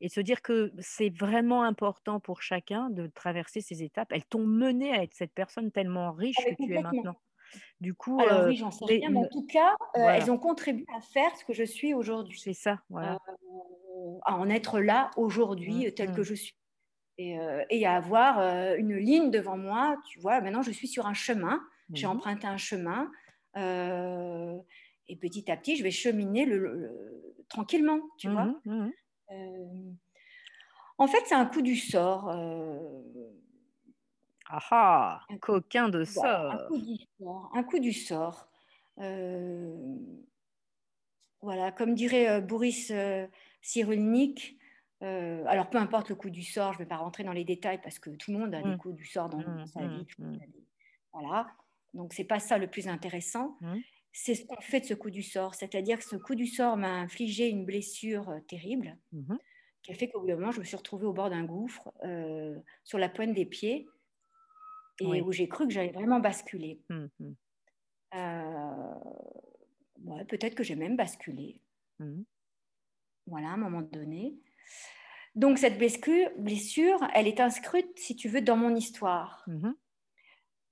Et 0.00 0.08
se 0.08 0.20
dire 0.20 0.42
que 0.42 0.72
c'est 0.80 1.10
vraiment 1.10 1.62
important 1.64 2.20
pour 2.20 2.42
chacun 2.42 2.90
de 2.90 3.06
traverser 3.08 3.60
ces 3.60 3.82
étapes. 3.82 4.12
Elles 4.12 4.24
t'ont 4.26 4.46
mené 4.46 4.92
à 4.92 5.02
être 5.02 5.14
cette 5.14 5.34
personne 5.34 5.72
tellement 5.72 6.12
riche 6.12 6.44
Ah 6.44 6.46
que 6.46 6.54
tu 6.54 6.74
es 6.74 6.78
maintenant. 6.78 7.16
Du 7.80 7.94
coup, 7.94 8.26
Alors 8.28 8.28
euh, 8.28 8.46
oui, 8.46 8.56
j'en 8.56 8.70
sais 8.70 8.84
rien, 8.86 9.10
mais 9.10 9.18
en 9.18 9.26
tout 9.26 9.46
cas, 9.46 9.74
euh, 9.96 9.98
Voilà. 9.98 10.14
elles 10.14 10.30
ont 10.30 10.38
contribué 10.38 10.84
à 10.96 11.00
faire 11.00 11.36
ce 11.36 11.44
que 11.44 11.52
je 11.52 11.64
suis 11.64 11.92
aujourd'hui, 11.94 12.42
c'est 12.42 12.52
ça, 12.54 12.82
voilà. 12.88 13.18
euh, 13.72 14.18
à 14.24 14.36
en 14.36 14.48
être 14.50 14.80
là 14.80 15.10
aujourd'hui, 15.16 15.86
Mm, 15.86 15.94
telle 15.96 16.12
mm. 16.12 16.12
que 16.12 16.22
je 16.22 16.34
suis. 16.34 16.52
Et, 17.18 17.36
et 17.70 17.86
à 17.86 17.96
avoir 17.96 18.40
une 18.76 18.96
ligne 18.96 19.30
devant 19.30 19.56
moi, 19.58 19.96
tu 20.08 20.20
vois, 20.20 20.40
maintenant 20.42 20.62
je 20.62 20.72
suis 20.72 20.88
sur 20.88 21.06
un 21.06 21.14
chemin, 21.14 21.60
j'ai 21.94 22.06
Mhm. 22.06 22.08
emprunté 22.08 22.46
un 22.48 22.58
chemin, 22.58 23.10
et 25.08 25.16
petit 25.16 25.50
à 25.50 25.56
petit, 25.56 25.76
je 25.76 25.82
vais 25.82 25.90
cheminer 25.90 26.44
le, 26.46 26.58
le- 26.58 26.74
le- 26.76 27.36
tranquillement, 27.48 28.00
tu 28.18 28.28
vois. 28.28 28.50
Euh, 29.32 29.64
en 30.98 31.06
fait, 31.06 31.22
c'est 31.26 31.34
un 31.34 31.46
coup 31.46 31.62
du 31.62 31.76
sort. 31.76 32.28
euh, 32.30 33.02
Ah 34.48 34.60
ah, 34.70 35.20
Un- 35.28 35.38
coquin 35.38 35.88
de 35.88 36.04
Voilà, 36.04 36.50
un 36.52 36.58
sort. 36.58 36.68
coup 36.68 36.78
du 36.78 36.96
sort. 37.18 37.50
Un 37.54 37.62
coup 37.64 37.78
du 37.80 37.92
sort. 37.92 38.48
Euh, 38.98 39.76
voilà, 41.42 41.70
comme 41.72 41.94
dirait 41.94 42.28
euh, 42.28 42.40
Boris 42.40 42.90
euh, 42.90 43.26
Cyrulnik, 43.60 44.56
alors 45.00 45.68
peu 45.68 45.78
importe 45.78 46.08
le 46.08 46.14
coup 46.16 46.30
du 46.30 46.42
sort, 46.42 46.72
je 46.72 46.78
ne 46.78 46.84
vais 46.84 46.88
pas 46.88 46.96
rentrer 46.96 47.22
dans 47.24 47.32
les 47.32 47.44
détails 47.44 47.80
parce 47.82 47.98
que 47.98 48.10
tout 48.10 48.32
le 48.32 48.38
monde 48.38 48.54
a 48.54 48.62
des 48.62 48.70
Mm. 48.70 48.78
coups 48.78 48.94
du 48.96 49.04
sort 49.04 49.28
dans 49.28 49.38
Mm, 49.38 49.66
sa 49.66 49.82
mm, 49.82 49.88
vie. 49.98 50.06
des- 50.18 50.50
Voilà, 51.12 51.46
donc 51.94 52.12
c'est 52.14 52.24
pas 52.24 52.38
ça 52.38 52.56
le 52.58 52.66
plus 52.68 52.88
intéressant. 52.88 53.58
C'est 54.18 54.34
ce 54.34 54.46
qu'on 54.46 54.58
fait 54.62 54.80
de 54.80 54.86
ce 54.86 54.94
coup 54.94 55.10
du 55.10 55.22
sort, 55.22 55.54
c'est-à-dire 55.54 55.98
que 55.98 56.04
ce 56.04 56.16
coup 56.16 56.34
du 56.34 56.46
sort 56.46 56.78
m'a 56.78 56.88
infligé 57.00 57.48
une 57.50 57.66
blessure 57.66 58.30
euh, 58.30 58.40
terrible 58.40 58.96
Mhm. 59.12 59.38
qui 59.82 59.92
a 59.92 59.94
fait 59.94 60.08
qu'au 60.08 60.20
bout 60.20 60.26
d'un 60.26 60.36
moment, 60.36 60.52
je 60.52 60.58
me 60.60 60.64
suis 60.64 60.76
retrouvée 60.76 61.04
au 61.04 61.12
bord 61.12 61.28
d'un 61.28 61.44
gouffre, 61.44 61.92
euh, 62.02 62.58
sur 62.82 62.98
la 62.98 63.10
pointe 63.10 63.34
des 63.34 63.44
pieds, 63.44 63.86
et 65.00 65.06
Oui. 65.06 65.20
où 65.20 65.32
j'ai 65.32 65.48
cru 65.48 65.66
que 65.66 65.72
j'allais 65.74 65.92
vraiment 65.92 66.18
basculer. 66.18 66.80
Mhm. 66.88 67.36
Euh, 68.14 68.94
ouais, 70.04 70.24
peut-être 70.24 70.54
que 70.54 70.62
j'ai 70.64 70.76
même 70.76 70.96
basculé, 70.96 71.60
Mhm. 71.98 72.24
voilà, 73.26 73.48
à 73.48 73.52
un 73.52 73.58
moment 73.58 73.82
donné. 73.82 74.34
Donc 75.34 75.58
cette 75.58 75.76
blessure, 75.76 77.06
elle 77.12 77.26
est 77.26 77.40
inscrite, 77.40 77.98
si 77.98 78.16
tu 78.16 78.30
veux, 78.30 78.40
dans 78.40 78.56
mon 78.56 78.74
histoire. 78.74 79.44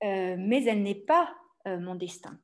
Euh, 0.03 0.35
mais 0.39 0.63
elle 0.65 0.81
n'est 0.81 0.95
pas 0.95 1.35
mon 1.67 1.95
destin. 1.95 2.39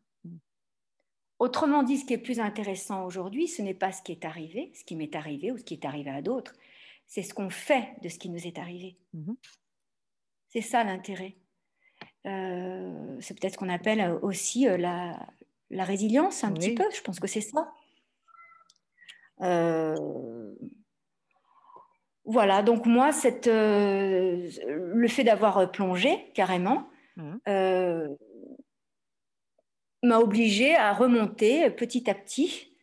Autrement 1.42 1.82
dit, 1.82 1.98
ce 1.98 2.06
qui 2.06 2.14
est 2.14 2.20
plus 2.20 2.40
intéressant 2.40 3.04
aujourd'hui, 3.04 3.48
ce 3.48 3.64
n'est 3.64 3.74
pas 3.74 3.92
ce 3.92 4.04
qui 4.04 4.12
est 4.12 4.26
arrivé, 4.26 4.72
ce 4.76 4.84
qui 4.84 4.96
m'est 4.96 5.16
arrivé 5.16 5.52
ou 5.52 5.58
ce 5.58 5.64
qui 5.64 5.74
est 5.74 5.86
arrivé 5.86 6.12
à 6.12 6.22
d'autres, 6.22 6.54
c'est 7.08 7.24
ce 7.24 7.34
qu'on 7.34 7.50
fait 7.50 7.96
de 8.04 8.10
ce 8.10 8.20
qui 8.20 8.30
nous 8.30 8.46
est 8.46 8.60
arrivé. 8.60 8.96
Mhm. 9.16 9.36
C'est 10.50 10.62
ça 10.62 10.84
l'intérêt. 10.84 11.38
Euh, 12.28 13.18
c'est 13.22 13.34
peut-être 13.40 13.54
ce 13.54 13.58
qu'on 13.58 13.70
appelle 13.70 14.02
euh, 14.02 14.20
aussi 14.22 14.68
euh, 14.68 14.78
la, 14.78 15.18
la 15.72 15.84
résilience, 15.84 16.44
un 16.44 16.52
petit 16.52 16.76
peu. 16.76 16.86
Je 16.94 17.02
pense 17.02 17.20
que 17.20 17.26
c'est 17.26 17.42
ça. 17.42 17.74
Euh, 19.42 20.54
voilà, 22.24 22.62
donc 22.62 22.86
moi, 22.86 23.12
cette, 23.12 23.48
euh, 23.48 24.48
le 24.68 25.08
fait 25.08 25.24
d'avoir 25.24 25.72
plongé 25.72 26.32
carrément 26.36 26.88
Mhm. 27.18 27.40
M'a 30.04 30.20
obligée 30.20 30.76
à 30.76 30.94
remonter 30.94 31.70
petit 31.72 32.10
à 32.10 32.16
petit, 32.16 32.74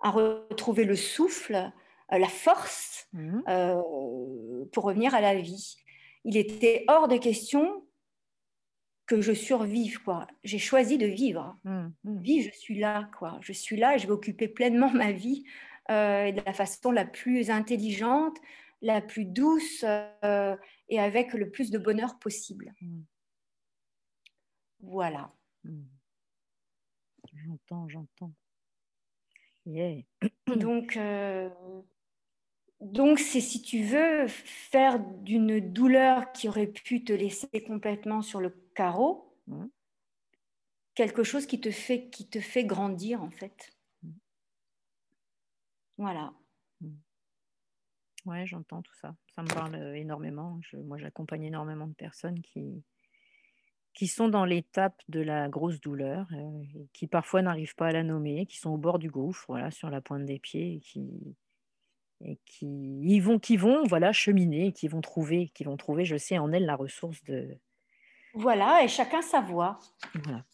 à 0.00 0.10
retrouver 0.10 0.84
le 0.84 0.96
souffle, 0.96 1.72
euh, 2.12 2.18
la 2.18 2.28
force 2.28 3.08
Mhm. 3.12 3.42
euh, 3.48 4.64
pour 4.72 4.84
revenir 4.84 5.14
à 5.14 5.20
la 5.20 5.34
vie. 5.34 5.76
Il 6.24 6.36
était 6.36 6.84
hors 6.88 7.08
de 7.08 7.16
question 7.18 7.84
que 9.06 9.20
je 9.20 9.32
survive, 9.32 10.02
quoi. 10.02 10.26
J'ai 10.44 10.58
choisi 10.58 10.96
de 10.96 11.06
vivre. 11.06 11.58
Vie, 12.04 12.42
je 12.42 12.50
suis 12.56 12.78
là, 12.78 13.10
quoi. 13.18 13.38
Je 13.42 13.52
suis 13.52 13.76
là 13.76 13.96
et 13.96 13.98
je 13.98 14.06
vais 14.06 14.12
occuper 14.12 14.48
pleinement 14.48 14.90
ma 14.90 15.12
vie 15.12 15.44
euh, 15.90 16.30
de 16.32 16.40
la 16.46 16.52
façon 16.54 16.92
la 16.92 17.04
plus 17.04 17.50
intelligente, 17.50 18.38
la 18.80 19.00
plus 19.02 19.24
douce 19.24 19.84
euh, 19.84 20.56
et 20.88 21.00
avec 21.00 21.34
le 21.34 21.50
plus 21.50 21.70
de 21.70 21.78
bonheur 21.78 22.18
possible. 22.18 22.72
Mhm. 22.80 23.04
Voilà. 24.80 25.32
J'entends, 27.44 27.88
j'entends. 27.88 28.32
Yeah. 29.66 30.02
Donc, 30.56 30.96
euh, 30.96 31.48
donc 32.80 33.20
c'est 33.20 33.40
si 33.40 33.62
tu 33.62 33.84
veux 33.84 34.26
faire 34.26 34.98
d'une 34.98 35.60
douleur 35.60 36.32
qui 36.32 36.48
aurait 36.48 36.66
pu 36.66 37.04
te 37.04 37.12
laisser 37.12 37.48
complètement 37.64 38.22
sur 38.22 38.40
le 38.40 38.50
carreau 38.74 39.28
Mhm. 39.46 39.70
quelque 40.94 41.22
chose 41.22 41.46
qui 41.46 41.60
te 41.60 41.70
fait 41.70 42.08
qui 42.10 42.28
te 42.28 42.40
fait 42.40 42.64
grandir 42.64 43.22
en 43.22 43.30
fait. 43.30 43.70
Mhm. 44.02 44.14
Voilà. 45.98 46.32
Ouais, 48.24 48.46
j'entends 48.46 48.82
tout 48.82 48.94
ça. 48.94 49.16
Ça 49.34 49.42
me 49.42 49.48
parle 49.48 49.74
euh, 49.74 49.94
énormément. 49.96 50.60
Je- 50.62 50.76
moi, 50.76 50.96
j'accompagne 50.98 51.42
énormément 51.44 51.86
de 51.88 51.94
personnes 51.94 52.40
qui, 52.40 52.84
qui 53.94 54.06
sont 54.06 54.28
dans 54.28 54.44
l'étape 54.44 55.02
de 55.08 55.20
la 55.20 55.48
grosse 55.48 55.80
douleur, 55.80 56.26
euh, 56.32 56.62
qui 56.92 57.06
parfois 57.06 57.42
n'arrivent 57.42 57.74
pas 57.74 57.88
à 57.88 57.92
la 57.92 58.02
nommer, 58.02 58.46
qui 58.46 58.58
sont 58.58 58.70
au 58.70 58.78
bord 58.78 58.98
du 58.98 59.10
gouffre, 59.10 59.44
voilà, 59.48 59.70
sur 59.70 59.90
la 59.90 60.00
pointe 60.00 60.24
des 60.24 60.38
pieds, 60.38 60.76
et 60.76 60.80
qui, 60.80 61.36
et 62.24 62.38
qui 62.46 63.00
ils 63.02 63.20
vont, 63.20 63.38
qui 63.38 63.56
vont, 63.56 63.84
voilà, 63.84 64.12
cheminer, 64.12 64.72
qui 64.72 64.88
vont 64.88 65.00
trouver, 65.00 65.48
qui 65.50 65.64
vont 65.64 65.76
trouver, 65.76 66.04
je 66.04 66.16
sais, 66.16 66.38
en 66.38 66.52
elles 66.52 66.66
la 66.66 66.76
ressource 66.76 67.22
de, 67.24 67.58
Voilà, 68.34 68.82
et 68.82 68.88
chacun 68.88 69.22
sa 69.22 69.40
voix. 69.40 69.78
voilà. 70.14 70.44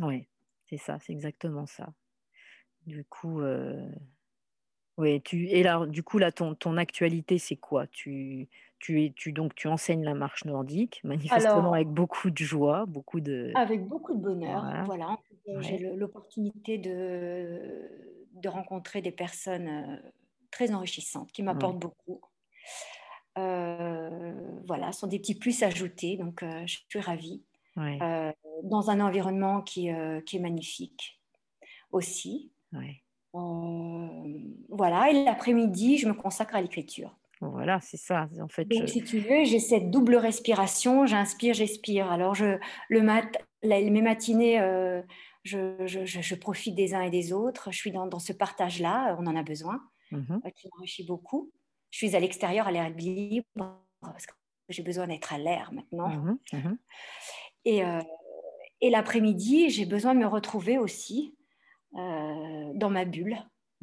Ouais, 0.00 0.28
c'est 0.66 0.76
ça, 0.78 0.98
c'est 1.00 1.12
exactement 1.12 1.66
ça. 1.66 1.92
Du 2.86 3.04
coup, 3.04 3.40
euh, 3.40 3.88
ouais, 5.00 5.20
tu, 5.24 5.48
et 5.48 5.62
là, 5.62 5.86
du 5.86 6.02
coup, 6.02 6.18
là, 6.18 6.32
ton, 6.32 6.54
ton 6.54 6.76
actualité, 6.76 7.38
c'est 7.38 7.56
quoi? 7.56 7.86
Tu, 7.86 8.48
tu 8.78 9.02
es, 9.04 9.12
tu, 9.14 9.32
donc, 9.32 9.54
tu 9.54 9.68
enseignes 9.68 10.04
la 10.04 10.14
marche 10.14 10.44
nordique, 10.44 11.00
manifestement 11.04 11.52
Alors, 11.60 11.74
avec 11.74 11.88
beaucoup 11.88 12.30
de 12.30 12.38
joie, 12.38 12.86
beaucoup 12.86 13.20
de, 13.20 13.50
avec 13.54 13.86
beaucoup 13.86 14.14
de 14.14 14.20
bonheur, 14.20 14.64
voilà, 14.86 15.18
J'ai 15.60 15.78
l'opportunité 15.78 16.78
de, 16.78 17.88
de 18.34 18.48
rencontrer 18.48 19.02
des 19.02 19.12
personnes 19.12 19.68
euh, 19.68 19.96
très 20.50 20.72
enrichissantes 20.72 21.32
qui 21.32 21.42
ouais, 21.42 21.46
m'apportent 21.46 21.78
beaucoup. 21.78 22.20
Euh, 23.38 24.60
voilà, 24.66 24.92
ce 24.92 25.00
sont 25.00 25.06
des 25.06 25.18
petits 25.18 25.38
plus 25.38 25.62
ajoutés, 25.62 26.16
donc 26.16 26.42
euh, 26.42 26.66
je 26.66 26.78
suis 26.88 27.00
ravie. 27.00 27.44
ouais, 27.76 27.98
Euh, 28.02 28.32
dans 28.64 28.90
un 28.90 29.00
environnement 29.00 29.62
qui, 29.62 29.88
qui 30.26 30.36
est 30.36 30.40
magnifique 30.40 31.20
aussi. 31.92 32.52
ouais. 32.72 33.02
Euh, 33.34 34.38
voilà, 34.70 35.10
et 35.10 35.24
l'après-midi, 35.24 35.98
je 35.98 36.08
me 36.08 36.14
consacre 36.14 36.54
à 36.56 36.60
l'écriture. 36.62 37.16
Voilà, 37.40 37.80
c'est 37.80 37.96
ça. 37.96 38.28
En 38.40 38.48
fait, 38.48 38.66
Donc, 38.66 38.82
je, 38.82 38.86
si 38.86 39.02
tu 39.02 39.18
veux, 39.18 39.44
j'ai 39.44 39.58
cette 39.58 39.90
double 39.90 40.16
respiration, 40.16 41.06
j'inspire, 41.06 41.54
j'expire. 41.54 42.10
Alors, 42.12 42.34
je, 42.34 42.58
le 42.88 43.02
mat, 43.02 43.38
la- 43.62 43.80
mes 43.80 44.02
matinées, 44.02 44.60
euh, 44.60 45.02
je, 45.42 45.74
je- 45.86 46.04
je- 46.04 46.20
je 46.20 46.34
profite 46.34 46.74
des 46.74 46.94
uns 46.94 47.00
et 47.02 47.10
des 47.10 47.32
autres. 47.32 47.70
Je 47.72 47.78
suis 47.78 47.92
dans, 47.92 48.06
dans 48.06 48.18
ce 48.18 48.32
partage-là, 48.34 49.16
on 49.18 49.26
en 49.26 49.36
a 49.36 49.42
besoin, 49.42 49.80
Mhm, 50.10 50.42
euh, 50.44 50.50
qui 50.50 50.68
m'enrichit 50.74 51.04
beaucoup. 51.06 51.50
Je 51.90 51.98
suis 51.98 52.14
à 52.14 52.20
l'extérieur, 52.20 52.68
à 52.68 52.72
l'air 52.72 52.90
libre, 52.90 53.46
parce 54.02 54.26
que 54.26 54.32
j'ai 54.68 54.82
besoin 54.82 55.06
d'être 55.08 55.32
à 55.32 55.38
l'air 55.38 55.72
maintenant. 55.72 56.08
mhm, 56.08 56.38
mhm. 56.52 56.78
Et, 57.64 57.84
euh, 57.84 58.02
et 58.82 58.90
l'après-midi, 58.90 59.70
j'ai 59.70 59.86
besoin 59.86 60.14
de 60.14 60.20
me 60.20 60.26
retrouver 60.26 60.78
aussi 60.78 61.34
dans 61.92 62.90
ma 62.90 63.04
bulle, 63.04 63.36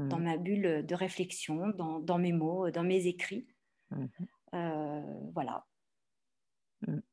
dans 0.05 0.17
Mhm, 0.17 0.23
ma 0.23 0.37
bulle 0.37 0.85
de 0.85 0.95
réflexion, 0.95 1.69
dans, 1.69 1.99
dans 1.99 2.17
mes 2.19 2.33
mots, 2.33 2.71
dans 2.71 2.83
mes 2.83 3.07
écrits. 3.07 3.47
mhm, 3.91 4.27
Euh, 4.53 5.01
voilà. 5.33 5.65
Donc, 6.81 7.03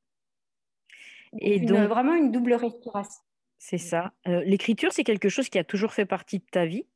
Et 1.39 1.59
une- 1.61 1.67
donc, 1.67 1.87
vraiment 1.87 2.15
une 2.15 2.33
double 2.33 2.55
respiration. 2.55 3.23
c'est 3.59 3.79
ça. 3.79 4.13
Euh, 4.29 4.43
l'écriture, 4.45 4.93
c'est 4.93 5.03
quelque 5.05 5.29
chose 5.29 5.49
qui 5.49 5.59
a 5.59 5.65
toujours 5.65 5.93
fait 5.93 6.07
partie 6.07 6.39
de 6.39 6.45
ta 6.45 6.67
vie? 6.67 6.87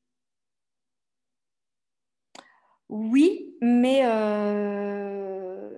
Oui, 2.88 3.54
mais, 3.60 4.00
euh, 4.04 5.68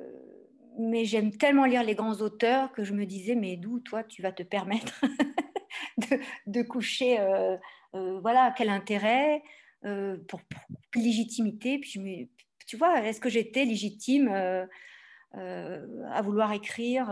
mais 0.79 1.05
j'aime 1.05 1.33
tellement 1.37 1.65
lire 1.65 1.83
les 1.83 1.95
grands 1.97 2.21
auteurs 2.21 2.73
que 2.73 2.85
je 2.85 2.93
me 2.95 3.05
disais, 3.05 3.35
mais 3.35 3.57
d'où 3.57 3.81
toi 3.81 4.05
tu 4.05 4.23
vas 4.23 4.33
te 4.33 4.43
permettre 4.45 5.01
de, 5.99 6.21
de 6.47 6.63
coucher 6.63 7.19
euh, 7.21 7.57
Voilà, 7.95 8.55
quel 8.57 8.69
intérêt? 8.71 9.43
Euh, 9.85 10.17
pour, 10.29 10.41
légitimité. 10.95 11.79
Puis 11.79 11.91
je 11.93 12.01
me- 12.01 12.29
tu 12.67 12.77
vois, 12.77 13.03
est-ce 13.03 13.21
que 13.21 13.29
j'étais 13.29 13.65
légitime 13.65 14.29
euh, 14.29 14.67
euh, 15.37 16.05
à 16.11 16.23
vouloir 16.23 16.53
écrire 16.53 17.11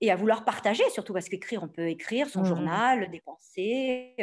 et 0.00 0.10
à 0.10 0.16
vouloir 0.16 0.44
partager, 0.44 0.82
surtout 0.90 1.12
parce 1.12 1.28
qu'écrire, 1.28 1.62
on 1.62 1.68
peut 1.68 1.88
écrire 1.88 2.28
son 2.28 2.42
mmh. 2.42 2.46
journal, 2.46 3.10
des 3.10 3.20
pensées, 3.20 4.14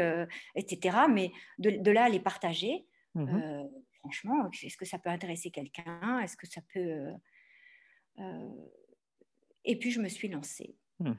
etc. 0.55 0.97
Mais 1.09 1.31
de, 1.59 1.91
là 1.91 2.05
à 2.05 2.09
les 2.09 2.19
partager, 2.19 2.85
mmh. 3.15 3.63
franchement, 3.99 4.49
est-ce 4.61 4.77
que 4.77 4.85
ça 4.85 4.99
peut 4.99 5.09
intéresser 5.09 5.51
quelqu'un? 5.51 6.19
Est-ce 6.19 6.37
que 6.37 6.47
ça 6.47 6.61
peut... 6.73 7.11
Et 9.65 9.77
puis, 9.79 9.91
je 9.91 10.01
me 10.01 10.09
suis 10.09 10.27
lancée. 10.27 10.75
Mmh 10.99 11.13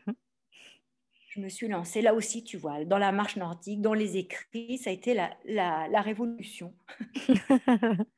je 1.35 1.41
me 1.41 1.49
suis 1.49 1.69
lancée. 1.69 2.03
Là 2.03 2.15
aussi, 2.15 2.45
tu 2.45 2.57
vois, 2.57 2.85
dans 2.85 2.99
la 2.99 3.13
marche 3.13 3.37
nordique, 3.37 3.81
dans 3.81 3.95
les 3.95 4.17
écrits, 4.17 4.79
ça 4.79 4.91
a 4.91 4.93
été 4.93 5.15
la, 5.15 5.37
la, 5.45 6.01
révolution. 6.01 6.75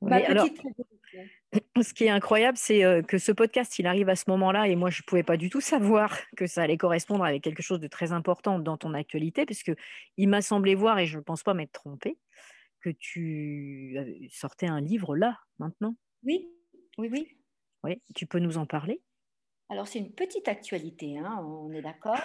Ma 0.00 0.20
petite 0.20 0.58
révolution. 0.58 1.22
Ce 1.82 1.94
qui 1.94 2.04
est 2.04 2.10
incroyable, 2.10 2.56
c'est 2.56 2.84
euh, 2.84 3.02
que 3.02 3.18
ce 3.18 3.32
podcast, 3.32 3.78
il 3.78 3.86
arrive 3.86 4.08
à 4.08 4.16
ce 4.16 4.24
moment-là, 4.28 4.68
et 4.68 4.76
moi, 4.76 4.90
je 4.90 5.02
ne 5.02 5.06
pouvais 5.06 5.22
pas 5.22 5.36
du 5.36 5.50
tout 5.50 5.60
savoir 5.60 6.16
que 6.36 6.46
ça 6.46 6.62
allait 6.62 6.76
correspondre 6.76 7.24
avec 7.24 7.42
quelque 7.42 7.62
chose 7.62 7.80
de 7.80 7.88
très 7.88 8.12
important 8.12 8.58
dans 8.58 8.76
ton 8.76 8.94
actualité, 8.94 9.46
parce 9.46 9.62
il 10.16 10.28
m'a 10.28 10.42
semblé 10.42 10.74
voir, 10.74 10.98
et 10.98 11.06
je 11.06 11.18
ne 11.18 11.22
pense 11.22 11.42
pas 11.42 11.54
m'être 11.54 11.72
trompée, 11.72 12.18
que 12.80 12.90
tu 12.90 14.28
sortais 14.30 14.66
un 14.66 14.80
livre 14.80 15.16
là, 15.16 15.38
maintenant? 15.58 15.96
Oui, 16.22 16.48
oui, 16.98 17.08
oui. 17.10 17.34
Oui, 17.84 18.02
tu 18.14 18.26
peux 18.26 18.38
nous 18.38 18.58
en 18.58 18.66
parler? 18.66 19.00
Alors, 19.70 19.86
c'est 19.86 19.98
une 19.98 20.12
petite 20.12 20.48
actualité, 20.48 21.18
hein, 21.18 21.44
on 21.44 21.72
est 21.72 21.82
d'accord. 21.82 22.20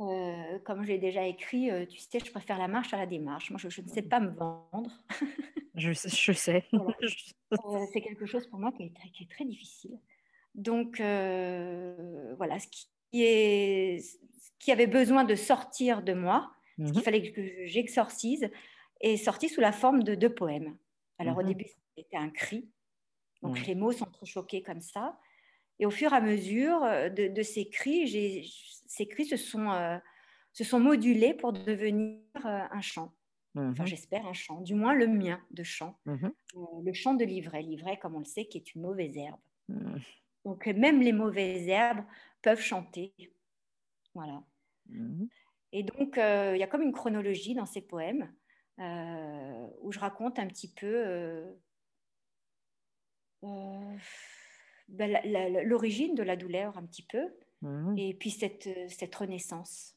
Euh, 0.00 0.58
comme 0.64 0.84
j'ai 0.84 0.98
déjà 0.98 1.24
écrit, 1.24 1.70
euh, 1.70 1.86
tu 1.86 1.98
sais, 1.98 2.18
je 2.18 2.30
préfère 2.30 2.58
la 2.58 2.66
marche 2.66 2.92
à 2.92 2.96
la 2.96 3.06
démarche. 3.06 3.50
Moi, 3.50 3.60
je, 3.62 3.80
ne 3.80 3.88
sais 3.88 4.02
pas 4.02 4.18
me 4.18 4.30
vendre. 4.30 4.90
je, 5.76 5.92
je, 6.08 6.32
sais. 6.32 6.64
Euh, 6.72 7.86
c'est 7.92 8.00
quelque 8.00 8.26
chose 8.26 8.46
pour 8.48 8.58
moi 8.58 8.72
qui 8.72 8.84
est 8.84 8.94
très, 8.94 9.08
qui 9.10 9.22
est 9.22 9.30
très 9.30 9.44
difficile. 9.44 9.98
Donc, 10.54 10.96
voilà, 10.98 12.58
ce 12.58 12.66
qui, 12.68 12.88
est, 13.22 14.00
ce 14.00 14.50
qui 14.58 14.72
avait 14.72 14.86
besoin 14.86 15.24
de 15.24 15.34
sortir 15.36 16.02
de 16.02 16.12
moi, 16.12 16.50
ce 16.78 16.90
qu'il 16.90 17.00
mmh 17.00 17.04
fallait 17.04 17.32
que 17.32 17.66
j'exorcise, 17.66 18.50
est 19.00 19.16
sorti 19.16 19.48
sous 19.48 19.60
la 19.60 19.72
forme 19.72 20.02
de 20.02 20.14
deux 20.16 20.32
poèmes. 20.32 20.76
Alors, 21.18 21.38
au 21.38 21.42
mmh 21.42 21.46
début, 21.46 21.66
c'était 21.96 22.16
un 22.16 22.30
cri. 22.30 22.68
Donc, 23.42 23.64
les 23.66 23.74
mots 23.76 23.92
sont 23.92 24.06
trop 24.06 24.26
choqués 24.26 24.62
comme 24.62 24.80
ça. 24.80 25.18
Et 25.80 25.86
au 25.86 25.90
fur 25.90 26.12
et 26.12 26.16
à 26.16 26.20
mesure 26.20 26.80
de, 26.82 27.28
de 27.28 27.42
ces 27.42 27.68
cris, 27.68 28.06
ces 28.94 29.06
cris 29.06 29.26
se 29.26 29.36
sont, 29.36 29.70
euh, 29.70 29.98
se 30.52 30.64
sont 30.64 30.80
modulés 30.80 31.34
pour 31.34 31.52
devenir 31.52 32.20
euh, 32.44 32.62
un 32.70 32.80
chant. 32.80 33.12
Enfin, 33.56 33.84
mmh 33.84 33.86
j'espère 33.86 34.26
un 34.26 34.32
chant, 34.32 34.60
du 34.62 34.74
moins 34.74 34.94
le 34.94 35.06
mien 35.06 35.40
de 35.52 35.62
chant. 35.62 35.96
Mmh 36.06 36.26
euh, 36.56 36.82
le 36.84 36.92
chant 36.92 37.14
de 37.14 37.24
l'ivraie. 37.24 37.62
L'ivraie, 37.62 37.98
comme 37.98 38.16
on 38.16 38.18
le 38.18 38.24
sait, 38.24 38.46
qui 38.46 38.58
est 38.58 38.74
une 38.74 38.82
mauvaise 38.82 39.16
herbe. 39.16 39.40
Mmh. 39.68 39.96
Donc, 40.44 40.66
même 40.66 41.00
les 41.00 41.12
mauvaises 41.12 41.68
herbes 41.68 42.04
peuvent 42.42 42.60
chanter. 42.60 43.14
Voilà. 44.14 44.42
Et 45.72 45.82
donc, 45.82 46.16
il 46.16 46.58
y 46.58 46.62
a 46.62 46.66
comme 46.66 46.82
une 46.82 46.92
chronologie 46.92 47.54
dans 47.54 47.66
ces 47.66 47.80
poèmes 47.80 48.30
où 48.78 49.90
je 49.90 49.98
raconte 49.98 50.38
un 50.38 50.46
petit 50.46 50.72
peu 50.72 51.56
ben, 54.88 55.18
l'origine 55.64 56.14
de 56.14 56.22
la 56.22 56.36
douleur, 56.36 56.76
un 56.78 56.84
petit 56.84 57.02
peu, 57.02 57.30
Mmh. 57.64 57.98
Et 57.98 58.14
puis 58.14 58.30
cette, 58.30 58.66
euh, 58.66 58.88
cette 58.88 59.14
renaissance, 59.14 59.96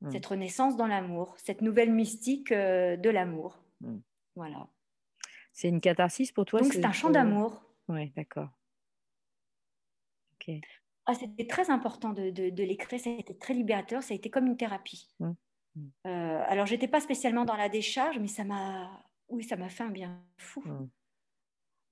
mmh. 0.00 0.12
cette 0.12 0.26
renaissance 0.26 0.76
dans 0.76 0.86
l'amour, 0.86 1.34
cette 1.38 1.60
nouvelle 1.60 1.92
mystique 1.92 2.52
euh, 2.52 2.96
de 2.96 3.10
l'amour. 3.10 3.60
Mmh. 3.80 3.98
Voilà. 4.36 4.68
C'est 5.52 5.68
une 5.68 5.80
catharsis 5.80 6.30
pour 6.30 6.44
toi 6.44 6.60
Donc 6.60 6.72
c'est 6.72 6.84
un 6.84 6.92
chant 6.92 7.10
d'amour. 7.10 7.64
Oui, 7.88 8.10
d'accord. 8.16 8.48
Ok. 10.34 10.54
Ah, 11.06 11.14
c'était 11.14 11.46
très 11.48 11.70
important 11.70 12.10
de, 12.10 12.30
de, 12.30 12.62
l'écrire, 12.62 13.00
ça 13.00 13.10
a 13.10 13.14
été 13.14 13.36
très 13.36 13.52
libérateur, 13.52 14.02
ça 14.02 14.14
a 14.14 14.16
été 14.16 14.30
comme 14.30 14.46
une 14.46 14.56
thérapie. 14.56 15.08
Euh, 16.06 16.42
alors, 16.46 16.66
j'étais 16.66 16.86
pas 16.86 17.00
spécialement 17.00 17.44
dans 17.44 17.56
la 17.56 17.68
décharge, 17.68 18.18
mais 18.20 18.28
ça 18.28 18.44
m'a, 18.44 19.02
oui, 19.28 19.42
ça 19.42 19.56
m'a 19.56 19.68
fait 19.68 19.82
un 19.82 19.90
bien 19.90 20.22
fou. 20.36 20.62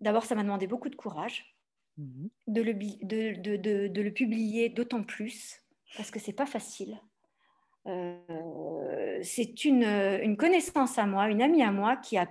D'abord, 0.01 0.25
ça 0.25 0.37
m'a 0.37 0.45
demandé 0.45 0.69
beaucoup 0.69 0.89
de 0.89 0.95
courage. 0.95 1.58
Mhm. 1.99 2.31
de, 2.47 2.63
le, 2.63 2.75
de, 2.75 3.57
de, 3.57 3.89
de, 3.89 4.03
le 4.03 4.11
publier 4.13 4.69
d'autant 4.69 5.03
plus, 5.03 5.61
parce 5.97 6.13
que 6.13 6.21
c'est 6.21 6.33
pas 6.33 6.47
facile. 6.47 7.01
Euh, 7.87 9.19
c'est 9.23 9.65
une, 9.65 9.83
une, 9.83 10.37
connaissance 10.37 10.97
à 10.97 11.07
moi, 11.07 11.29
une 11.29 11.43
amie 11.43 11.63
à 11.63 11.73
moi 11.73 11.97
qui 11.97 12.17
a 12.17 12.29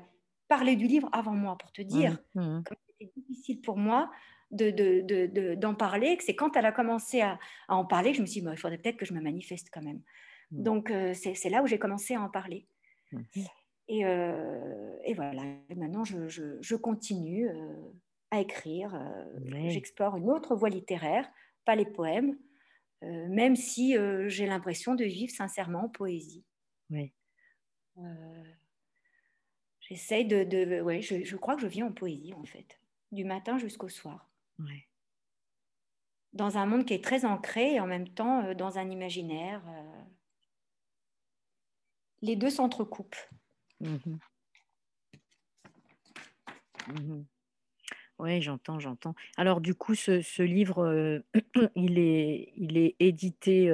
parlé 0.47 0.77
du 0.77 0.87
livre 0.87 1.09
avant 1.11 1.33
moi, 1.33 1.57
pour 1.57 1.73
te 1.73 1.81
dire. 1.81 2.17
Mmh. 2.35 2.59
C'était 2.87 3.11
difficile 3.17 3.61
pour 3.61 3.77
moi 3.77 4.09
d'en 4.51 4.71
de, 4.71 5.55
d'en 5.55 5.75
parler. 5.75 6.17
C'est 6.21 6.35
quand 6.35 6.55
elle 6.55 6.65
a 6.65 6.71
commencé 6.71 7.19
à, 7.19 7.37
à, 7.67 7.75
en 7.75 7.85
parler 7.85 8.11
que 8.11 8.17
je 8.17 8.21
me 8.21 8.25
suis 8.25 8.41
dit, 8.41 8.47
il 8.49 8.57
faudrait 8.57 8.77
peut-être 8.77 8.97
que 8.97 9.05
je 9.05 9.13
me 9.13 9.21
manifeste 9.21 9.67
quand 9.73 9.83
même. 9.83 10.01
Mmh. 10.51 10.63
Donc, 10.63 10.91
euh, 10.91 11.13
c'est 11.13 11.49
là 11.49 11.61
où 11.61 11.67
j'ai 11.67 11.79
commencé 11.79 12.15
à 12.15 12.21
en 12.21 12.29
parler. 12.29 12.67
Mmh. 13.11 13.21
Et, 13.89 14.05
euh, 14.05 14.95
et, 15.03 15.13
voilà, 15.13 15.43
maintenant, 15.75 16.05
je, 16.05 16.29
je, 16.29 16.57
je 16.61 16.75
continue 16.75 17.49
à 18.31 18.41
écrire. 18.41 18.93
Euh, 18.95 19.69
j'explore 19.69 20.17
une 20.17 20.29
autre 20.29 20.55
voie 20.55 20.69
littéraire, 20.69 21.29
pas 21.65 21.75
les 21.75 21.85
poèmes, 21.85 22.37
euh, 23.03 23.27
même 23.29 23.55
si 23.55 23.97
euh, 23.97 24.27
j'ai 24.27 24.45
l'impression 24.45 24.95
de 24.95 25.03
vivre 25.03 25.31
sincèrement 25.31 25.85
en 25.85 25.89
poésie. 25.89 26.45
Oui. 26.89 27.13
J'essaye 29.79 30.25
de... 30.25 30.43
de 30.43 30.81
ouais, 30.81 31.01
je, 31.01 31.23
je, 31.23 31.35
crois 31.37 31.55
que 31.55 31.61
je 31.61 31.67
vis 31.67 31.83
en 31.83 31.91
poésie, 31.91 32.33
en 32.33 32.45
fait, 32.45 32.79
du 33.11 33.23
matin 33.23 33.57
jusqu'au 33.57 33.89
soir. 33.89 34.29
Dans 36.33 36.57
un 36.57 36.65
monde 36.65 36.85
qui 36.85 36.93
est 36.93 37.03
très 37.03 37.25
ancré 37.25 37.75
et 37.75 37.79
en 37.79 37.87
même 37.87 38.09
temps 38.09 38.53
dans 38.53 38.77
un 38.77 38.89
imaginaire. 38.89 39.63
Les 42.21 42.35
deux 42.35 42.49
s'entrecoupent. 42.49 43.15
Mmh 43.79 43.97
mmh 46.87 47.23
oui, 48.19 48.41
j'entends, 48.41 48.79
j'entends. 48.79 49.15
Alors 49.37 49.61
du 49.61 49.75
coup, 49.75 49.95
ce, 49.95 50.41
livre, 50.41 51.21
il, 51.75 51.99
est, 51.99 52.53
il 52.55 52.77
est 52.77 52.95
édité 52.99 53.67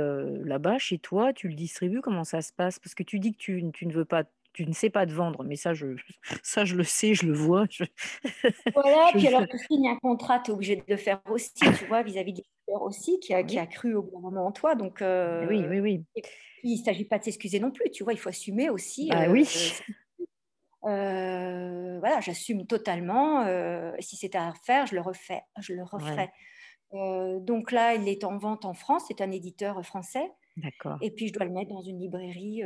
là-bas, 0.44 0.78
chez 0.78 1.00
toi, 1.00 1.34
tu 1.34 1.48
le 1.48 1.56
distribues, 1.56 2.02
comment 2.02 2.24
ça 2.24 2.42
se 2.42 2.52
passe? 2.54 2.80
Parce 2.80 2.96
que 2.96 3.04
tu 3.04 3.20
dis 3.20 3.34
que 3.34 3.38
tu, 3.38 3.64
tu 3.74 3.86
ne 3.86 3.94
veux 3.94 4.06
pas, 4.06 4.24
tu 4.54 4.68
ne 4.68 4.74
sais 4.74 4.90
pas 4.90 5.06
te 5.06 5.12
vendre, 5.12 5.44
mais 5.44 5.56
ça, 5.56 5.74
je, 5.74 5.88
ça, 6.44 6.64
je 6.64 6.76
le 6.76 6.84
sais, 6.84 7.14
je 7.14 7.26
le 7.26 7.34
vois. 7.34 7.66
Voilà, 8.76 9.12
puis 9.14 9.28
alors 9.28 9.48
tu 9.48 9.58
signes 9.58 9.88
un 9.88 9.98
contrat, 9.98 10.40
tu 10.40 10.52
es 10.52 10.54
obligé 10.54 10.76
de 10.76 10.84
le 10.88 10.98
faire 10.98 11.22
aussi, 11.30 11.54
tu 11.78 11.86
vois, 11.86 12.04
vis-à-vis 12.04 12.34
de 12.34 12.38
l'éditeur 12.38 12.82
aussi, 12.84 13.20
qui 13.20 13.34
a, 13.34 13.44
qui 13.44 13.58
a 13.58 13.66
cru 13.66 13.96
au 13.96 14.04
bon 14.04 14.20
moment 14.20 14.48
en 14.48 14.52
toi. 14.52 14.76
Donc, 14.76 15.00
oui, 15.02 15.64
oui, 15.70 15.80
oui. 15.80 16.04
il 16.64 16.80
ne 16.80 16.84
s'agit 16.84 17.06
pas 17.06 17.20
de 17.20 17.24
s'excuser 17.24 17.60
non 17.60 17.72
plus, 17.72 17.90
tu 17.92 18.04
vois, 18.04 18.14
il 18.14 18.20
faut 18.20 18.30
assumer 18.30 18.70
aussi. 18.70 19.10
Bah 19.10 19.30
oui. 19.30 19.48
Euh, 20.86 22.00
voilà, 22.00 22.20
j'assume 22.20 22.66
totalement. 22.66 23.46
Euh, 23.46 23.92
si 24.00 24.16
c'était 24.16 24.38
à 24.38 24.52
refaire, 24.52 24.86
je 24.86 24.96
le 24.96 25.02
refais, 25.02 25.42
je 25.60 25.74
le 25.74 25.84
referai. 25.84 26.30
Euh, 26.94 27.40
donc 27.40 27.72
là, 27.72 27.96
il 27.96 28.08
est 28.08 28.24
en 28.24 28.38
vente 28.38 28.66
en 28.66 28.74
France. 28.74 29.04
C'est 29.08 29.22
un 29.22 29.32
éditeur 29.32 29.84
français. 29.86 30.32
D'accord. 30.58 30.98
Et 31.02 31.12
puis 31.12 31.28
je 31.28 31.34
dois 31.34 31.46
le 31.46 31.52
mettre 31.52 31.72
dans 31.72 31.82
une 31.82 32.00
librairie 32.00 32.62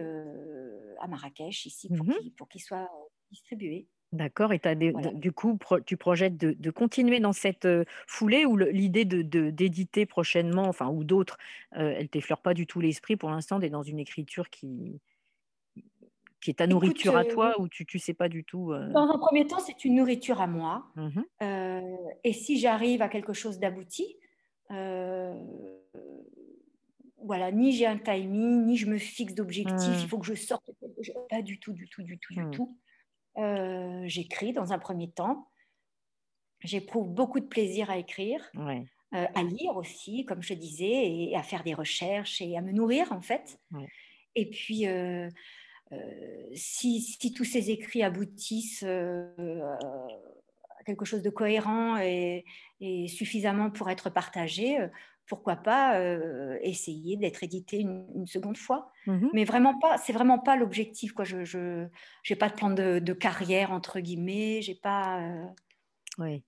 à 1.00 1.08
Marrakech 1.08 1.66
ici 1.66 1.90
pour 1.90 2.06
mmh 2.06 2.48
qu'il 2.50 2.62
soit 2.62 2.90
distribué. 3.32 3.88
D'accord. 4.14 4.52
Et 4.52 4.60
as 4.64 4.76
du 4.76 5.32
coup, 5.32 5.58
tu 5.86 5.96
projettes 5.96 6.38
de, 6.38 6.72
continuer 6.72 7.20
dans 7.20 7.34
cette 7.34 7.68
foulée 8.08 8.46
ou 8.46 8.58
l'idée 8.58 9.06
de 9.06 9.22
d'éditer 9.50 10.06
prochainement, 10.06 10.64
enfin 10.64 10.90
ou 10.90 11.06
d'autres, 11.06 11.38
elle 11.72 12.10
t'effleure 12.10 12.42
pas 12.42 12.54
du 12.54 12.68
tout 12.68 12.82
l'esprit 12.82 13.16
pour 13.16 13.30
l'instant. 13.30 13.60
Tu 13.60 13.68
es 13.68 13.70
dans 13.70 13.84
une 13.84 14.00
écriture 14.00 14.50
qui 14.50 15.00
qui 16.42 16.52
est 16.52 16.56
ta 16.56 16.68
nourriture 16.68 17.18
à 17.18 17.26
toi 17.26 17.60
ou 17.60 17.68
tu 17.68 17.86
ne 17.92 18.00
sais 18.00 18.14
pas 18.14 18.30
du 18.30 18.44
tout 18.44 18.72
Dans 18.94 19.10
un 19.10 19.18
premier 19.18 19.48
temps, 19.48 19.60
c'est 19.60 19.86
une 19.86 19.96
nourriture 19.96 20.42
à 20.42 20.48
moi. 20.48 20.86
Mmh 20.96 21.22
et 22.24 22.34
si 22.34 22.60
j'arrive 22.60 23.02
à 23.02 23.10
quelque 23.10 23.34
chose 23.34 23.60
d'abouti, 23.60 24.18
voilà, 24.70 25.36
ni 27.52 27.72
j'ai 27.72 27.86
un 27.86 27.98
timing, 27.98 28.66
ni 28.66 28.78
je 28.78 28.88
me 28.88 28.98
fixe 28.98 29.34
d'objectif, 29.34 30.00
il 30.00 30.06
mmh. 30.06 30.08
faut 30.08 30.20
que 30.20 30.26
je 30.26 30.34
sorte. 30.34 30.70
Pas 31.30 31.42
du 31.42 31.60
tout, 31.60 31.74
du 31.74 31.88
tout, 31.90 32.04
du 32.04 32.20
tout, 32.20 32.34
du 32.34 32.44
mmh. 32.44 32.52
tout. 32.52 32.78
J'écris 34.06 34.54
dans 34.54 34.74
un 34.74 34.80
premier 34.80 35.12
temps. 35.12 35.48
J'éprouve 36.62 37.10
beaucoup 37.10 37.40
de 37.40 37.46
plaisir 37.46 37.90
à 37.90 37.98
écrire, 37.98 38.42
à 39.12 39.44
lire 39.44 39.76
aussi, 39.76 40.26
comme 40.26 40.42
je 40.42 40.54
disais, 40.54 41.30
et 41.30 41.36
à 41.36 41.44
faire 41.44 41.64
des 41.64 41.74
recherches 41.74 42.42
et 42.42 42.58
à 42.58 42.62
me 42.62 42.72
nourrir 42.72 43.12
en 43.12 43.22
fait. 43.22 43.60
Et 44.36 44.50
puis, 44.50 44.86
euh, 45.92 46.50
si, 46.54 47.18
tous 47.36 47.46
ces 47.46 47.72
écrits 47.72 48.04
aboutissent 48.04 48.84
euh, 48.86 49.62
à 50.80 50.84
quelque 50.86 51.06
chose 51.06 51.22
de 51.22 51.30
cohérent 51.30 51.98
et, 51.98 52.44
suffisamment 53.08 53.72
pour 53.72 53.90
être 53.90 54.10
partagé, 54.10 54.80
euh, 54.80 54.88
pourquoi 55.26 55.58
pas 55.58 56.02
essayer 56.62 57.18
d'être 57.18 57.44
édité 57.44 57.80
une, 57.80 58.26
seconde 58.28 58.56
fois. 58.56 58.94
Mmh 59.08 59.28
Mais 59.34 59.44
vraiment 59.44 59.78
pas, 59.78 59.98
c'est 59.98 60.14
vraiment 60.14 60.40
pas 60.40 60.56
l'objectif. 60.56 61.12
Quoi. 61.12 61.26
Je, 61.26 61.88
j'ai 62.24 62.36
pas 62.38 62.48
de 62.48 62.54
plan 62.54 62.70
de, 62.70 63.14
carrière 63.14 63.72
entre 63.72 64.00
guillemets. 64.00 64.62
J'ai 64.62 64.76
pas. 64.76 65.22
oui. 66.18 66.44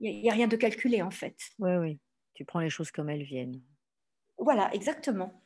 Il 0.00 0.22
n'y 0.22 0.30
a, 0.30 0.32
rien 0.32 0.48
de 0.48 0.56
calculé 0.56 1.02
en 1.02 1.10
fait. 1.10 1.36
Oui, 1.58 1.76
oui. 1.76 1.98
Tu 2.32 2.44
prends 2.44 2.60
les 2.60 2.70
choses 2.70 2.90
comme 2.90 3.10
elles 3.10 3.22
viennent. 3.22 3.60
voilà, 4.38 4.72
exactement. 4.74 5.42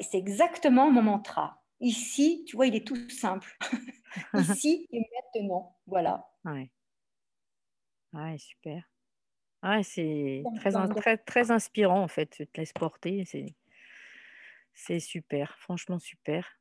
C'est 0.00 0.18
exactement 0.18 0.90
mon 0.90 1.02
mantra. 1.02 1.62
Ici, 1.80 2.44
tu 2.46 2.56
vois, 2.56 2.66
il 2.66 2.74
est 2.74 2.86
tout 2.86 3.08
simple. 3.10 3.56
Ici 4.34 4.86
et 4.92 5.00
maintenant. 5.34 5.76
Voilà. 5.86 6.26
Ouais. 6.44 6.70
Ouais, 8.12 8.38
super. 8.38 8.82
Ouais, 9.62 9.82
c'est 9.82 10.42
très, 10.56 10.70
très, 10.94 11.18
très 11.18 11.50
inspirant 11.50 12.02
en 12.02 12.08
fait. 12.08 12.26
Tu 12.26 12.46
te 12.46 12.60
laisses 12.60 12.72
porter. 12.72 13.24
C'est, 13.24 13.46
c'est 14.74 15.00
super. 15.00 15.56
Franchement, 15.58 15.98
super. 15.98 16.60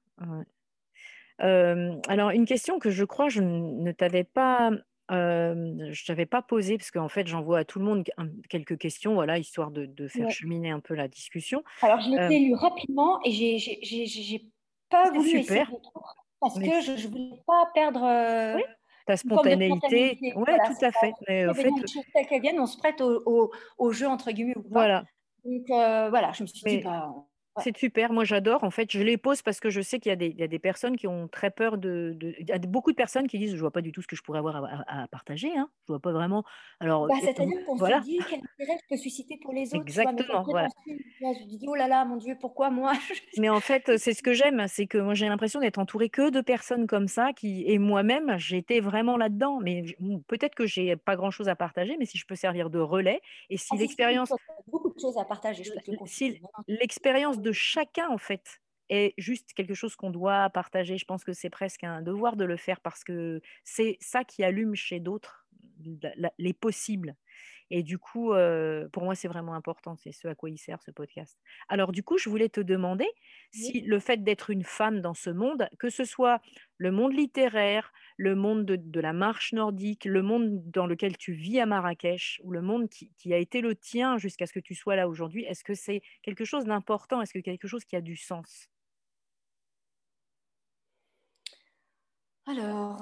alors, 1.37 2.31
une 2.31 2.45
question 2.45 2.79
que 2.79 2.89
je 2.89 3.03
crois 3.03 3.29
je 3.29 3.41
ne 3.41 3.91
t'avais 3.91 4.23
pas, 4.23 4.71
je 5.13 6.05
t'avais 6.05 6.25
pas 6.25 6.41
posée 6.41 6.77
parce 6.77 6.91
qu'en 6.91 7.09
fait, 7.09 7.27
j'envoie 7.27 7.59
à 7.59 7.65
tout 7.65 7.79
le 7.79 7.85
monde 7.85 8.03
quelques 8.49 8.77
questions, 8.77 9.13
voilà, 9.13 9.37
histoire 9.37 9.71
de, 9.71 9.85
de 9.85 10.07
faire 10.07 10.29
cheminer 10.29 10.71
un 10.71 10.79
peu 10.79 10.93
la 10.93 11.07
discussion. 11.07 11.63
Alors, 11.81 11.99
je 12.01 12.09
l'ai 12.09 12.39
lu 12.39 12.55
rapidement 12.55 13.19
et 13.23 13.31
j'ai, 13.31 14.45
pas 14.89 15.11
voulu 15.11 15.29
super. 15.29 15.63
essayer 15.63 15.65
de 15.65 15.83
parce 16.39 16.59
que 16.59 16.81
je 16.81 16.91
ne 16.91 17.11
voulais 17.11 17.43
pas 17.47 17.69
perdre. 17.73 18.01
ta 19.05 19.17
spontanéité. 19.17 20.19
Oui, 20.35 20.45
tout 20.45 20.85
à 20.85 20.91
fait. 20.91 21.13
Mais 21.27 21.47
au 21.47 21.53
fait, 21.53 21.69
on 22.57 22.65
se 22.65 22.77
prête 22.77 23.01
au, 23.01 23.51
au, 23.77 23.91
jeu 23.91 24.07
entre 24.07 24.31
guillemets 24.31 24.57
ou 24.57 24.63
pas. 24.63 24.69
Voilà. 24.69 25.03
Donc 25.45 25.65
voilà, 25.67 26.31
je 26.33 26.43
me 26.43 26.47
suis 26.47 26.61
dit, 26.63 26.77
bah, 26.83 27.13
c'est 27.61 27.77
super, 27.77 28.11
moi 28.13 28.23
j'adore. 28.23 28.63
En 28.63 28.71
fait, 28.71 28.91
je 28.91 29.01
les 29.01 29.17
pose 29.17 29.41
parce 29.41 29.59
que 29.59 29.69
je 29.69 29.81
sais 29.81 29.99
qu'il 29.99 30.11
y, 30.11 30.25
y, 30.25 30.43
a 30.43 30.47
des 30.47 30.59
personnes 30.59 30.97
qui 30.97 31.07
ont 31.07 31.27
très 31.27 31.51
peur 31.51 31.77
de, 31.77 32.17
Il 32.39 32.47
y 32.47 32.51
a 32.51 32.57
beaucoup 32.59 32.91
de 32.91 32.95
personnes 32.95 33.27
qui 33.27 33.37
disent 33.37 33.51
Je 33.51 33.55
ne 33.55 33.61
vois 33.61 33.71
pas 33.71 33.81
du 33.81 33.91
tout 33.91 34.01
ce 34.01 34.07
que 34.07 34.15
je 34.15 34.23
pourrais 34.23 34.39
avoir 34.39 34.63
à, 34.87 35.07
partager. 35.07 35.49
Hein. 35.55 35.69
Je 35.87 35.91
ne 35.91 35.97
vois 35.97 35.99
pas 35.99 36.11
vraiment. 36.11 36.43
Alors, 36.79 37.07
bah, 37.07 37.15
C'est-à-dire 37.21 37.65
qu'on 37.65 37.77
se 37.77 38.01
dit 38.03 38.19
quel 38.29 38.39
intérêt 38.39 38.79
je 38.81 38.95
peux 38.95 38.97
susciter 38.97 39.37
pour 39.41 39.53
les 39.53 39.67
autres. 39.73 39.81
Exactement. 39.81 40.43
voilà. 40.43 40.67
Je 40.87 40.91
me 40.91 41.47
dis 41.47 41.65
Oh 41.67 41.75
là 41.75 41.87
là, 41.87 42.05
mon 42.05 42.17
Dieu, 42.17 42.37
pourquoi 42.39 42.69
moi? 42.69 42.93
Mais 43.37 43.49
en 43.49 43.59
fait, 43.59 43.97
c'est 43.97 44.13
ce 44.13 44.23
que 44.23 44.33
j'aime 44.33 44.65
c'est 44.67 44.87
que 44.87 44.97
moi 44.97 45.13
j'ai 45.13 45.27
l'impression 45.27 45.59
d'être 45.59 45.77
entourée 45.77 46.09
que 46.09 46.29
de 46.29 46.41
personnes 46.41 46.87
comme 46.87 47.07
ça. 47.07 47.33
Qui... 47.33 47.63
Et 47.67 47.77
moi-même, 47.77 48.37
j'étais 48.37 48.79
vraiment 48.79 49.17
là-dedans. 49.17 49.59
Mais 49.61 49.83
peut-être 50.27 50.55
que 50.55 50.65
j'ai 50.65 50.95
pas 50.95 51.15
grand-chose 51.15 51.49
à 51.49 51.55
partager, 51.55 51.97
mais 51.97 52.05
si 52.05 52.17
je 52.17 52.25
peux 52.25 52.35
servir 52.35 52.69
de 52.69 52.79
relais 52.79 53.21
et 53.49 53.57
si 53.57 53.69
ah, 53.71 53.77
l'expérience. 53.77 54.33
Beaucoup 54.67 54.93
de 54.93 54.99
choses 54.99 55.17
à 55.17 55.25
partager, 55.25 55.63
je 55.63 55.71
peux 55.71 55.79
te 55.79 56.09
Si 56.09 56.41
l'expérience 56.67 57.39
de 57.43 57.51
chacun, 57.51 58.09
en 58.09 58.17
fait, 58.17 58.59
est 58.89 59.13
juste 59.19 59.53
quelque 59.53 59.75
chose 59.75 59.95
qu'on 59.95 60.09
doit 60.09 60.49
partager. 60.49 60.97
Je 60.97 61.05
pense 61.05 61.23
que 61.23 61.33
c'est 61.33 61.51
presque 61.51 61.83
un 61.83 62.01
devoir 62.01 62.35
de 62.35 62.45
le 62.45 62.57
faire 62.57 62.81
parce 62.81 63.03
que 63.03 63.39
c'est 63.63 63.97
ça 64.01 64.23
qui 64.23 64.43
allume 64.43 64.73
chez 64.73 64.99
d'autres 64.99 65.47
les 66.37 66.53
possibles. 66.53 67.15
Et 67.69 67.81
du 67.81 67.97
coup, 67.97 68.33
pour 68.91 69.03
moi, 69.03 69.15
c'est 69.15 69.27
vraiment 69.27 69.55
important. 69.55 69.95
C'est 69.95 70.11
ce 70.11 70.27
à 70.27 70.35
quoi 70.35 70.49
il 70.49 70.57
sert 70.57 70.81
ce 70.81 70.91
podcast. 70.91 71.39
Alors, 71.69 71.91
du 71.91 72.03
coup, 72.03 72.17
je 72.17 72.29
voulais 72.29 72.49
te 72.49 72.61
demander 72.61 73.07
si 73.51 73.81
le 73.81 73.99
fait 73.99 74.23
d'être 74.23 74.49
une 74.49 74.63
femme 74.63 75.01
dans 75.01 75.15
ce 75.15 75.29
monde, 75.29 75.67
que 75.79 75.89
ce 75.89 76.03
soit 76.03 76.41
le 76.77 76.91
monde 76.91 77.13
littéraire, 77.13 77.91
le 78.17 78.35
monde 78.35 78.65
de, 78.65 78.99
la 78.99 79.13
marche 79.13 79.53
nordique, 79.53 80.05
le 80.05 80.21
monde 80.21 80.61
dans 80.71 80.87
lequel 80.87 81.17
tu 81.17 81.33
vis 81.33 81.59
à 81.59 81.65
Marrakech, 81.65 82.39
ou 82.43 82.51
le 82.51 82.61
monde 82.61 82.89
qui, 82.89 83.11
qui 83.17 83.33
a 83.33 83.37
été 83.37 83.61
le 83.61 83.75
tien 83.75 84.17
jusqu'à 84.17 84.45
ce 84.45 84.53
que 84.53 84.59
tu 84.59 84.75
sois 84.75 84.95
là 84.95 85.07
aujourd'hui, 85.07 85.43
est-ce 85.43 85.63
que 85.63 85.73
c'est 85.73 86.01
quelque 86.21 86.45
chose 86.45 86.65
d'important? 86.65 87.21
Est-ce 87.21 87.33
que 87.33 87.39
quelque 87.39 87.67
chose 87.67 87.85
qui 87.85 87.95
a 87.95 88.01
du 88.01 88.15
sens? 88.15 88.69
Alors, 92.45 93.01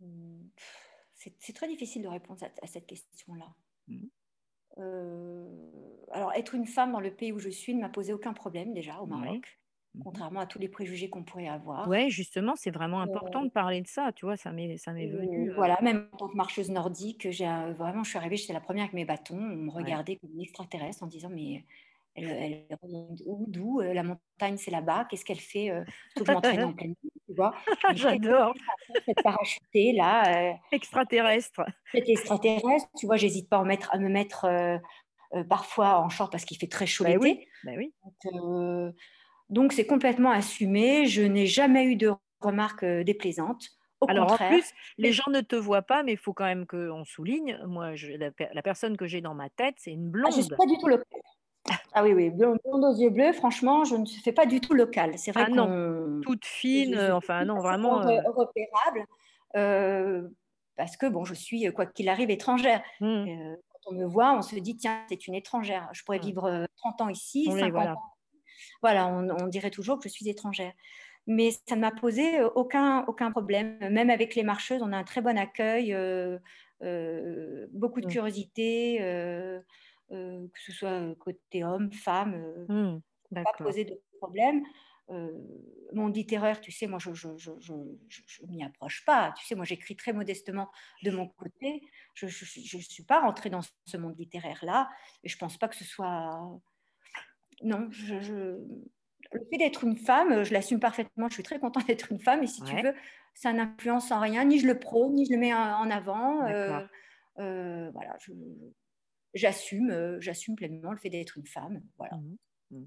Mmh, 0.00 0.48
c'est 1.14 1.52
très 1.52 1.68
difficile 1.68 2.02
de 2.02 2.08
répondre 2.08 2.42
à, 2.62 2.66
cette 2.66 2.86
question-là. 2.86 3.54
Mmh. 3.88 4.06
Euh, 4.80 5.46
alors, 6.12 6.32
être 6.32 6.54
une 6.54 6.66
femme 6.66 6.92
dans 6.92 7.00
le 7.00 7.10
pays 7.10 7.32
où 7.32 7.38
je 7.38 7.50
suis 7.50 7.74
ne 7.74 7.80
m'a 7.80 7.88
posé 7.88 8.12
aucun 8.12 8.32
problème 8.32 8.72
déjà 8.72 8.98
au 9.00 9.06
Maroc, 9.06 9.58
mmh. 9.94 10.02
contrairement 10.02 10.40
à 10.40 10.46
tous 10.46 10.58
les 10.58 10.68
préjugés 10.68 11.08
qu'on 11.08 11.22
pourrait 11.22 11.48
avoir. 11.48 11.88
Oui, 11.88 12.10
justement, 12.10 12.54
c'est 12.56 12.70
vraiment 12.70 13.00
important 13.00 13.42
euh, 13.42 13.46
de 13.46 13.50
parler 13.50 13.80
de 13.80 13.86
ça, 13.86 14.10
tu 14.12 14.24
vois, 14.24 14.36
ça 14.36 14.50
m'est 14.52 14.76
venu. 14.76 15.50
Euh. 15.50 15.54
Voilà, 15.54 15.78
même 15.82 16.08
en 16.12 16.16
tant 16.16 16.28
que 16.28 16.36
marcheuse 16.36 16.70
nordique, 16.70 17.26
vraiment, 17.26 18.02
je 18.02 18.10
suis 18.10 18.18
arrivée, 18.18 18.36
j'étais 18.36 18.52
la 18.52 18.60
première 18.60 18.84
avec 18.84 18.94
mes 18.94 19.04
bâtons, 19.04 19.38
on 19.38 19.56
me 19.56 19.70
regardait 19.70 20.16
comme 20.16 20.30
une 20.32 20.42
extraterrestre 20.42 21.02
en 21.04 21.06
disant, 21.06 21.30
mais 21.30 21.64
elle, 22.16 22.66
elle 22.70 22.78
d'où 23.46 23.80
La 23.80 24.02
montagne, 24.02 24.56
c'est 24.56 24.72
là-bas. 24.72 25.06
Qu'est-ce 25.08 25.24
qu'elle 25.24 25.38
fait 25.38 25.70
Tout 26.16 26.24
m'entraîner 26.26 26.64
en 26.64 26.72
pleine 26.72 26.94
nuit, 27.04 27.12
tu 27.30 27.36
vois? 27.36 27.54
J'adore. 27.94 28.54
Cette 29.06 29.22
parachutée 29.22 29.92
là. 29.92 30.54
extraterrestre. 30.72 31.62
Cette 31.92 32.08
extraterrestre, 32.08 32.88
tu 32.98 33.06
vois, 33.06 33.16
j'hésite 33.16 33.48
pas 33.48 33.58
à, 33.58 33.64
mettre, 33.64 33.88
à 33.92 33.98
me 33.98 34.08
mettre 34.08 34.48
parfois 35.48 35.98
en 35.98 36.08
short 36.08 36.32
parce 36.32 36.44
qu'il 36.44 36.58
fait 36.58 36.66
très 36.66 36.86
chaud 36.86 37.04
bah 37.04 37.10
l'été. 37.10 37.20
Oui, 37.20 37.46
bah 37.64 37.72
oui. 37.76 37.92
Donc, 39.48 39.72
c'est 39.72 39.86
complètement 39.86 40.30
assumé. 40.30 41.06
Je 41.06 41.22
n'ai 41.22 41.46
jamais 41.46 41.84
eu 41.84 41.96
de 41.96 42.12
remarques 42.40 42.84
déplaisantes. 42.84 43.68
Au 44.00 44.08
Alors 44.08 44.28
contraire. 44.28 44.48
en 44.48 44.54
plus, 44.54 44.72
les 44.96 45.12
gens 45.12 45.28
ne 45.30 45.42
te 45.42 45.56
voient 45.56 45.82
pas, 45.82 46.02
mais 46.02 46.12
il 46.12 46.18
faut 46.18 46.32
quand 46.32 46.44
même 46.44 46.66
qu'on 46.66 47.04
souligne. 47.04 47.58
Moi, 47.66 47.96
je, 47.96 48.12
la, 48.12 48.62
personne 48.62 48.96
que 48.96 49.06
j'ai 49.06 49.20
dans 49.20 49.34
ma 49.34 49.50
tête, 49.50 49.74
c'est 49.76 49.92
une 49.92 50.08
blonde. 50.08 50.32
Ah, 50.32 50.36
je 50.36 50.40
suis 50.42 50.56
pas 50.56 50.66
du 50.66 50.78
tout 50.78 50.88
le 50.88 51.04
ah 51.92 52.02
oui, 52.02 52.12
oui, 52.12 52.30
blonde, 52.30 52.58
aux 52.64 52.94
yeux 52.94 53.10
bleus, 53.10 53.32
franchement, 53.32 53.84
je 53.84 53.96
ne 53.96 54.06
fais 54.06 54.32
pas 54.32 54.46
du 54.46 54.60
tout 54.60 54.74
local. 54.74 55.12
C'est 55.18 55.32
vrai 55.32 55.44
ah 55.46 55.50
non, 55.50 56.20
toute 56.22 56.44
fine, 56.44 56.98
enfin 57.12 57.44
non, 57.44 57.58
vraiment. 57.58 58.02
Euh... 58.02 58.20
Repérable, 58.34 59.06
euh, 59.56 60.28
parce 60.76 60.96
que 60.96 61.06
bon, 61.06 61.24
je 61.24 61.34
suis, 61.34 61.70
quoi 61.72 61.86
qu'il 61.86 62.08
arrive, 62.08 62.30
étrangère. 62.30 62.82
Mmh. 63.00 63.06
Euh, 63.06 63.56
quand 63.68 63.92
on 63.92 63.94
me 63.94 64.06
voit, 64.06 64.32
on 64.32 64.42
se 64.42 64.54
dit, 64.56 64.76
tiens, 64.76 65.04
c'est 65.08 65.26
une 65.26 65.34
étrangère. 65.34 65.88
Je 65.92 66.02
pourrais 66.04 66.18
mmh. 66.18 66.22
vivre 66.22 66.66
30 66.76 67.00
ans 67.02 67.08
ici, 67.08 67.46
50 67.46 67.70
voilà. 67.70 67.92
ans. 67.94 68.02
Voilà, 68.82 69.08
on, 69.08 69.46
dirait 69.48 69.70
toujours 69.70 69.98
que 69.98 70.08
je 70.08 70.12
suis 70.12 70.28
étrangère. 70.28 70.72
Mais 71.26 71.50
ça 71.50 71.76
ne 71.76 71.80
m'a 71.80 71.90
posé 71.90 72.42
aucun, 72.54 73.04
aucun 73.06 73.30
problème. 73.30 73.78
Même 73.80 74.10
avec 74.10 74.34
les 74.34 74.42
marcheuses, 74.42 74.82
on 74.82 74.92
a 74.92 74.96
un 74.96 75.04
très 75.04 75.20
bon 75.20 75.36
accueil, 75.36 75.94
beaucoup 77.72 78.00
de 78.00 78.06
mmh. 78.06 78.10
curiosité. 78.10 79.60
Euh, 80.12 80.48
que 80.48 80.60
ce 80.60 80.72
soit 80.72 81.14
côté 81.20 81.62
homme, 81.62 81.92
femme, 81.92 82.34
euh, 82.34 82.94
mmh, 82.94 83.02
pas 83.34 83.52
poser 83.58 83.84
de 83.84 84.00
problème. 84.18 84.64
Euh, 85.10 85.30
mon 85.92 86.08
littéraire, 86.08 86.60
tu 86.60 86.72
sais, 86.72 86.88
moi, 86.88 86.98
je 86.98 87.10
ne 87.10 88.46
m'y 88.48 88.64
approche 88.64 89.04
pas. 89.04 89.32
Tu 89.36 89.46
sais, 89.46 89.54
moi, 89.54 89.64
j'écris 89.64 89.94
très 89.94 90.12
modestement 90.12 90.68
de 91.04 91.12
mon 91.12 91.28
côté. 91.28 91.82
Je 92.14 92.26
ne 92.26 92.82
suis 92.82 93.04
pas 93.04 93.20
rentrée 93.20 93.50
dans 93.50 93.60
ce 93.86 93.96
monde 93.96 94.18
littéraire-là. 94.18 94.88
Et 95.22 95.28
je 95.28 95.36
ne 95.36 95.40
pense 95.40 95.58
pas 95.58 95.68
que 95.68 95.76
ce 95.76 95.84
soit... 95.84 96.60
Non, 97.62 97.88
je, 97.90 98.14
le 99.32 99.40
fait 99.50 99.58
d'être 99.58 99.84
une 99.84 99.96
femme, 99.96 100.42
je 100.42 100.52
l'assume 100.52 100.80
parfaitement. 100.80 101.28
Je 101.28 101.34
suis 101.34 101.42
très 101.42 101.60
contente 101.60 101.86
d'être 101.86 102.10
une 102.10 102.20
femme. 102.20 102.42
Et 102.42 102.48
si 102.48 102.62
tu 102.62 102.74
veux, 102.74 102.94
ça 103.34 103.52
n'influence 103.52 104.10
en 104.10 104.18
rien. 104.18 104.44
Ni 104.44 104.58
je 104.58 104.66
le 104.66 104.78
prône, 104.78 105.14
ni 105.14 105.26
je 105.26 105.32
le 105.32 105.38
mets 105.38 105.54
en 105.54 105.88
avant. 105.90 106.38
voilà, 107.36 108.16
je, 108.18 108.32
j'assume, 109.34 109.90
euh, 109.90 110.20
j'assume 110.20 110.56
pleinement 110.56 110.92
le 110.92 110.98
fait 110.98 111.10
d'être 111.10 111.36
une 111.36 111.46
femme. 111.46 111.82
Voilà. 111.98 112.16
Mmh 112.16 112.36
mmh. 112.70 112.86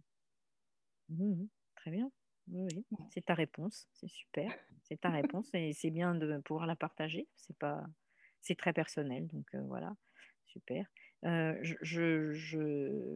Mmh 1.10 1.48
Très 1.76 1.92
bien. 1.92 2.12
Oui, 2.50 2.86
C'est 3.10 3.26
ta 3.26 3.34
réponse, 3.34 3.88
c'est 3.94 4.10
super. 4.10 4.54
C'est 4.84 5.00
ta 5.00 5.10
réponse 5.10 5.50
et 5.54 5.72
c'est 5.74 5.92
bien 5.92 6.14
de 6.14 6.40
pouvoir 6.40 6.66
la 6.66 6.76
partager. 6.76 7.28
C'est 7.38 7.58
pas, 7.58 7.84
c'est 8.42 8.56
très 8.56 8.74
personnel, 8.74 9.28
donc 9.28 9.46
euh, 9.56 9.62
voilà, 9.68 9.96
super. 10.46 10.86
Euh, 11.24 11.58
je, 11.62 11.76
je, 11.82 12.34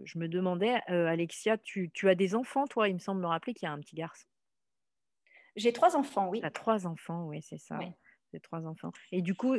je, 0.06 0.18
me 0.18 0.30
demandais, 0.30 0.76
Alexia, 0.88 1.58
tu, 1.58 1.92
tu, 1.92 2.08
as 2.08 2.16
des 2.16 2.36
enfants, 2.36 2.68
toi? 2.68 2.88
Il 2.88 2.94
me 2.94 3.00
semble 3.00 3.20
me 3.20 3.28
rappeler 3.28 3.54
qu'il 3.54 3.66
y 3.66 3.70
a 3.70 3.74
un 3.74 3.80
petit 3.80 3.98
garçon. 3.98 4.28
J'ai 5.58 5.74
trois 5.74 5.98
enfants, 5.98 6.30
oui. 6.30 6.40
Tu 6.40 6.46
as 6.46 6.52
trois 6.52 6.88
enfants, 6.88 7.28
oui, 7.28 7.42
c'est 7.42 7.58
ça. 7.58 7.78
Oui 7.80 7.92
trois 8.40 8.66
enfants. 8.66 8.92
Et 9.12 9.22
du 9.22 9.36
coup, 9.36 9.56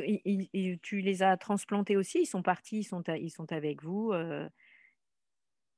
tu 0.81 1.01
les 1.01 1.23
as 1.23 1.37
transplantés 1.37 1.97
aussi? 1.97 2.21
Ils 2.21 2.25
sont 2.25 2.41
partis, 2.41 2.79
ils 2.79 2.83
sont, 2.83 3.03
ils 3.03 3.29
sont 3.29 3.51
avec 3.51 3.83
vous 3.83 4.11
euh? 4.11 4.47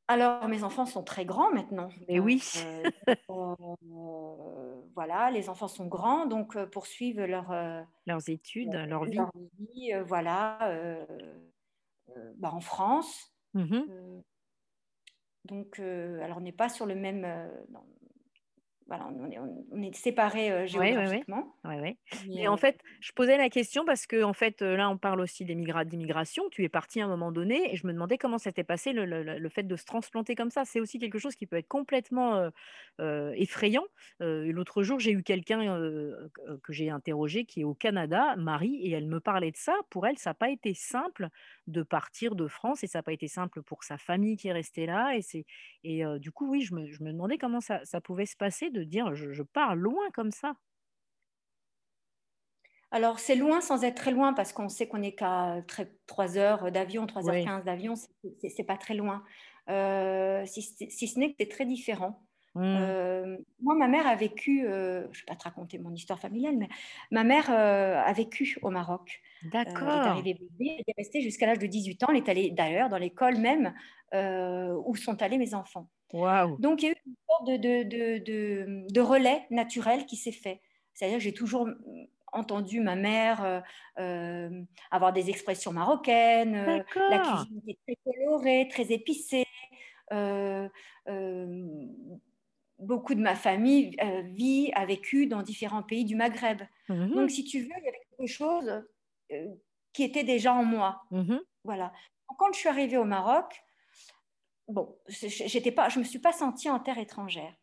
Alors, 0.07 0.45
mes 0.49 0.65
enfants 0.65 0.85
sont 0.85 1.03
très 1.03 1.25
grands 1.25 1.53
maintenant. 1.53 1.87
Mais 2.09 2.19
oui. 2.19 2.43
Euh, 2.57 3.15
euh, 3.29 4.81
voilà, 4.93 5.31
les 5.31 5.47
enfants 5.47 5.69
sont 5.69 5.87
grands, 5.87 6.25
donc 6.25 6.61
poursuivent 6.65 7.21
leur, 7.21 7.53
leurs 8.05 8.29
études, 8.29 8.73
leur 8.73 9.05
vie. 9.05 9.15
Leur 9.15 9.31
vie 9.57 9.93
voilà, 10.05 11.05
bah, 12.35 12.51
en 12.51 12.61
France. 12.61 13.33
Mmh 13.53 14.21
donc, 15.45 15.79
alors, 15.79 16.37
on 16.37 16.41
n'est 16.41 16.51
pas 16.51 16.69
sur 16.69 16.85
le 16.85 16.93
même, 16.93 17.25
voilà, 18.87 19.09
on 19.71 19.81
est, 19.81 19.95
séparés 19.95 20.51
euh, 20.51 20.67
géographiquement. 20.67 21.55
Mais 22.27 22.47
en 22.47 22.57
fait, 22.57 22.79
je 22.99 23.11
posais 23.11 23.37
la 23.37 23.49
question 23.49 23.85
parce 23.85 24.05
que 24.05 24.23
en 24.23 24.33
fait, 24.33 24.61
là, 24.61 24.89
on 24.89 24.97
parle 24.97 25.21
aussi 25.21 25.45
d'immigration. 25.45 26.43
Tu 26.49 26.63
es 26.63 26.69
parti 26.69 27.01
à 27.01 27.05
un 27.05 27.07
moment 27.07 27.31
donné 27.31 27.73
et 27.73 27.77
je 27.77 27.87
me 27.87 27.93
demandais 27.93 28.17
comment 28.17 28.37
s'était 28.37 28.63
passé 28.63 28.91
le, 28.93 29.49
fait 29.49 29.63
de 29.63 29.75
se 29.75 29.85
transplanter 29.85 30.35
comme 30.35 30.49
ça. 30.49 30.65
C'est 30.65 30.79
aussi 30.79 30.99
quelque 30.99 31.19
chose 31.19 31.35
qui 31.35 31.45
peut 31.45 31.57
être 31.57 31.67
complètement 31.67 32.49
effrayant. 32.99 33.85
L'autre 34.19 34.83
jour, 34.83 34.99
j'ai 34.99 35.11
eu 35.11 35.23
quelqu'un 35.23 35.79
que 36.63 36.73
j'ai 36.73 36.89
interrogé 36.89 37.45
qui 37.45 37.61
est 37.61 37.65
au 37.65 37.73
Canada, 37.73 38.35
Marie, 38.37 38.75
et 38.83 38.91
elle 38.91 39.07
me 39.07 39.19
parlait 39.19 39.51
de 39.51 39.57
ça. 39.57 39.75
Pour 39.89 40.07
elle, 40.07 40.17
ça 40.17 40.31
n'a 40.31 40.35
pas 40.35 40.49
été 40.49 40.73
simple 40.73 41.29
de 41.67 41.83
partir 41.83 42.35
de 42.35 42.47
France 42.47 42.83
et 42.83 42.87
ça 42.87 42.99
n'a 42.99 43.03
pas 43.03 43.13
été 43.13 43.27
simple 43.27 43.61
pour 43.61 43.83
sa 43.83 43.97
famille 43.97 44.37
qui 44.37 44.47
est 44.47 44.53
restée 44.53 44.85
là. 44.85 45.15
Et, 45.15 45.45
et 45.83 46.03
du 46.19 46.31
coup, 46.31 46.49
oui, 46.49 46.61
je 46.61 46.75
me, 46.75 46.87
je 46.87 47.03
me 47.03 47.11
demandais 47.11 47.37
comment 47.37 47.61
ça, 47.61 47.83
ça 47.85 48.01
pouvait 48.01 48.25
se 48.25 48.35
passer 48.35 48.69
de 48.71 48.83
dire 48.83 49.13
je, 49.13 49.43
pars 49.43 49.75
loin 49.75 50.09
comme 50.13 50.31
ça 50.31 50.55
alors, 52.93 53.19
c'est 53.19 53.35
loin 53.35 53.61
sans 53.61 53.85
être 53.85 53.95
très 53.95 54.11
loin 54.11 54.33
parce 54.33 54.51
qu'on 54.51 54.67
sait 54.67 54.85
qu'on 54.85 54.97
n'est 54.97 55.15
qu'à 55.15 55.63
3 56.07 56.37
heures 56.37 56.71
d'avion, 56.73 57.05
3h15 57.05 57.63
d'avion, 57.63 57.93
c'est 57.95 58.65
pas 58.65 58.75
très 58.75 58.95
loin. 58.95 59.23
Euh, 59.69 60.45
si, 60.45 60.61
ce 60.61 61.19
n'est 61.19 61.29
que 61.29 61.35
c'est 61.39 61.49
très 61.49 61.65
différent. 61.65 62.21
Mmh. 62.55 62.61
Euh, 62.63 63.37
moi, 63.61 63.75
ma 63.75 63.87
mère 63.87 64.05
a 64.07 64.15
vécu, 64.17 64.67
euh, 64.67 65.03
je 65.13 65.19
ne 65.19 65.21
vais 65.21 65.25
pas 65.25 65.35
te 65.37 65.45
raconter 65.45 65.79
mon 65.79 65.93
histoire 65.93 66.19
familiale, 66.19 66.57
mais 66.57 66.67
ma 67.11 67.23
mère 67.23 67.49
a 67.49 68.11
vécu 68.11 68.57
au 68.61 68.69
Maroc. 68.69 69.21
D'accord. 69.43 69.83
elle 69.83 69.87
est 69.87 70.07
arrivée 70.07 70.33
bébé, 70.33 70.75
elle 70.79 70.83
est 70.85 70.97
restée 70.97 71.21
jusqu'à 71.21 71.45
l'âge 71.45 71.59
de 71.59 71.67
18 71.67 72.03
ans. 72.03 72.07
Elle 72.09 72.17
est 72.17 72.29
allée 72.29 72.51
d'ailleurs 72.51 72.89
dans 72.89 72.97
l'école 72.97 73.37
même 73.37 73.73
où 74.13 74.95
sont 74.97 75.21
allés 75.21 75.37
mes 75.37 75.53
enfants. 75.53 75.87
Donc, 76.59 76.83
il 76.83 76.85
y 76.85 76.89
a 76.89 76.91
eu 76.91 77.01
une 77.05 77.15
sorte 77.27 77.47
de, 77.47 77.83
de, 77.83 78.17
de, 78.23 78.85
de 78.91 79.01
relais 79.01 79.45
naturel 79.49 80.05
qui 80.05 80.15
s'est 80.15 80.31
fait. 80.31 80.61
C'est-à-dire 80.93 81.17
que 81.17 81.23
j'ai 81.23 81.33
toujours 81.33 81.67
entendu 82.33 82.79
ma 82.79 82.95
mère 82.95 83.43
euh, 83.43 83.59
euh, 83.99 84.63
avoir 84.89 85.13
des 85.13 85.29
expressions 85.29 85.73
marocaines, 85.73 86.55
euh, 86.55 86.83
la 87.09 87.19
cuisine 87.19 87.61
qui 87.63 87.71
est 87.71 87.79
très 87.85 87.97
colorée, 88.05 88.67
très 88.69 88.91
épicée. 88.91 89.45
beaucoup 92.79 93.13
de 93.13 93.21
ma 93.21 93.35
famille 93.35 93.95
vit, 94.33 94.71
a 94.73 94.85
vécu 94.85 95.27
dans 95.27 95.43
différents 95.43 95.83
pays 95.83 96.05
du 96.05 96.15
Maghreb. 96.15 96.61
Mmh 96.89 97.13
Donc, 97.13 97.31
si 97.31 97.43
tu 97.43 97.61
veux, 97.61 97.73
il 97.77 97.85
y 97.85 97.89
avait 97.89 98.01
quelque 98.17 98.31
chose 98.31 98.83
qui 99.93 100.03
était 100.03 100.23
déjà 100.23 100.53
en 100.53 100.63
moi. 100.63 101.03
Mmh 101.11 101.37
voilà. 101.63 101.93
quand 102.39 102.51
je 102.53 102.57
suis 102.57 102.69
arrivée 102.69 102.97
au 102.97 103.03
Maroc, 103.03 103.63
bon, 104.71 104.97
j'étais 105.07 105.71
pas, 105.71 105.89
je 105.89 105.99
me 105.99 106.03
suis 106.03 106.19
pas 106.19 106.31
sentie 106.31 106.69
en 106.69 106.79
terre 106.79 106.97
étrangère. 106.97 107.53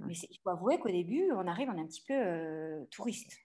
Mais 0.00 0.14
il 0.14 0.38
faut 0.42 0.50
avouer 0.50 0.78
qu'au 0.78 0.90
début, 0.90 1.30
on 1.32 1.46
arrive, 1.46 1.68
on 1.68 1.76
est 1.76 1.80
un 1.80 1.86
petit 1.86 2.04
peu 2.06 2.14
euh, 2.14 2.84
touriste. 2.90 3.36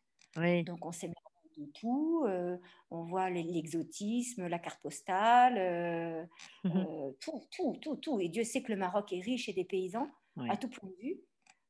Donc 0.64 0.86
on 0.86 0.92
s'émerveille 0.92 1.18
de 1.58 1.66
tout, 1.74 2.24
euh, 2.28 2.58
on 2.92 3.04
voit 3.04 3.30
l'exotisme, 3.30 4.48
la 4.48 4.60
carte 4.60 4.82
postale, 4.82 5.56
euh, 5.58 6.26
mmh 6.64 7.14
tout, 7.20 7.42
tout, 7.52 7.78
tout, 7.82 7.96
tout. 7.98 8.20
Et 8.20 8.30
Dieu 8.30 8.44
sait 8.44 8.62
que 8.62 8.72
le 8.72 8.78
Maroc 8.78 9.12
est 9.12 9.22
riche 9.22 9.50
et 9.50 9.54
des 9.54 9.66
paysans 9.66 10.10
à 10.50 10.56
tout 10.56 10.70
point 10.70 10.90
de 10.90 10.96
vue. 11.02 11.20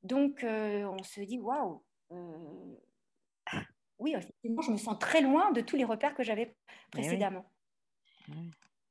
Donc 0.03 0.43
on 0.43 1.03
se 1.03 1.21
dit 1.21 1.39
waouh. 1.39 1.83
Oui, 3.97 4.13
effectivement, 4.15 4.61
je 4.61 4.71
me 4.71 4.77
sens 4.77 4.97
très 4.97 5.21
loin 5.21 5.51
de 5.51 5.59
tous 5.61 5.75
les 5.75 5.83
repères 5.83 6.15
que 6.15 6.23
j'avais 6.23 6.55
précédemment. 6.91 7.45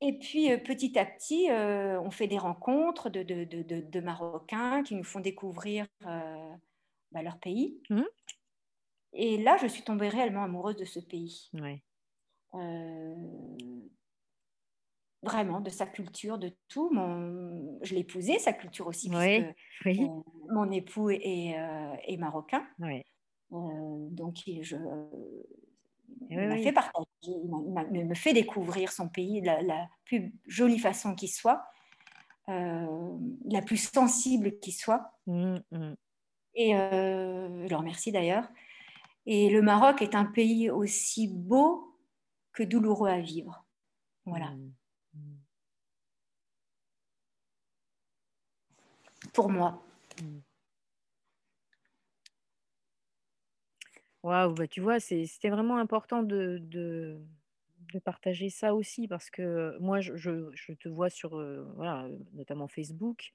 Et 0.01 0.17
puis, 0.17 0.51
euh, 0.51 0.57
petit 0.57 0.97
à 0.97 1.05
petit, 1.05 1.49
euh, 1.51 1.99
on 2.01 2.11
fait 2.11 2.27
des 2.27 2.37
rencontres 2.37 3.09
de, 3.09 3.21
de, 3.23 3.43
de, 3.43 3.81
de, 3.81 3.99
Marocains 3.99 4.81
qui 4.83 4.95
nous 4.95 5.03
font 5.03 5.19
découvrir 5.19 5.87
euh, 6.05 6.55
bah, 7.11 7.21
leur 7.21 7.37
pays. 7.39 7.81
Mmh. 7.89 8.03
Et 9.13 9.37
là, 9.37 9.57
je 9.61 9.67
suis 9.67 9.83
tombée 9.83 10.07
réellement 10.07 10.43
amoureuse 10.43 10.77
de 10.77 10.85
ce 10.85 10.99
pays. 10.99 11.51
vraiment, 15.21 15.59
de 15.59 15.69
sa 15.69 15.85
culture, 15.85 16.37
de 16.37 16.55
tout. 16.69 16.89
Mon... 16.91 17.77
Je 17.81 17.93
l'ai 17.93 18.01
épousé, 18.01 18.39
sa 18.39 18.53
culture 18.53 18.87
aussi, 18.87 19.09
puisque 19.81 20.01
mon 20.49 20.71
époux 20.71 21.09
est, 21.09 21.57
est 22.07 22.17
marocain. 22.17 22.65
donc, 23.49 24.37
je, 24.45 24.77
m'a 26.29 26.57
fait 26.57 26.71
partager, 26.71 27.08
il, 27.23 28.05
me 28.05 28.15
fait 28.15 28.33
découvrir 28.33 28.91
son 28.91 29.09
pays 29.09 29.41
de 29.41 29.47
la, 29.47 29.87
plus 30.05 30.33
jolie 30.47 30.79
façon 30.79 31.15
qui 31.15 31.27
soit, 31.27 31.63
euh, 32.49 33.17
la 33.45 33.61
plus 33.61 33.77
sensible 33.77 34.59
qui 34.59 34.71
soit. 34.71 35.13
Mmh, 35.27 35.57
mmh. 35.71 35.93
Et 36.55 36.75
euh, 36.75 37.63
je 37.65 37.69
le 37.69 37.75
remercie 37.75 38.11
d'ailleurs. 38.11 38.47
Et 39.25 39.49
le 39.49 39.61
Maroc 39.61 40.01
est 40.01 40.15
un 40.15 40.25
pays 40.25 40.69
aussi 40.69 41.27
beau 41.27 41.95
que 42.53 42.63
douloureux 42.63 43.09
à 43.09 43.19
vivre. 43.19 43.65
Voilà. 44.25 44.51
Mmh, 45.13 45.35
Pour 49.33 49.49
moi. 49.49 49.83
Waouh, 54.23 54.53
bah, 54.53 54.67
tu 54.67 54.81
vois, 54.81 54.99
c'était 54.99 55.49
vraiment 55.49 55.77
important 55.77 56.23
de, 56.23 56.59
de, 56.61 57.19
partager 58.03 58.49
ça 58.49 58.75
aussi 58.75 59.07
parce 59.07 59.29
que 59.29 59.77
moi, 59.79 59.99
je, 60.01 60.15
je- 60.17 60.73
te 60.73 60.89
vois 60.89 61.09
sur, 61.09 61.31
voilà, 61.75 62.07
notamment 62.33 62.67
Facebook, 62.67 63.31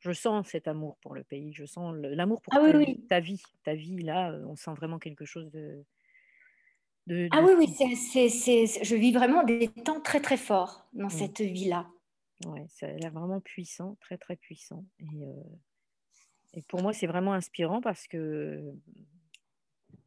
je 0.00 0.12
sens 0.12 0.48
cet 0.48 0.68
amour 0.68 0.98
pour 0.98 1.14
le 1.14 1.24
pays, 1.24 1.52
je 1.54 1.64
sens 1.64 1.94
l'amour 1.96 2.42
pour 2.42 2.52
Ah 2.52 2.60
oui, 2.62 2.72
oui. 2.74 3.08
ta 3.08 3.20
vie, 3.20 3.42
ta 3.64 3.74
vie, 3.74 3.98
là, 3.98 4.32
on 4.46 4.56
sent 4.56 4.72
vraiment 4.74 4.98
quelque 4.98 5.24
chose 5.24 5.50
de, 5.50 5.84
de, 7.06 7.28
Ah 7.30 7.40
oui, 7.44 7.52
oui, 7.56 7.68
c'est, 7.78 8.66
je 8.84 8.96
vis 8.96 9.12
vraiment 9.12 9.44
des 9.44 9.68
temps 9.68 10.00
très, 10.00 10.20
très 10.20 10.36
forts 10.36 10.88
dans 10.92 11.08
mmh. 11.10 11.10
cette 11.10 11.40
vie-là. 11.40 11.86
Ouais, 12.44 12.66
ça 12.68 12.86
a 12.86 12.92
l'air 12.92 13.12
vraiment 13.12 13.40
puissant, 13.40 13.96
très 14.00 14.18
très 14.18 14.36
puissant. 14.36 14.84
Et, 15.00 15.26
et 16.54 16.62
pour 16.62 16.82
moi, 16.82 16.92
c'est 16.92 17.06
vraiment 17.06 17.32
inspirant 17.32 17.80
parce 17.80 18.06
que 18.08 18.72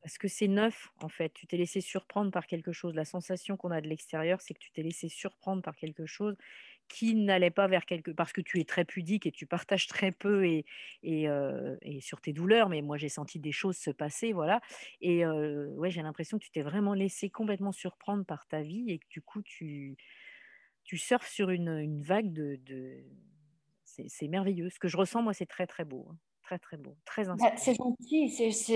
parce 0.09 0.17
que 0.17 0.27
c'est 0.27 0.47
neuf, 0.47 0.89
en 1.03 1.07
fait. 1.07 1.31
Tu 1.35 1.45
t'es 1.45 1.55
laissé 1.55 1.81
surprendre 1.81 2.31
par 2.31 2.47
quelque 2.47 2.71
chose. 2.71 2.95
La 2.95 3.05
sensation 3.05 3.57
qu'on 3.57 3.69
a 3.69 3.79
de 3.79 3.87
l'extérieur, 3.87 4.41
c'est 4.41 4.55
que 4.55 4.59
tu 4.59 4.71
t'es 4.71 4.81
laissé 4.81 5.07
surprendre 5.07 5.61
par 5.61 5.75
quelque 5.75 6.07
chose 6.07 6.35
qui 6.87 7.13
n'allait 7.13 7.51
pas 7.51 7.67
vers 7.67 7.85
quelque... 7.85 8.09
Parce 8.09 8.33
que 8.33 8.41
tu 8.41 8.59
es 8.59 8.63
très 8.63 8.85
pudique 8.85 9.27
et 9.27 9.31
tu 9.31 9.45
partages 9.45 9.85
très 9.85 10.11
peu 10.11 10.47
et, 10.47 10.65
et, 11.03 11.29
euh, 11.29 11.77
et 11.83 12.01
sur 12.01 12.21
tes 12.21 12.33
douleurs, 12.33 12.69
mais 12.69 12.81
moi 12.81 12.97
j'ai 12.97 13.07
senti 13.07 13.37
des 13.37 13.51
choses 13.51 13.77
se 13.77 13.91
passer, 13.91 14.33
voilà. 14.33 14.61
Et 14.99 15.23
euh, 15.23 15.67
ouais, 15.75 15.91
j'ai 15.91 16.01
l'impression 16.01 16.39
que 16.39 16.43
tu 16.43 16.49
t'es 16.49 16.63
vraiment 16.63 16.95
laissé 16.95 17.29
complètement 17.29 17.71
surprendre 17.71 18.25
par 18.25 18.47
ta 18.47 18.63
vie 18.63 18.89
et 18.89 18.97
que 18.97 19.07
du 19.11 19.21
coup, 19.21 19.43
tu, 19.43 19.95
tu 20.85 20.97
surfes 20.97 21.29
sur 21.29 21.51
une, 21.51 21.69
une 21.69 22.01
vague 22.01 22.33
de... 22.33 22.55
de... 22.65 23.03
C'est 23.85 24.27
merveilleux. 24.27 24.71
Ce 24.71 24.79
que 24.79 24.87
je 24.87 24.97
ressens, 24.97 25.21
moi, 25.21 25.35
c'est 25.35 25.45
très, 25.45 25.67
très 25.67 25.85
beau. 25.85 26.07
Hein. 26.09 26.17
Très, 26.41 26.57
très 26.57 26.77
beau. 26.77 26.97
Très 27.05 27.25
bah, 27.25 27.35
C'est 27.57 27.75
gentil. 27.75 28.27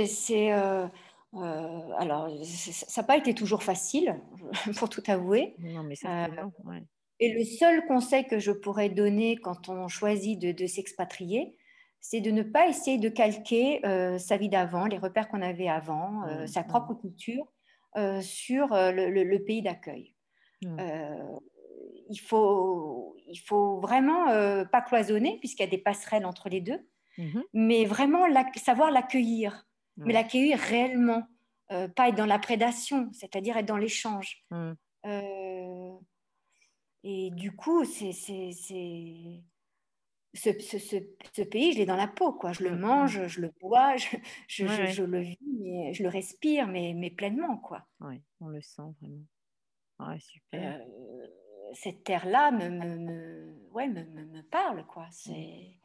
C'est... 0.06 0.54
Euh, 0.54 0.88
euh, 1.36 1.92
alors, 1.98 2.30
ça 2.44 3.02
n'a 3.02 3.08
pas 3.08 3.18
été 3.18 3.34
toujours 3.34 3.64
facile, 3.64 4.20
pour 4.78 4.90
tout 4.90 5.04
avouer. 5.08 5.56
Non, 5.60 5.84
mais 5.84 5.96
ça, 5.96 6.26
euh, 6.26 6.80
Et 7.20 7.34
le 7.34 7.44
seul 7.44 7.86
conseil 7.86 8.28
que 8.28 8.40
je 8.40 8.52
pourrais 8.52 8.90
donner 8.90 9.38
quand 9.38 9.70
on 9.70 9.88
choisit 9.88 10.40
de, 10.40 10.68
s'expatrier, 10.68 11.58
c'est 12.00 12.22
de 12.22 12.32
ne 12.32 12.44
pas 12.44 12.68
essayer 12.68 12.98
de 12.98 13.10
calquer 13.10 13.86
euh, 13.86 14.18
sa 14.18 14.38
vie 14.38 14.50
d'avant, 14.50 14.86
les 14.86 14.98
repères 14.98 15.30
qu'on 15.30 15.42
avait 15.42 15.70
avant, 15.70 16.26
mmh, 16.26 16.48
sa 16.48 16.64
propre 16.64 16.94
culture, 16.94 17.46
sur 18.22 18.70
le, 18.72 19.38
pays 19.38 19.62
d'accueil. 19.62 20.16
Mmh. 20.64 20.78
il, 22.10 22.20
faut, 22.20 23.16
il 23.28 23.38
faut 23.38 23.80
vraiment 23.80 24.26
pas 24.72 24.82
cloisonner, 24.82 25.38
puisqu'il 25.40 25.64
y 25.64 25.68
a 25.68 25.70
des 25.70 25.78
passerelles 25.78 26.26
entre 26.26 26.50
les 26.50 26.62
deux, 26.62 26.80
mais 27.54 27.86
vraiment 27.86 28.26
savoir 28.56 28.92
l'accueillir 28.92 29.66
mais 29.98 30.14
l'accueillir 30.14 30.60
réellement, 30.60 31.28
euh, 31.72 31.88
pas 31.88 32.10
être 32.10 32.16
dans 32.16 32.26
la 32.26 32.40
prédation, 32.40 33.10
c'est-à-dire 33.14 33.58
être 33.58 33.66
dans 33.66 33.78
l'échange. 33.78 34.44
Mm. 34.52 34.74
Euh, 35.06 35.94
et 37.04 37.32
du 37.32 37.56
coup, 37.56 37.86
c'est, 37.86 38.12
c'est, 38.12 38.52
Ce, 40.36 40.50
ce, 40.60 40.78
ce, 41.34 41.42
pays, 41.44 41.74
je 41.74 41.78
l'ai 41.78 41.86
dans 41.86 41.96
la 41.96 42.08
peau, 42.08 42.34
quoi. 42.34 42.54
Je 42.54 42.64
le 42.64 42.72
mm, 42.72 42.80
mange, 42.80 43.20
mm. 43.20 43.28
je 43.28 43.42
le 43.42 43.52
bois, 43.62 43.96
je, 43.98 44.18
je, 44.48 44.66
je, 44.88 45.04
le 45.04 45.20
vis, 45.20 45.38
mais 45.60 45.94
je 45.94 46.04
le 46.04 46.10
respire, 46.10 46.68
mais, 46.68 46.94
mais 46.96 47.12
pleinement, 47.12 47.58
quoi. 47.58 47.86
Oui, 48.00 48.22
on 48.40 48.48
le 48.48 48.62
sent 48.62 48.82
vraiment. 49.02 49.26
Ouais, 50.00 50.20
super. 50.20 50.82
Euh, 50.82 51.28
cette 51.74 52.04
terre-là 52.04 52.52
me, 52.52 52.70
me, 52.70 52.98
me, 52.98 53.70
ouais, 53.72 53.88
me, 53.88 54.04
me, 54.04 54.42
parle, 54.44 54.86
quoi. 54.86 55.08
C'est 55.12 55.32
euh, 55.32 55.83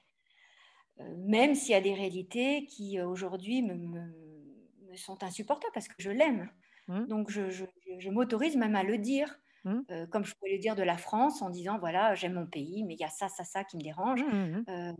même 1.16 1.54
s'il 1.54 1.72
y 1.72 1.74
a 1.74 1.80
des 1.80 1.94
réalités 1.94 2.66
qui 2.66 2.98
euh, 2.98 3.06
aujourd'hui 3.06 3.62
me, 3.62 3.74
me, 3.74 4.96
sont 4.96 5.22
insupportables 5.22 5.72
parce 5.72 5.88
que 5.88 5.94
je 5.98 6.10
l'aime. 6.10 6.50
Mmh. 6.88 7.06
Donc 7.06 7.30
je, 7.30 7.50
je, 7.50 8.10
m'autorise 8.10 8.56
même 8.56 8.74
à 8.74 8.82
le 8.82 8.98
dire, 8.98 9.38
mmh. 9.64 9.80
euh, 9.90 10.06
comme 10.06 10.24
je 10.24 10.34
pourrais 10.34 10.52
le 10.52 10.58
dire 10.58 10.74
de 10.74 10.82
la 10.82 10.96
France 10.96 11.42
en 11.42 11.50
disant 11.50 11.78
voilà, 11.78 12.14
j'aime 12.14 12.34
mon 12.34 12.46
pays, 12.46 12.84
mais 12.84 12.94
il 12.94 13.00
y 13.00 13.04
a 13.04 13.08
ça, 13.08 13.28
ça, 13.28 13.44
ça 13.44 13.64
qui 13.64 13.76
me 13.76 13.82
dérange. 13.82 14.22
Mmh, 14.22 14.94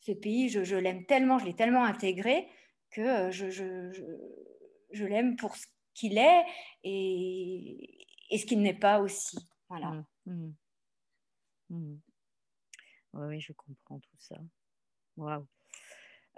ce 0.00 0.12
pays, 0.12 0.48
je, 0.48 0.76
l'aime 0.76 1.04
tellement, 1.06 1.38
je 1.38 1.44
l'ai 1.44 1.56
tellement 1.56 1.84
intégré 1.84 2.48
que 2.90 3.30
je, 3.30 5.04
l'aime 5.04 5.36
pour 5.36 5.56
ce 5.56 5.66
qu'il 5.92 6.16
est 6.16 6.44
et, 6.84 8.06
et 8.30 8.38
ce 8.38 8.46
qu'il 8.46 8.62
n'est 8.62 8.78
pas 8.78 9.00
aussi. 9.00 9.38
Voilà. 9.68 10.02
Oui, 13.12 13.40
je 13.40 13.52
comprends 13.52 13.98
tout 13.98 14.16
ça. 14.18 14.36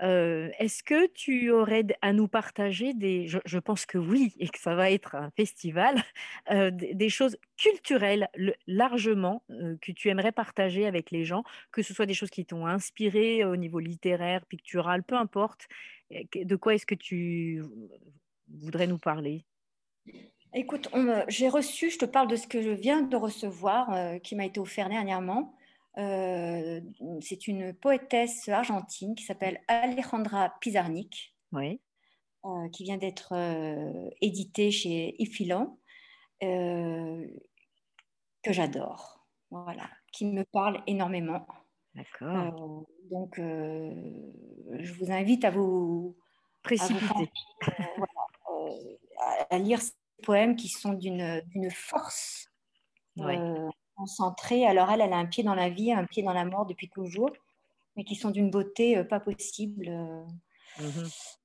Euh, 0.03 0.49
est-ce 0.59 0.83
que 0.83 1.07
tu 1.09 1.51
aurais 1.51 1.85
à 2.01 2.13
nous 2.13 2.27
partager 2.27 2.95
des, 2.95 3.27
je, 3.29 3.59
pense 3.59 3.85
que 3.85 3.99
oui, 3.99 4.35
et 4.39 4.49
que 4.49 4.59
ça 4.59 4.75
va 4.75 4.91
être 4.91 5.15
un 5.15 5.31
festival, 5.37 5.95
euh, 6.51 6.71
des, 6.71 7.09
choses 7.11 7.37
culturelles 7.59 8.29
largement 8.67 9.43
euh, 9.51 9.77
que 9.81 9.93
tu 9.93 10.09
aimerais 10.09 10.33
partager 10.33 10.87
avec 10.87 11.11
les 11.11 11.25
gens, 11.25 11.45
que 11.71 11.83
ce 11.83 11.93
soit 11.93 12.07
des 12.07 12.15
choses 12.15 12.31
qui 12.31 12.47
t'ont 12.47 12.67
inspiré 12.67 13.45
au 13.45 13.57
niveau 13.57 13.79
littéraire, 13.79 14.47
pictural, 14.47 15.03
peu 15.03 15.17
importe. 15.17 15.69
De 16.35 16.57
quoi 16.57 16.75
est-ce 16.75 16.87
que 16.87 16.95
tu 16.95 17.63
voudrais 18.49 18.87
nous 18.87 18.99
parler? 18.99 19.45
Écoute, 20.55 20.89
j'ai 21.29 21.49
reçu, 21.49 21.91
je 21.91 21.99
te 21.99 22.05
parle 22.05 22.27
de 22.27 22.35
ce 22.35 22.49
que 22.49 22.61
je 22.63 22.71
viens 22.71 23.03
de 23.03 23.17
recevoir, 23.17 24.21
qui 24.23 24.35
m'a 24.35 24.47
été 24.47 24.59
offert 24.59 24.89
dernièrement. 24.89 25.55
Euh, 25.99 26.81
c'est 27.21 27.49
une 27.49 27.75
poétesse 27.75 28.49
argentine 28.49 29.15
qui 29.15 29.25
s'appelle 29.25 29.61
Alejandra 29.69 30.55
Pizarnik, 30.61 31.35
oui. 31.53 31.81
Euh, 32.45 32.69
qui 32.71 32.85
vient 32.85 32.97
d'être 32.97 33.35
euh, 33.35 34.09
éditée 34.21 34.71
chez 34.71 35.21
Ifilan, 35.21 35.79
que 36.41 37.29
j'adore, 38.47 39.27
voilà, 39.51 39.91
qui 40.13 40.25
me 40.25 40.45
parle 40.45 40.83
énormément. 40.87 41.47
D'accord. 41.95 42.87
donc, 43.11 43.35
je 43.37 44.93
vous 44.95 45.11
invite 45.11 45.45
à 45.45 45.51
vous 45.51 46.17
précipiter, 46.63 47.31
à, 49.51 49.59
lire 49.59 49.83
ces 49.83 49.93
poèmes 50.23 50.57
qui 50.57 50.69
sont 50.69 50.95
d'une 50.95 51.71
force. 51.71 52.49
Oui 53.17 53.37
concentrées. 54.01 54.67
Alors 54.67 54.91
elle, 54.91 55.03
elle 55.03 55.13
a 55.13 55.19
un 55.19 55.27
pied 55.27 55.45
dans 55.45 55.55
la 55.55 55.69
vie, 55.69 55.93
un 55.93 56.05
pied 56.05 56.23
dans 56.23 56.33
la 56.33 56.45
mort 56.45 56.65
depuis 56.65 56.89
toujours, 56.89 57.31
mais 57.97 58.05
qui 58.05 58.15
sont 58.15 58.31
d'une 58.31 58.51
beauté 58.51 58.97
euh, 58.97 59.05
pas 59.05 59.21
possible. 59.21 59.89
Euh. 59.89 60.25
Mm-hmm. 60.79 61.37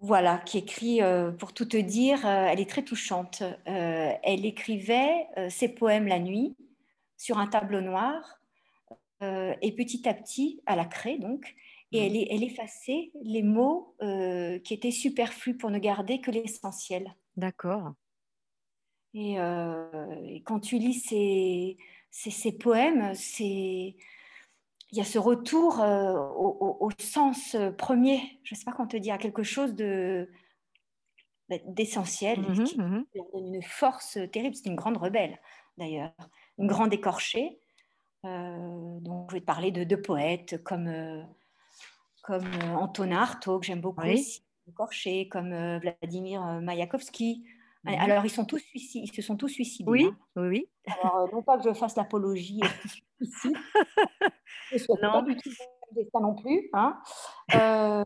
Voilà, 0.00 0.38
qui 0.38 0.58
écrit, 0.58 1.02
euh, 1.02 1.32
pour 1.32 1.52
tout 1.52 1.64
te 1.64 1.76
dire, 1.76 2.26
elle 2.26 2.60
est 2.60 2.68
très 2.68 2.82
touchante. 2.82 3.42
elle 3.64 4.44
écrivait 4.44 5.26
ses 5.48 5.68
poèmes 5.68 6.06
la 6.06 6.18
nuit 6.18 6.54
sur 7.16 7.38
un 7.38 7.46
tableau 7.46 7.80
noir 7.80 8.38
et 9.22 9.72
petit 9.74 10.06
à 10.06 10.12
petit, 10.12 10.60
à 10.66 10.76
la 10.76 10.84
craie 10.84 11.16
donc, 11.16 11.54
et 11.92 12.04
elle, 12.04 12.12
mm-hmm. 12.12 12.26
elle 12.30 12.42
effaçait 12.42 13.12
les 13.22 13.42
mots 13.42 13.96
qui 14.62 14.74
étaient 14.74 14.90
superflus 14.90 15.56
pour 15.56 15.70
ne 15.70 15.78
garder 15.78 16.20
que 16.20 16.30
l'essentiel. 16.30 17.14
D'accord. 17.38 17.94
Euh, 19.16 20.16
et, 20.24 20.42
quand 20.42 20.60
tu 20.60 20.78
lis 20.78 20.94
ces, 20.94 21.76
ces, 22.10 22.52
poèmes, 22.52 23.12
il 23.38 23.94
y 24.92 25.00
a 25.00 25.04
ce 25.04 25.18
retour 25.18 25.80
euh, 25.80 26.14
au, 26.14 26.90
sens 26.98 27.56
premier, 27.78 28.20
je 28.42 28.54
ne 28.54 28.58
sais 28.58 28.64
pas 28.64 28.72
comment 28.72 28.88
te 28.88 28.96
dire, 28.96 29.18
quelque 29.18 29.42
chose 29.42 29.74
de 29.74 30.28
bah, 31.48 31.56
d'essentiel, 31.66 32.40
mmh 32.40 32.64
qui 32.64 32.80
mmh 32.80 33.04
donne 33.14 33.54
une 33.54 33.62
force 33.62 34.18
terrible. 34.32 34.56
C'est 34.56 34.68
une 34.68 34.76
grande 34.76 34.96
rebelle, 34.96 35.38
d'ailleurs, 35.76 36.12
une 36.58 36.66
grande 36.66 36.92
écorchée. 36.92 37.60
Euh, 38.24 38.98
donc, 39.00 39.30
je 39.30 39.36
vais 39.36 39.40
te 39.40 39.46
parler 39.46 39.70
de 39.70 39.84
deux 39.84 40.00
poètes 40.00 40.62
comme, 40.64 41.24
comme 42.22 42.48
Antonin 42.74 43.18
Artaud, 43.18 43.60
que 43.60 43.66
j'aime 43.66 43.80
beaucoup 43.80 44.06
aussi, 44.06 44.42
écorché, 44.66 45.28
comme 45.28 45.78
Vladimir 45.78 46.42
Mayakovsky, 46.62 47.44
Mhm. 47.84 47.94
Alors, 48.00 48.24
ils, 48.24 48.30
sont 48.30 48.44
tous 48.44 48.62
ils 48.74 49.12
se 49.12 49.22
sont 49.22 49.36
tous 49.36 49.48
suicidés. 49.48 49.90
Oui, 49.90 50.04
hein. 50.04 50.16
oui, 50.36 50.48
oui. 50.48 50.68
Alors, 50.86 51.16
euh, 51.16 51.26
non 51.32 51.42
pas 51.42 51.58
que 51.58 51.64
je 51.64 51.74
fasse 51.74 51.96
l'apologie 51.96 52.60
ici, 53.20 53.54
je 54.72 54.76
ne 54.76 55.12
pas 55.12 55.22
du 55.22 55.36
tout 55.36 55.50
ça 55.50 56.20
non 56.20 56.34
plus. 56.34 56.70
Hein. 56.72 56.98
Euh, 57.54 58.04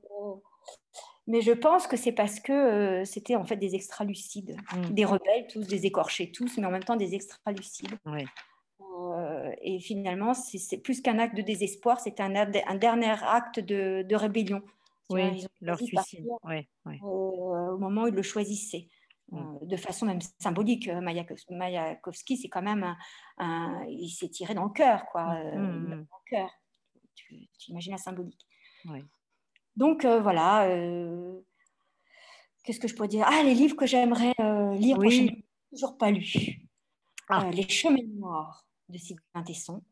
mais 1.29 1.43
je 1.43 1.53
pense 1.53 1.87
que 1.87 1.97
c'est 1.97 2.13
parce 2.13 2.41
que 2.41 2.53
euh, 2.53 3.05
c'était 3.05 3.37
en 3.37 3.45
fait 3.45 3.57
des 3.57 3.75
extra-lucides, 3.75 4.57
mm. 4.75 4.95
des 4.95 5.05
rebelles 5.05 5.47
tous, 5.49 5.67
des 5.67 5.87
écorchés 5.87 6.33
tous, 6.33 6.59
mais 6.59 6.67
en 6.67 6.71
même 6.71 6.85
temps 6.85 6.97
des 6.97 7.15
extra-lucides. 7.15 7.99
Oui. 8.07 8.27
et 9.63 9.79
finalement, 9.81 10.35
c'est 10.35 10.79
plus 10.79 11.01
qu'un 11.01 11.19
acte 11.19 11.37
de 11.37 11.43
désespoir, 11.43 12.01
c'est 12.01 12.21
un, 12.21 12.35
un, 12.35 12.75
dernier 12.77 13.15
acte 13.23 13.61
de, 13.61 14.03
de 14.03 14.17
rébellion. 14.17 14.63
Oui, 15.11 15.47
leur 15.63 15.79
suicide. 15.79 16.27
au 17.03 17.79
moment 17.79 18.03
où 18.03 18.09
ils 18.09 18.15
le 18.15 18.23
choisissaient. 18.23 18.89
Mm. 19.31 19.39
Euh, 19.39 19.67
de 19.67 19.77
façon 19.77 20.07
même 20.07 20.21
symbolique. 20.39 20.89
Euh, 20.89 21.01
Mayakovsky, 21.01 22.37
c'est 22.37 22.49
quand 22.49 22.63
même 22.63 22.97
un, 23.39 23.85
il 23.89 24.11
s'est 24.11 24.29
tiré 24.29 24.55
dans 24.55 24.65
le 24.65 24.71
cœur, 24.71 25.07
quoi. 25.07 25.25
Mm. 25.25 25.37
Euh, 25.37 25.59
mm, 25.59 25.89
dans 25.91 25.97
le 25.97 26.31
cœur. 26.31 26.51
Tu, 27.15 27.49
imagines 27.69 27.93
la 27.93 27.99
symbolique. 27.99 28.47
Donc 29.77 30.05
voilà. 30.05 30.69
Qu'est-ce 32.65 32.81
que 32.81 32.89
je 32.89 32.95
pourrais 32.95 33.09
dire? 33.09 33.27
Ah, 33.29 33.43
les 33.43 33.55
livres 33.55 33.77
que 33.77 33.87
j'aimerais 33.87 34.35
lire 34.77 34.99
oui. 34.99 35.45
toujours 35.71 35.99
pas 35.99 36.11
lus. 36.11 36.61
Ah. 37.29 37.51
les 37.53 37.69
chemins 37.69 37.99
noirs 38.15 38.65
de 38.89 38.97
Sylvain 38.97 39.43
Tesson. 39.45 39.83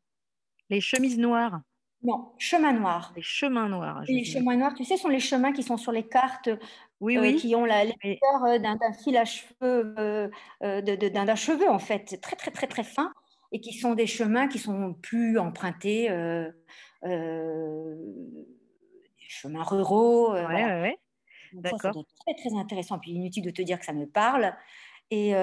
Les 0.71 0.81
chemises 0.81 1.19
noires. 1.19 1.61
Non, 2.03 2.33
chemin 2.39 2.73
noir. 2.73 3.13
Les 3.17 3.23
chemins 3.23 3.69
noirs. 3.69 4.03
Les 4.07 4.25
chemins 4.25 4.57
noirs, 4.57 4.75
tu 4.75 4.85
sais, 4.85 4.97
sont 4.97 5.09
les 5.09 5.21
chemins 5.21 5.53
qui 5.53 5.63
sont 5.63 5.77
sur 5.77 5.93
les 5.93 6.07
cartes 6.07 6.49
oui, 7.01 7.19
oui. 7.19 7.37
qui 7.37 7.55
ont 7.55 7.65
la 7.65 7.85
l'épaisseur 7.85 8.45
euh, 8.45 8.59
d'un 8.59 8.93
fil 9.05 9.17
à 9.17 9.25
cheveux, 9.25 9.95
euh, 9.99 10.29
euh, 10.63 10.81
d'un 10.81 11.35
cheveu 11.35 11.69
en 11.69 11.79
fait, 11.79 12.19
très 12.21 12.37
très 12.37 12.51
très 12.51 12.67
très 12.67 12.85
fin, 12.85 13.13
et 13.53 13.61
qui 13.61 13.73
sont 13.73 13.95
des 13.95 14.07
chemins 14.07 14.49
qui 14.49 14.59
sont 14.59 14.95
plus 14.95 15.39
empruntés, 15.39 16.09
chemins 19.29 19.63
ruraux. 19.63 20.33
Ouais, 20.33 20.47
ouais, 20.47 20.81
ouais. 20.81 20.99
D'accord. 21.53 21.93
Très 22.27 22.35
très 22.35 22.57
intéressant. 22.57 22.99
Puis 22.99 23.13
inutile 23.13 23.45
de 23.45 23.51
te 23.51 23.63
dire 23.63 23.79
que 23.79 23.85
ça 23.85 23.93
me 23.93 24.07
parle. 24.07 24.55
Et 25.11 25.35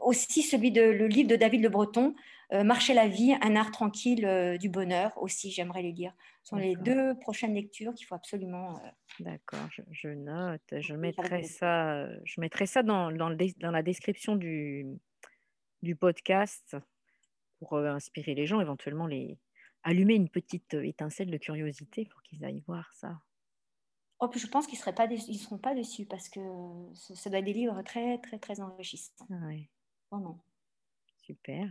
aussi 0.00 0.42
celui 0.42 0.70
de 0.70 0.82
le 0.82 1.06
livre 1.06 1.28
de 1.28 1.36
David 1.36 1.62
Le 1.62 1.68
Breton, 1.68 2.14
Marcher 2.52 2.94
la 2.94 3.08
vie, 3.08 3.34
un 3.40 3.56
art 3.56 3.70
tranquille 3.70 4.56
du 4.60 4.68
bonheur. 4.68 5.12
Aussi, 5.20 5.50
j'aimerais 5.50 5.82
les 5.82 5.92
lire. 5.92 6.12
Ce 6.42 6.50
sont 6.50 6.56
les 6.56 6.76
deux 6.76 7.18
prochaines 7.18 7.54
lectures 7.54 7.94
qu'il 7.94 8.06
faut 8.06 8.14
absolument 8.14 8.80
D'accord, 9.18 9.66
je, 9.90 10.08
note. 10.08 10.74
Je 10.78 10.94
mettrai 10.94 11.42
ça, 11.42 12.06
je 12.24 12.40
mettrai 12.40 12.66
ça 12.66 12.82
dans, 12.82 13.10
dans, 13.10 13.34
dans 13.60 13.70
la 13.70 13.82
description 13.82 14.36
du, 14.36 14.86
du 15.82 15.96
podcast 15.96 16.76
pour 17.58 17.78
inspirer 17.78 18.34
les 18.34 18.46
gens, 18.46 18.60
éventuellement 18.60 19.06
les 19.06 19.38
allumer 19.84 20.14
une 20.14 20.28
petite 20.28 20.74
étincelle 20.74 21.30
de 21.30 21.36
curiosité 21.36 22.06
pour 22.06 22.22
qu'ils 22.22 22.44
aillent 22.44 22.64
voir 22.66 22.90
ça. 22.92 23.20
Oh, 24.20 24.30
je 24.34 24.46
pense 24.46 24.66
qu'ils 24.66 24.78
ne 24.78 25.30
ils 25.30 25.38
seront 25.38 25.58
pas 25.58 25.74
dessus 25.74 26.06
parce 26.06 26.28
que 26.28 26.40
ça 26.94 27.30
doit 27.30 27.40
être 27.40 27.44
des 27.44 27.52
livres 27.52 27.82
très, 27.82 28.18
très, 28.18 28.38
très 28.38 28.60
enrichissants. 28.60 29.26
Vraiment. 30.10 30.42
Super. 31.18 31.68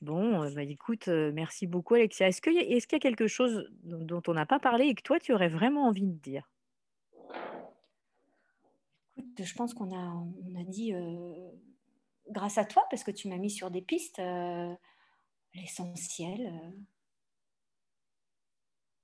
Bon, 0.00 0.48
bah, 0.54 0.62
écoute, 0.62 1.08
merci 1.08 1.66
beaucoup 1.66 1.94
Alexia. 1.94 2.28
Est-ce 2.28 2.40
qu'il 2.40 2.54
y, 2.54 2.58
est 2.58 2.92
y, 2.92 2.94
a 2.94 2.98
quelque 2.98 3.26
chose 3.26 3.68
dont, 3.82 4.22
on 4.28 4.34
n'a 4.34 4.46
pas 4.46 4.60
parlé 4.60 4.86
et 4.86 4.94
que 4.94 5.02
toi, 5.02 5.18
tu 5.18 5.32
aurais 5.32 5.48
vraiment 5.48 5.86
envie 5.86 6.06
de 6.06 6.18
dire? 6.18 6.48
Écoute, 9.16 9.42
je 9.42 9.54
pense 9.54 9.74
qu'on 9.74 9.92
a, 9.92 10.24
on 10.46 10.60
a 10.60 10.62
dit, 10.62 10.94
grâce 12.28 12.58
à 12.58 12.64
toi, 12.64 12.84
parce 12.90 13.02
que 13.02 13.10
tu 13.10 13.28
m'as 13.28 13.38
mis 13.38 13.50
sur 13.50 13.72
des 13.72 13.82
pistes, 13.82 14.22
l'essentiel. 15.54 16.52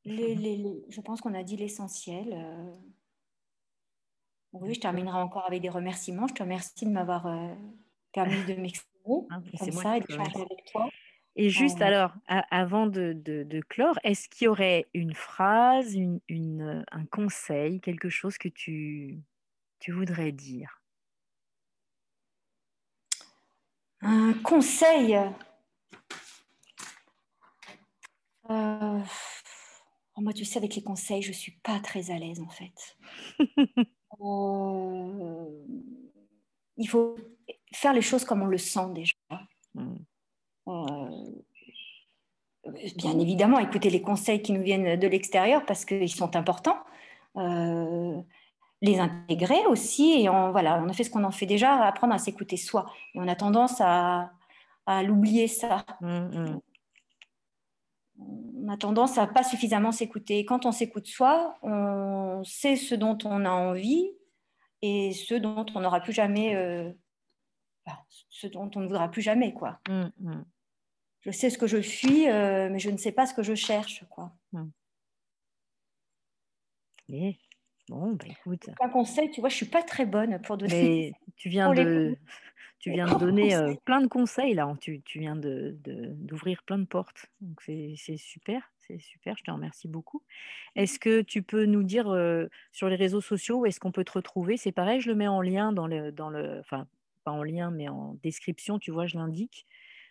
je 0.05 1.01
pense 1.01 1.21
qu'on 1.21 1.35
a 1.35 1.43
dit 1.43 1.57
l'essentiel. 1.57 2.41
Oui, 4.53 4.75
je 4.75 4.81
terminerai 4.81 5.19
encore 5.19 5.47
avec 5.47 5.61
des 5.61 5.71
remerciements. 5.71 6.29
Je 6.29 6.35
te 6.35 6.43
remercie 6.45 6.85
de 6.85 6.91
m'avoir 6.91 7.27
permis 8.13 8.45
de 8.45 8.55
m'exprimer 8.55 8.94
Hein, 9.07 9.43
comme 9.59 9.73
ça 9.73 9.99
et 9.99 10.03
avec 10.03 10.65
toi. 10.73 10.89
Et 11.37 11.51
juste 11.51 11.83
alors, 11.83 12.15
avant 12.29 12.87
de, 12.87 13.13
de, 13.13 13.61
clore, 13.69 13.99
est-ce 14.05 14.29
qu'il 14.29 14.45
y 14.45 14.49
aurait 14.49 14.87
une 14.95 15.15
phrase, 15.15 15.95
une, 15.95 16.21
une, 16.29 16.85
un 16.93 17.05
conseil, 17.07 17.81
quelque 17.81 18.09
chose 18.09 18.39
que 18.39 18.49
tu, 18.49 19.19
tu 19.81 19.91
voudrais 19.91 20.31
dire? 20.31 20.81
Un 24.01 24.35
conseil? 24.45 25.17
Euh, 28.51 29.01
oh, 30.17 30.21
Moi, 30.21 30.33
tu 30.35 30.45
sais, 30.45 30.59
avec 30.59 30.77
les 30.77 30.83
conseils, 30.83 31.23
je 31.23 31.31
ne 31.31 31.35
suis 31.35 31.59
pas 31.63 31.81
très 31.81 32.11
à 32.13 32.19
l'aise 32.19 32.41
en 32.41 32.51
fait. 32.51 32.97
euh... 34.21 35.65
Il 36.77 36.89
faut 36.89 37.17
faire 37.73 37.93
les 37.93 38.03
choses 38.03 38.25
comme 38.25 38.43
on 38.43 38.47
le 38.47 38.59
sent 38.59 38.89
déjà. 38.95 39.15
Mm. 39.75 39.97
Euh, 40.69 41.11
bien 42.97 43.19
évidemment, 43.19 43.59
écouter 43.59 43.91
les 43.91 44.03
conseils 44.03 44.43
qui 44.43 44.53
nous 44.53 44.63
viennent 44.63 44.99
de 44.99 45.07
l'extérieur 45.07 45.65
parce 45.67 45.85
qu'ils 45.85 46.13
sont 46.13 46.37
importants. 46.37 46.79
Euh, 47.37 48.21
les 48.83 48.99
intégrer 48.99 49.65
aussi. 49.67 50.21
Et 50.21 50.29
on, 50.29 50.51
voilà, 50.53 50.81
on 50.83 50.89
a 50.89 50.93
fait 50.93 51.05
ce 51.05 51.11
qu'on 51.11 51.25
en 51.25 51.31
fait 51.31 51.47
déjà, 51.47 51.85
apprendre 51.85 52.15
à 52.15 52.19
s'écouter 52.19 52.57
soi. 52.57 52.87
Et 53.15 53.19
on 53.21 53.29
a 53.29 53.35
tendance 53.35 53.81
à, 53.81 54.31
à 54.87 55.03
l'oublier, 55.03 55.49
ça. 55.49 55.85
Mmh, 56.01 56.09
mmh. 56.09 56.61
On 58.19 58.69
a 58.69 58.77
tendance 58.77 59.19
à 59.19 59.27
pas 59.27 59.43
suffisamment 59.43 59.93
s'écouter. 59.93 60.45
Quand 60.45 60.67
on 60.67 60.73
s'écoute 60.73 61.07
soi, 61.07 61.57
on 61.63 62.43
sait 62.45 62.77
ce 62.77 62.95
dont 62.95 63.19
on 63.25 63.45
a 63.45 63.51
envie 63.51 64.11
et 64.83 65.13
ce 65.13 65.35
dont 65.35 65.67
on 65.75 65.81
n'aura 65.81 66.01
plus 66.01 66.13
jamais, 66.13 66.55
euh, 66.55 66.91
ce 68.29 68.47
dont 68.47 68.71
on 68.75 68.81
ne 68.81 68.87
voudra 68.87 69.11
plus 69.11 69.23
jamais, 69.23 69.53
quoi. 69.53 69.81
Mmh, 69.89 70.43
je 71.21 71.31
sais 71.31 71.51
ce 71.51 71.59
que 71.59 71.67
je 71.67 71.79
suis, 71.79 72.29
euh, 72.29 72.69
mais 72.71 72.79
je 72.79 72.91
ne 72.91 72.97
sais 72.97 73.13
pas 73.13 73.27
ce 73.27 73.35
que 73.35 73.43
je 73.43 73.55
cherche, 73.55 74.05
quoi. 74.11 74.33
Et 77.09 77.39
Bon, 77.89 78.13
bah 78.13 78.25
écoute. 78.29 78.71
Un 78.81 78.89
conseil, 78.89 79.31
tu 79.31 79.41
vois, 79.41 79.51
je 79.51 79.57
suis 79.57 79.67
pas 79.67 79.83
très 79.83 80.07
bonne 80.07 80.41
pour 80.43 80.57
donner. 80.57 81.13
Mais 81.13 81.13
tu 81.37 81.51
viens 81.51 81.73
de, 81.75 82.17
tu 82.79 82.91
viens 82.91 83.07
de 83.07 83.19
donner 83.19 83.55
euh, 83.55 83.75
plein 83.85 84.01
de 84.01 84.07
conseils 84.07 84.55
là. 84.55 84.75
Tu, 84.81 85.03
tu 85.03 85.19
viens 85.19 85.37
de, 85.37 85.77
d'ouvrir 85.85 86.63
plein 86.63 86.79
de 86.79 86.87
portes. 86.87 87.27
Donc 87.43 87.61
c'est, 87.61 88.17
super, 88.17 88.73
c'est 88.79 88.99
super. 88.99 89.37
Je 89.37 89.45
te 89.45 89.51
remercie 89.51 89.89
beaucoup. 89.89 90.23
Est-ce 90.77 90.99
que 90.99 91.21
tu 91.21 91.43
peux 91.43 91.67
nous 91.67 91.83
dire 91.83 92.09
euh, 92.09 92.47
sur 92.73 92.89
les 92.89 92.97
réseaux 92.97 93.21
sociaux 93.21 93.61
où 93.61 93.67
est-ce 93.67 93.81
qu'on 93.81 93.93
peut 93.93 94.05
te 94.05 94.13
retrouver? 94.13 94.57
C'est 94.57 94.73
pareil, 94.73 95.03
je 95.03 95.11
le 95.11 95.15
mets 95.15 95.29
en 95.29 95.43
lien 95.43 95.73
dans 95.73 95.87
le, 95.87 96.11
dans 96.11 96.31
le, 96.31 96.61
enfin 96.61 96.87
pas 97.25 97.33
en 97.33 97.43
lien, 97.43 97.71
mais 97.71 97.89
en 97.89 98.15
description. 98.23 98.79
Tu 98.79 98.91
vois, 98.91 99.07
je 99.07 99.17
l'indique. 99.17 99.67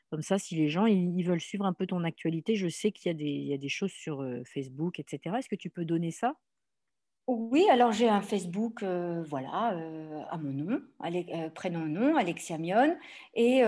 Comme 0.10 0.22
ça, 0.22 0.38
si 0.38 0.56
les 0.56 0.70
gens 0.70 0.86
ils, 0.86 1.24
veulent 1.24 1.42
suivre 1.42 1.66
un 1.66 1.74
peu 1.74 1.88
ton 1.88 2.04
actualité, 2.04 2.56
je 2.56 2.68
sais 2.68 2.92
qu'il 2.92 3.08
y 3.08 3.12
a 3.12 3.18
des, 3.18 3.26
il 3.26 3.48
y 3.48 3.54
a 3.54 3.58
des 3.58 3.70
choses 3.70 3.92
sur 3.92 4.22
euh, 4.22 4.44
Facebook, 4.46 5.00
etc. 5.00 5.38
Est-ce 5.40 5.50
que 5.50 5.56
tu 5.56 5.70
peux 5.70 5.86
donner 5.86 6.12
ça? 6.12 6.36
Oui, 7.28 7.66
alors 7.72 7.94
j'ai 7.94 8.10
un 8.10 8.22
Facebook, 8.22 8.84
euh, 8.84 9.24
voilà, 9.24 9.74
euh, 9.76 10.24
à 10.30 10.38
mon 10.38 10.52
nom, 10.52 10.82
euh, 11.06 11.50
prénom-nom, 11.52 12.18
Alexia 12.18 12.58
Mion. 12.58 12.98
Et 13.34 13.64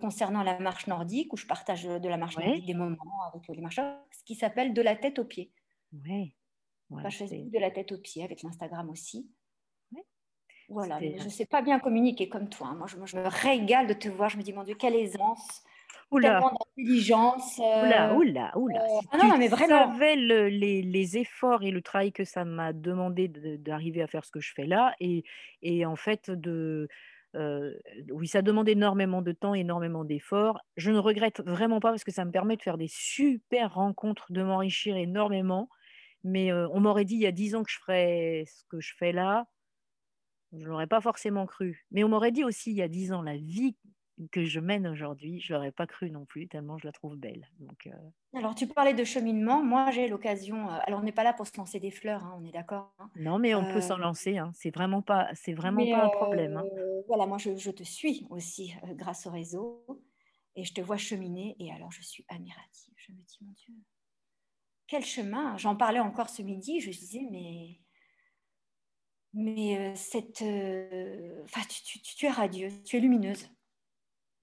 concernant 0.00 0.42
la 0.42 0.58
marche 0.58 0.86
nordique, 0.86 1.32
où 1.32 1.36
je 1.36 1.46
partage 1.46 1.84
de 1.84 2.08
la 2.08 2.18
marche 2.18 2.36
nordique 2.36 2.66
des 2.66 2.74
moments 2.74 3.22
avec 3.32 3.48
les 3.48 3.62
marcheurs, 3.62 3.96
ce 4.12 4.24
qui 4.24 4.34
s'appelle 4.34 4.74
De 4.74 4.82
la 4.82 4.94
tête 4.94 5.18
aux 5.18 5.24
pieds. 5.24 5.50
Oui. 5.92 6.34
Page 6.90 7.18
Facebook 7.18 7.50
De 7.50 7.58
la 7.58 7.70
tête 7.70 7.92
aux 7.92 7.98
pieds, 7.98 8.24
avec 8.24 8.42
l'Instagram 8.42 8.90
aussi. 8.90 9.30
Voilà, 10.68 10.98
je 11.00 11.24
ne 11.24 11.30
sais 11.30 11.46
pas 11.46 11.62
bien 11.62 11.78
communiquer 11.78 12.28
comme 12.28 12.48
toi. 12.48 12.68
Hein. 12.68 12.74
Moi, 12.76 12.86
je, 12.86 13.16
me 13.16 13.26
régale 13.26 13.86
de 13.86 13.94
te 13.94 14.08
voir. 14.08 14.28
Je 14.28 14.36
me 14.36 14.42
dis, 14.42 14.52
mon 14.52 14.64
Dieu, 14.64 14.74
quelle 14.74 14.94
aisance 14.94 15.62
oula. 16.10 16.40
d'intelligence. 16.40 17.58
Oula, 17.58 18.14
oula, 18.14 18.52
oula. 18.56 18.86
Si 18.86 19.06
ah 19.12 19.16
non, 19.16 19.38
mais 19.38 19.48
vraiment. 19.48 19.92
savais 19.92 20.16
les, 20.16 20.82
les, 20.82 21.16
efforts 21.16 21.62
et 21.62 21.70
le 21.70 21.80
travail 21.80 22.12
que 22.12 22.24
ça 22.24 22.44
m'a 22.44 22.74
demandé 22.74 23.28
d'arriver 23.28 24.02
à 24.02 24.06
faire 24.06 24.26
ce 24.26 24.30
que 24.30 24.40
je 24.40 24.52
fais 24.54 24.66
là, 24.66 24.94
et, 25.00 25.24
et 25.62 25.86
en 25.86 25.96
fait, 25.96 26.30
de, 26.30 26.86
oui, 28.10 28.28
ça 28.28 28.42
demande 28.42 28.68
énormément 28.68 29.22
de 29.22 29.32
temps, 29.32 29.54
énormément 29.54 30.04
d'efforts. 30.04 30.60
Je 30.76 30.90
ne 30.90 30.98
regrette 30.98 31.40
vraiment 31.46 31.80
pas 31.80 31.90
parce 31.90 32.04
que 32.04 32.12
ça 32.12 32.26
me 32.26 32.30
permet 32.30 32.56
de 32.56 32.62
faire 32.62 32.76
des 32.76 32.88
super 32.90 33.74
rencontres, 33.74 34.26
de 34.32 34.42
m'enrichir 34.42 34.96
énormément. 34.96 35.70
Mais 36.24 36.52
on 36.52 36.80
m'aurait 36.80 37.06
dit 37.06 37.14
il 37.14 37.22
y 37.22 37.26
a 37.26 37.32
dix 37.32 37.54
ans 37.54 37.62
que 37.62 37.70
je 37.70 37.78
ferais 37.78 38.44
ce 38.46 38.64
que 38.68 38.80
je 38.80 38.92
fais 38.98 39.12
là. 39.12 39.46
Je 40.52 40.66
n'aurais 40.66 40.86
pas 40.86 41.00
forcément 41.00 41.46
cru. 41.46 41.86
Mais 41.90 42.04
on 42.04 42.08
m'aurait 42.08 42.32
dit 42.32 42.44
aussi 42.44 42.70
il 42.70 42.76
y 42.76 42.82
a 42.82 42.88
dix 42.88 43.12
ans, 43.12 43.22
la 43.22 43.36
vie 43.36 43.76
que 44.32 44.44
je 44.44 44.60
mène 44.60 44.86
aujourd'hui, 44.86 45.40
je 45.40 45.52
l'aurais 45.52 45.72
pas 45.72 45.86
cru 45.86 46.10
non 46.10 46.24
plus, 46.24 46.48
tellement 46.48 46.78
je 46.78 46.86
la 46.86 46.92
trouve 46.92 47.16
belle. 47.16 47.48
Donc, 47.60 47.86
euh 47.86 48.36
Alors, 48.36 48.54
tu 48.54 48.66
parlais 48.66 48.94
de 48.94 49.04
cheminement. 49.04 49.62
Moi, 49.62 49.90
j'ai 49.90 50.08
l'occasion. 50.08 50.68
Euh, 50.68 50.78
alors, 50.86 51.00
on 51.00 51.02
n'est 51.02 51.12
pas 51.12 51.22
là 51.22 51.32
pour 51.32 51.46
se 51.46 51.56
lancer 51.56 51.78
des 51.78 51.90
fleurs, 51.90 52.24
hein, 52.24 52.36
on 52.40 52.44
est 52.44 52.52
d'accord 52.52 52.92
hein. 52.98 53.10
Non, 53.16 53.38
mais 53.38 53.54
on 53.54 53.72
peut 53.72 53.80
s'en 53.80 53.98
euh 53.98 54.02
lancer. 54.02 54.38
Hein. 54.38 54.50
C'est 54.54 54.74
vraiment 54.74 55.02
pas, 55.02 55.28
c'est 55.34 55.52
vraiment 55.52 55.84
pas 55.88 56.04
un 56.04 56.08
problème. 56.08 56.60
Voilà, 57.06 57.26
moi, 57.26 57.38
je, 57.38 57.70
te 57.70 57.82
suis 57.84 58.26
aussi 58.30 58.74
grâce 58.94 59.26
au 59.26 59.30
réseau 59.30 59.84
et 60.56 60.64
je 60.64 60.74
te 60.74 60.80
vois 60.80 60.96
cheminer. 60.96 61.56
Et 61.58 61.72
alors, 61.72 61.92
je 61.92 62.02
suis 62.02 62.24
admirative. 62.28 62.94
Je 62.96 63.12
me 63.12 63.18
dis, 63.18 63.38
mon 63.42 63.52
Dieu, 63.52 63.74
quel 64.86 65.04
chemin 65.04 65.56
J'en 65.56 65.76
parlais 65.76 66.00
encore 66.00 66.28
ce 66.28 66.42
midi. 66.42 66.80
Je 66.80 66.90
disais, 66.90 67.26
mais 67.30 67.78
mais 69.34 69.94
cette, 69.94 70.42
enfin, 71.44 71.60
tu, 71.84 72.00
tu, 72.00 72.26
es 72.26 72.30
radieuse, 72.30 72.82
tu 72.84 72.96
es 72.96 73.00
lumineuse. 73.00 73.48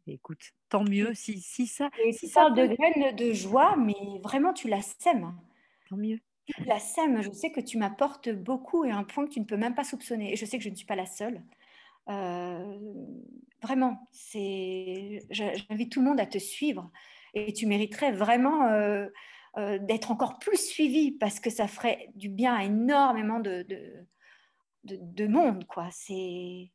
Écoute, 0.07 0.51
tant 0.69 0.83
mieux 0.83 1.13
si, 1.13 1.41
si 1.41 1.65
ça. 1.65 1.89
Et 2.03 2.11
si 2.11 2.27
tu 2.27 2.33
ça 2.33 2.41
parles 2.41 2.55
de 2.55 2.75
graines 2.75 3.15
de 3.15 3.33
joie, 3.33 3.75
mais 3.75 4.19
vraiment 4.23 4.53
tu 4.53 4.67
la 4.67 4.81
sèmes. 4.81 5.33
Tant 5.89 5.97
mieux. 5.97 6.19
Tu 6.45 6.63
la 6.65 6.79
sèmes. 6.79 7.23
Je 7.23 7.31
sais 7.31 7.51
que 7.51 7.59
tu 7.59 7.77
m'apportes 7.77 8.29
beaucoup 8.29 8.85
et 8.85 8.91
un 8.91 9.03
point 9.03 9.25
que 9.25 9.31
tu 9.31 9.39
ne 9.39 9.45
peux 9.45 9.57
même 9.57 9.73
pas 9.73 9.83
soupçonner. 9.83 10.33
Et 10.33 10.35
je 10.35 10.45
sais 10.45 10.57
que 10.57 10.63
je 10.63 10.69
ne 10.69 10.75
suis 10.75 10.85
pas 10.85 10.95
la 10.95 11.07
seule. 11.07 11.41
Euh, 12.09 12.77
vraiment, 13.63 14.07
c'est. 14.11 15.25
J'invite 15.31 15.91
tout 15.91 16.01
le 16.01 16.05
monde 16.05 16.19
à 16.19 16.27
te 16.27 16.37
suivre 16.37 16.91
et 17.33 17.51
tu 17.51 17.65
mériterais 17.65 18.11
vraiment 18.11 18.67
euh, 18.67 19.07
euh, 19.57 19.79
d'être 19.79 20.11
encore 20.11 20.37
plus 20.37 20.57
suivi 20.57 21.11
parce 21.11 21.39
que 21.39 21.49
ça 21.49 21.67
ferait 21.67 22.09
du 22.15 22.29
bien 22.29 22.53
à 22.53 22.63
énormément 22.63 23.39
de, 23.39 23.63
de, 23.63 24.05
de 24.85 25.27
monde, 25.27 25.65
quoi. 25.65 25.87
C'est 25.91 26.71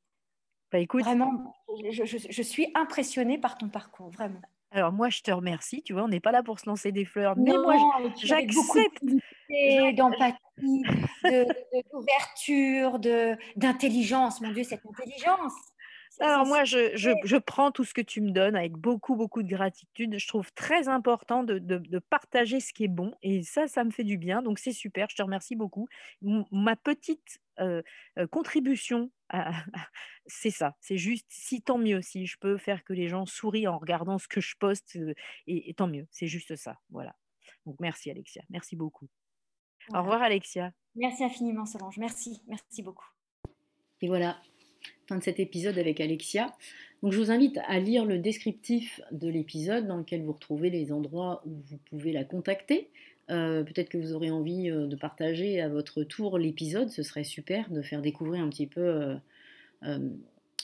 bah, 0.72 0.78
écoute, 0.78 1.02
vraiment, 1.02 1.52
je, 1.90 2.42
suis 2.42 2.70
impressionnée 2.74 3.38
par 3.38 3.58
ton 3.58 3.68
parcours, 3.68 4.10
vraiment. 4.10 4.40
Alors 4.70 4.92
moi, 4.92 5.08
je 5.08 5.20
te 5.20 5.32
remercie. 5.32 5.82
Tu 5.82 5.92
vois, 5.92 6.04
on 6.04 6.08
n'est 6.08 6.20
pas 6.20 6.30
là 6.30 6.44
pour 6.44 6.60
se 6.60 6.66
lancer 6.68 6.92
des 6.92 7.04
fleurs, 7.04 7.36
mais 7.36 7.50
moi, 7.50 7.74
j'accepte 8.22 9.02
d'empathie, 9.96 10.84
d'ouverture, 11.92 13.00
de, 13.00 13.36
d'intelligence. 13.56 14.40
Mon 14.40 14.52
Dieu, 14.52 14.62
cette 14.62 14.86
intelligence. 14.86 15.54
Alors 16.20 16.46
moi, 16.46 16.64
je, 16.64 16.90
je, 16.94 17.36
prends 17.36 17.70
tout 17.70 17.84
ce 17.84 17.94
que 17.94 18.00
tu 18.00 18.20
me 18.20 18.30
donnes 18.30 18.54
avec 18.54 18.72
beaucoup, 18.72 19.16
beaucoup 19.16 19.42
de 19.42 19.48
gratitude. 19.48 20.18
Je 20.18 20.28
trouve 20.28 20.52
très 20.52 20.88
important 20.88 21.42
de, 21.44 21.58
de, 21.58 21.98
partager 21.98 22.60
ce 22.60 22.72
qui 22.72 22.84
est 22.84 22.88
bon 22.88 23.14
et 23.22 23.42
ça, 23.42 23.66
ça 23.68 23.84
me 23.84 23.90
fait 23.90 24.04
du 24.04 24.18
bien. 24.18 24.42
Donc 24.42 24.58
c'est 24.58 24.72
super, 24.72 25.08
je 25.10 25.16
te 25.16 25.22
remercie 25.22 25.56
beaucoup. 25.56 25.88
ma 26.20 26.76
petite 26.76 27.40
euh, 27.60 27.82
euh, 28.18 28.26
contribution, 28.26 29.10
c'est 30.26 30.50
ça, 30.50 30.76
c'est 30.80 30.98
juste, 30.98 31.26
si 31.28 31.62
tant 31.62 31.78
mieux, 31.78 32.02
si 32.02 32.26
je 32.26 32.36
peux 32.38 32.56
faire 32.56 32.84
que 32.84 32.92
les 32.92 33.08
gens 33.08 33.26
sourient 33.26 33.68
en 33.68 33.78
regardant 33.78 34.18
ce 34.18 34.28
que 34.28 34.40
je 34.40 34.54
poste, 34.58 34.96
euh, 34.96 35.14
et, 35.46 35.74
tant 35.74 35.86
mieux, 35.86 36.06
c'est 36.10 36.26
juste 36.26 36.56
ça. 36.56 36.78
Voilà. 36.90 37.14
Donc 37.66 37.76
merci 37.80 38.10
Alexia, 38.10 38.42
merci 38.50 38.76
beaucoup. 38.76 39.08
Au 39.92 39.98
revoir 39.98 40.22
Alexia. 40.22 40.72
Merci 40.94 41.24
infiniment 41.24 41.66
Solange, 41.66 41.98
merci, 41.98 42.42
merci 42.48 42.82
beaucoup. 42.82 43.06
Et 44.02 44.08
voilà, 44.08 44.40
fin 45.08 45.16
de 45.16 45.22
cet 45.22 45.40
épisode 45.40 45.78
avec 45.78 46.00
Alexia. 46.00 46.52
Donc 47.02 47.12
je 47.12 47.18
vous 47.18 47.30
invite 47.30 47.58
à 47.66 47.78
lire 47.78 48.04
le 48.04 48.18
descriptif 48.18 49.00
de 49.10 49.28
l'épisode 49.28 49.86
dans 49.86 49.96
lequel 49.96 50.22
vous 50.22 50.32
retrouvez 50.32 50.70
les 50.70 50.92
endroits 50.92 51.42
où 51.46 51.60
vous 51.68 51.78
pouvez 51.78 52.12
la 52.12 52.24
contacter. 52.24 52.90
Euh, 53.30 53.62
peut-être 53.62 53.88
que 53.88 53.98
vous 53.98 54.12
aurez 54.12 54.30
envie 54.30 54.70
euh, 54.70 54.86
de 54.86 54.96
partager 54.96 55.60
à 55.60 55.68
votre 55.68 56.02
tour 56.02 56.38
l'épisode, 56.38 56.90
ce 56.90 57.02
serait 57.02 57.24
super 57.24 57.70
de 57.70 57.80
faire 57.80 58.02
découvrir 58.02 58.42
un 58.42 58.48
petit 58.48 58.66
peu 58.66 59.20
euh, 59.84 59.98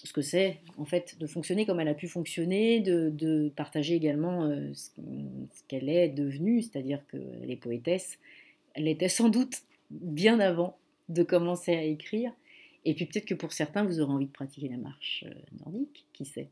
ce 0.02 0.12
que 0.12 0.20
c'est 0.20 0.58
en 0.76 0.84
fait 0.84 1.16
de 1.20 1.26
fonctionner 1.26 1.64
comme 1.64 1.78
elle 1.78 1.88
a 1.88 1.94
pu 1.94 2.08
fonctionner, 2.08 2.80
de, 2.80 3.52
partager 3.54 3.94
également 3.94 4.50
ce, 4.74 4.90
qu'elle 5.68 5.88
est 5.88 6.08
devenue, 6.08 6.62
c'est-à-dire 6.62 7.00
qu'elle 7.10 7.50
est 7.50 7.56
poétesse, 7.56 8.18
elle 8.74 8.88
était 8.88 9.08
sans 9.08 9.28
doute 9.28 9.62
bien 9.90 10.40
avant 10.40 10.76
de 11.08 11.22
commencer 11.22 11.74
à 11.74 11.82
écrire, 11.82 12.32
et 12.84 12.94
puis 12.94 13.06
peut-être 13.06 13.26
que 13.26 13.34
pour 13.34 13.52
certains, 13.52 13.84
vous 13.84 14.00
aurez 14.00 14.12
envie 14.12 14.26
de 14.26 14.32
pratiquer 14.32 14.68
la 14.68 14.76
marche 14.76 15.24
nordique, 15.60 16.04
qui 16.12 16.24
sait? 16.24 16.48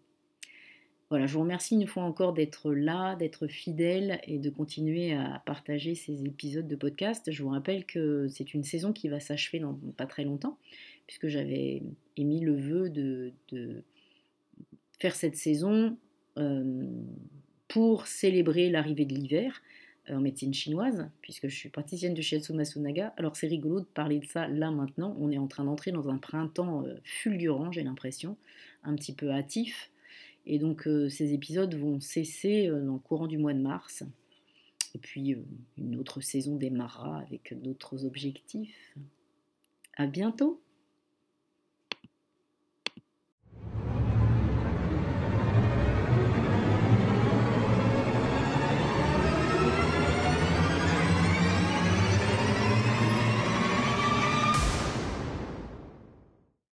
Voilà, 1.14 1.28
je 1.28 1.34
vous 1.34 1.42
remercie 1.42 1.76
une 1.76 1.86
fois 1.86 2.02
encore 2.02 2.32
d'être 2.32 2.72
là, 2.72 3.14
d'être 3.14 3.46
fidèle 3.46 4.20
et 4.24 4.40
de 4.40 4.50
continuer 4.50 5.12
à 5.12 5.40
partager 5.46 5.94
ces 5.94 6.24
épisodes 6.24 6.66
de 6.66 6.74
podcast. 6.74 7.30
Je 7.30 7.40
vous 7.40 7.50
rappelle 7.50 7.86
que 7.86 8.26
c'est 8.26 8.52
une 8.52 8.64
saison 8.64 8.92
qui 8.92 9.06
va 9.06 9.20
s'achever 9.20 9.60
dans 9.60 9.78
pas 9.96 10.06
très 10.06 10.24
longtemps, 10.24 10.58
puisque 11.06 11.28
j'avais 11.28 11.84
émis 12.16 12.40
le 12.40 12.56
vœu 12.56 12.90
de, 12.90 13.32
faire 14.98 15.14
cette 15.14 15.36
saison 15.36 15.96
euh, 16.36 16.84
pour 17.68 18.08
célébrer 18.08 18.68
l'arrivée 18.68 19.04
de 19.04 19.14
l'hiver 19.14 19.62
en 20.10 20.18
médecine 20.20 20.52
chinoise, 20.52 21.08
puisque 21.22 21.46
je 21.46 21.54
suis 21.54 21.68
praticienne 21.68 22.14
de 22.14 22.22
Shiatsu 22.22 22.54
Masunaga. 22.54 23.14
Alors 23.18 23.36
c'est 23.36 23.46
rigolo 23.46 23.78
de 23.78 23.86
parler 23.86 24.18
de 24.18 24.26
ça 24.26 24.48
là 24.48 24.72
maintenant. 24.72 25.16
On 25.20 25.30
est 25.30 25.38
en 25.38 25.46
train 25.46 25.62
d'entrer 25.62 25.92
dans 25.92 26.08
un 26.08 26.18
printemps 26.18 26.84
euh, 26.84 26.96
fulgurant, 27.04 27.70
j'ai 27.70 27.84
l'impression, 27.84 28.36
un 28.82 28.96
petit 28.96 29.14
peu 29.14 29.30
hâtif. 29.30 29.92
Et 30.46 30.58
donc 30.58 30.86
euh, 30.86 31.08
ces 31.08 31.32
épisodes 31.32 31.74
vont 31.74 32.00
cesser 32.00 32.68
euh, 32.68 32.84
dans 32.84 32.94
le 32.94 32.98
courant 32.98 33.26
du 33.26 33.38
mois 33.38 33.54
de 33.54 33.60
mars. 33.60 34.04
Et 34.94 34.98
puis 34.98 35.36
une 35.76 35.96
autre 35.96 36.20
saison 36.20 36.56
démarrera 36.56 37.18
avec 37.18 37.60
d'autres 37.60 38.04
objectifs. 38.04 38.96
À 39.96 40.06
bientôt 40.06 40.60